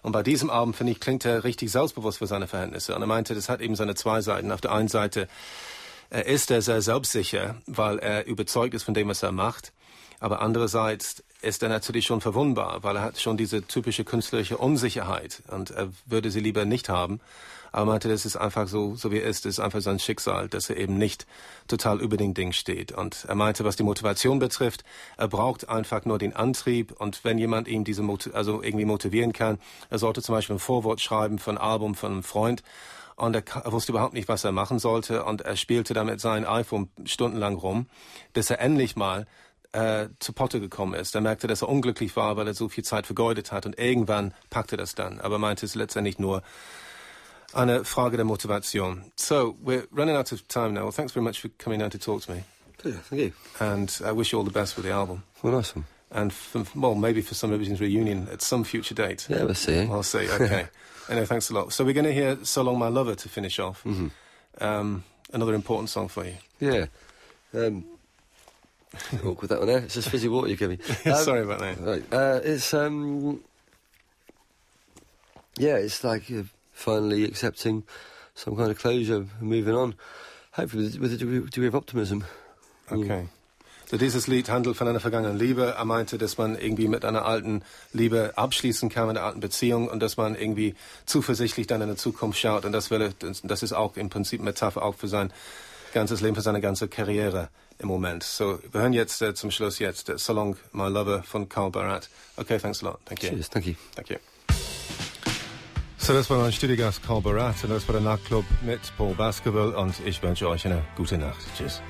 Und 0.02 0.12
bei 0.12 0.22
diesem 0.22 0.50
Abend, 0.50 0.76
finde 0.76 0.92
ich, 0.92 1.00
klingt 1.00 1.24
er 1.24 1.42
richtig 1.42 1.72
selbstbewusst 1.72 2.18
für 2.18 2.28
seine 2.28 2.46
Verhältnisse. 2.46 2.94
Und 2.94 3.00
er 3.00 3.08
meinte, 3.08 3.34
das 3.34 3.48
hat 3.48 3.60
eben 3.60 3.74
seine 3.74 3.96
zwei 3.96 4.20
Seiten. 4.20 4.52
Auf 4.52 4.60
der 4.60 4.70
einen 4.72 4.88
Seite 4.88 5.26
ist 6.10 6.52
er 6.52 6.62
sehr 6.62 6.80
selbstsicher, 6.80 7.56
weil 7.66 7.98
er 7.98 8.26
überzeugt 8.26 8.74
ist 8.74 8.84
von 8.84 8.94
dem, 8.94 9.08
was 9.08 9.24
er 9.24 9.32
macht. 9.32 9.72
Aber 10.20 10.40
andererseits 10.40 11.24
ist 11.42 11.62
er 11.62 11.68
natürlich 11.68 12.06
schon 12.06 12.20
verwundbar, 12.20 12.82
weil 12.82 12.96
er 12.96 13.02
hat 13.02 13.20
schon 13.20 13.36
diese 13.36 13.66
typische 13.66 14.04
künstlerische 14.04 14.56
Unsicherheit 14.56 15.42
und 15.48 15.70
er 15.70 15.88
würde 16.06 16.30
sie 16.30 16.40
lieber 16.40 16.64
nicht 16.64 16.88
haben. 16.88 17.20
Aber 17.76 17.90
er 17.90 17.92
meinte, 17.92 18.08
das 18.08 18.24
ist 18.24 18.36
einfach 18.36 18.68
so, 18.68 18.94
so 18.94 19.10
wie 19.10 19.18
er 19.18 19.28
ist, 19.28 19.44
das 19.44 19.58
ist 19.58 19.60
einfach 19.60 19.82
sein 19.82 19.98
Schicksal, 19.98 20.48
dass 20.48 20.70
er 20.70 20.78
eben 20.78 20.96
nicht 20.96 21.26
total 21.68 22.00
über 22.00 22.16
den 22.16 22.32
Ding 22.32 22.52
steht. 22.52 22.90
Und 22.90 23.26
er 23.28 23.34
meinte, 23.34 23.66
was 23.66 23.76
die 23.76 23.82
Motivation 23.82 24.38
betrifft, 24.38 24.82
er 25.18 25.28
braucht 25.28 25.68
einfach 25.68 26.06
nur 26.06 26.16
den 26.16 26.34
Antrieb 26.34 26.92
und 26.98 27.22
wenn 27.22 27.36
jemand 27.36 27.68
ihm 27.68 27.84
diese, 27.84 28.00
Mot 28.00 28.32
also 28.32 28.62
irgendwie 28.62 28.86
motivieren 28.86 29.34
kann, 29.34 29.58
er 29.90 29.98
sollte 29.98 30.22
zum 30.22 30.34
Beispiel 30.34 30.56
ein 30.56 30.58
Vorwort 30.58 31.02
schreiben 31.02 31.38
für 31.38 31.50
ein 31.50 31.58
Album 31.58 31.94
von 31.94 32.12
einem 32.12 32.22
Freund 32.22 32.62
und 33.14 33.36
er, 33.36 33.42
er, 33.62 33.72
wusste 33.72 33.92
überhaupt 33.92 34.14
nicht, 34.14 34.28
was 34.28 34.44
er 34.44 34.52
machen 34.52 34.78
sollte 34.78 35.24
und 35.24 35.42
er 35.42 35.56
spielte 35.56 35.92
damit 35.92 36.18
sein 36.18 36.46
iPhone 36.46 36.88
stundenlang 37.04 37.56
rum, 37.56 37.88
bis 38.32 38.48
er 38.48 38.58
endlich 38.58 38.96
mal 38.96 39.26
äh, 39.72 40.08
zu 40.18 40.32
Potte 40.32 40.60
gekommen 40.60 40.94
ist. 40.94 41.14
Er 41.14 41.20
merkte, 41.20 41.46
dass 41.46 41.60
er 41.60 41.68
unglücklich 41.68 42.16
war, 42.16 42.38
weil 42.38 42.46
er 42.46 42.54
so 42.54 42.70
viel 42.70 42.84
Zeit 42.84 43.04
vergeudet 43.04 43.52
hat 43.52 43.66
und 43.66 43.78
irgendwann 43.78 44.32
packte 44.48 44.78
das 44.78 44.94
dann. 44.94 45.20
Aber 45.20 45.38
meinte 45.38 45.66
es 45.66 45.74
letztendlich 45.74 46.18
nur 46.18 46.42
eine 47.54 47.84
Frage 47.84 48.16
der 48.16 48.24
Motivation. 48.24 49.12
So, 49.16 49.56
we're 49.62 49.86
running 49.90 50.16
out 50.16 50.32
of 50.32 50.46
time 50.48 50.74
now. 50.74 50.82
Well, 50.82 50.92
thanks 50.92 51.12
very 51.12 51.24
much 51.24 51.40
for 51.40 51.48
coming 51.58 51.78
down 51.80 51.90
to 51.90 51.98
talk 51.98 52.22
to 52.22 52.32
me. 52.32 52.44
Thank 52.78 53.20
you. 53.20 53.32
And 53.58 53.98
I 54.04 54.12
wish 54.12 54.32
you 54.32 54.38
all 54.38 54.44
the 54.44 54.50
best 54.50 54.76
with 54.76 54.84
the 54.84 54.92
album. 54.92 55.24
Well, 55.42 55.54
nice 55.54 55.74
one. 55.74 55.86
And, 56.10 56.32
for, 56.32 56.64
well, 56.74 56.94
maybe 56.94 57.20
for 57.20 57.34
some 57.34 57.52
Everything's 57.52 57.80
reunion 57.80 58.28
at 58.30 58.42
some 58.42 58.62
future 58.64 58.94
date. 58.94 59.26
Yeah, 59.28 59.44
we'll 59.44 59.54
see. 59.54 59.80
I'll 59.80 60.02
see. 60.02 60.28
Okay. 60.40 60.68
anyway, 61.08 61.26
thanks 61.26 61.50
a 61.50 61.54
lot. 61.54 61.72
So 61.72 61.84
we're 61.84 61.94
going 61.94 62.06
to 62.06 62.12
hear 62.12 62.38
"So 62.44 62.62
Long, 62.62 62.78
My 62.78 62.88
Lover" 62.88 63.14
to 63.14 63.28
finish 63.28 63.58
off. 63.58 63.82
Mm-hmm. 63.84 64.64
Um, 64.64 65.04
another 65.32 65.54
important 65.54 65.88
song 65.90 66.08
for 66.08 66.24
you. 66.24 66.34
Yeah. 66.60 66.86
Um, 67.54 67.84
awkward 69.24 69.48
that 69.48 69.58
one 69.58 69.68
there. 69.68 69.78
It's 69.78 69.94
just 69.94 70.08
fizzy 70.08 70.28
water 70.28 70.48
you 70.48 70.56
give 70.56 70.70
me. 70.70 70.78
Um, 71.06 71.16
Sorry 71.24 71.42
about 71.42 71.58
that. 71.60 71.80
Right. 71.80 72.12
Uh, 72.12 72.40
it's 72.42 72.72
um. 72.74 73.42
Yeah, 75.58 75.76
it's 75.76 76.04
like 76.04 76.30
uh, 76.30 76.42
finally 76.76 77.24
accepting 77.24 77.82
some 78.34 78.56
kind 78.56 78.70
of 78.70 78.78
closure 78.78 79.26
and 79.40 79.42
moving 79.42 79.74
on. 79.74 79.94
Hopefully 80.52 80.84
with, 80.98 81.12
a 81.12 81.16
degree, 81.16 81.66
of 81.66 81.74
optimism. 81.74 82.24
Okay. 82.90 83.28
So 83.86 83.96
dieses 83.96 84.26
Lied 84.26 84.48
handelt 84.48 84.76
von 84.76 84.88
einer 84.88 85.00
vergangenen 85.00 85.38
Liebe. 85.38 85.74
Er 85.76 85.84
meinte, 85.84 86.18
dass 86.18 86.38
man 86.38 86.58
irgendwie 86.58 86.88
mit 86.88 87.04
einer 87.04 87.24
alten 87.24 87.62
Liebe 87.92 88.32
abschließen 88.36 88.88
kann, 88.88 89.06
mit 89.06 89.16
einer 89.16 89.26
alten 89.26 89.40
Beziehung 89.40 89.88
und 89.88 90.00
dass 90.00 90.16
man 90.16 90.34
irgendwie 90.34 90.74
zuversichtlich 91.06 91.66
dann 91.66 91.82
in 91.82 91.90
die 91.90 91.96
Zukunft 91.96 92.38
schaut. 92.38 92.64
Und 92.64 92.72
das, 92.72 92.90
will, 92.90 93.14
das 93.42 93.62
ist 93.62 93.72
auch 93.72 93.96
im 93.96 94.08
Prinzip 94.08 94.42
Metapher 94.42 94.82
auch 94.82 94.96
für 94.96 95.08
sein 95.08 95.32
ganzes 95.94 96.20
Leben, 96.20 96.34
für 96.34 96.42
seine 96.42 96.60
ganze 96.60 96.88
Karriere 96.88 97.48
im 97.78 97.88
Moment. 97.88 98.24
So, 98.24 98.58
wir 98.72 98.80
hören 98.80 98.92
jetzt 98.92 99.22
äh, 99.22 99.34
zum 99.34 99.50
Schluss 99.50 99.78
jetzt 99.78 100.08
äh, 100.08 100.18
So 100.18 100.32
Long 100.32 100.56
My 100.72 100.88
Lover 100.88 101.22
von 101.22 101.48
Carl 101.48 101.70
Barat. 101.70 102.08
Okay, 102.36 102.58
thanks 102.58 102.82
a 102.82 102.86
lot. 102.86 102.98
Thank 103.04 103.22
you. 103.22 103.30
Cheers, 103.30 103.50
thank 103.50 103.66
you. 103.66 103.74
Thank 103.94 104.10
you. 104.10 104.16
Das 106.08 106.30
war 106.30 106.38
mein 106.38 106.52
Studiogast 106.52 107.02
Carl 107.04 107.20
Barat 107.20 107.56
das 107.68 107.88
war 107.88 107.94
der 107.94 108.00
Nachtclub 108.00 108.44
mit 108.62 108.80
Paul 108.96 109.14
Baskerville 109.14 109.76
und 109.76 109.94
ich 110.06 110.22
wünsche 110.22 110.48
euch 110.48 110.64
eine 110.64 110.82
gute 110.96 111.18
Nacht. 111.18 111.44
Tschüss. 111.56 111.82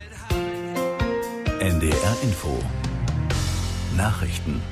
NDR 1.61 2.17
Info 2.23 2.59
Nachrichten 3.95 4.63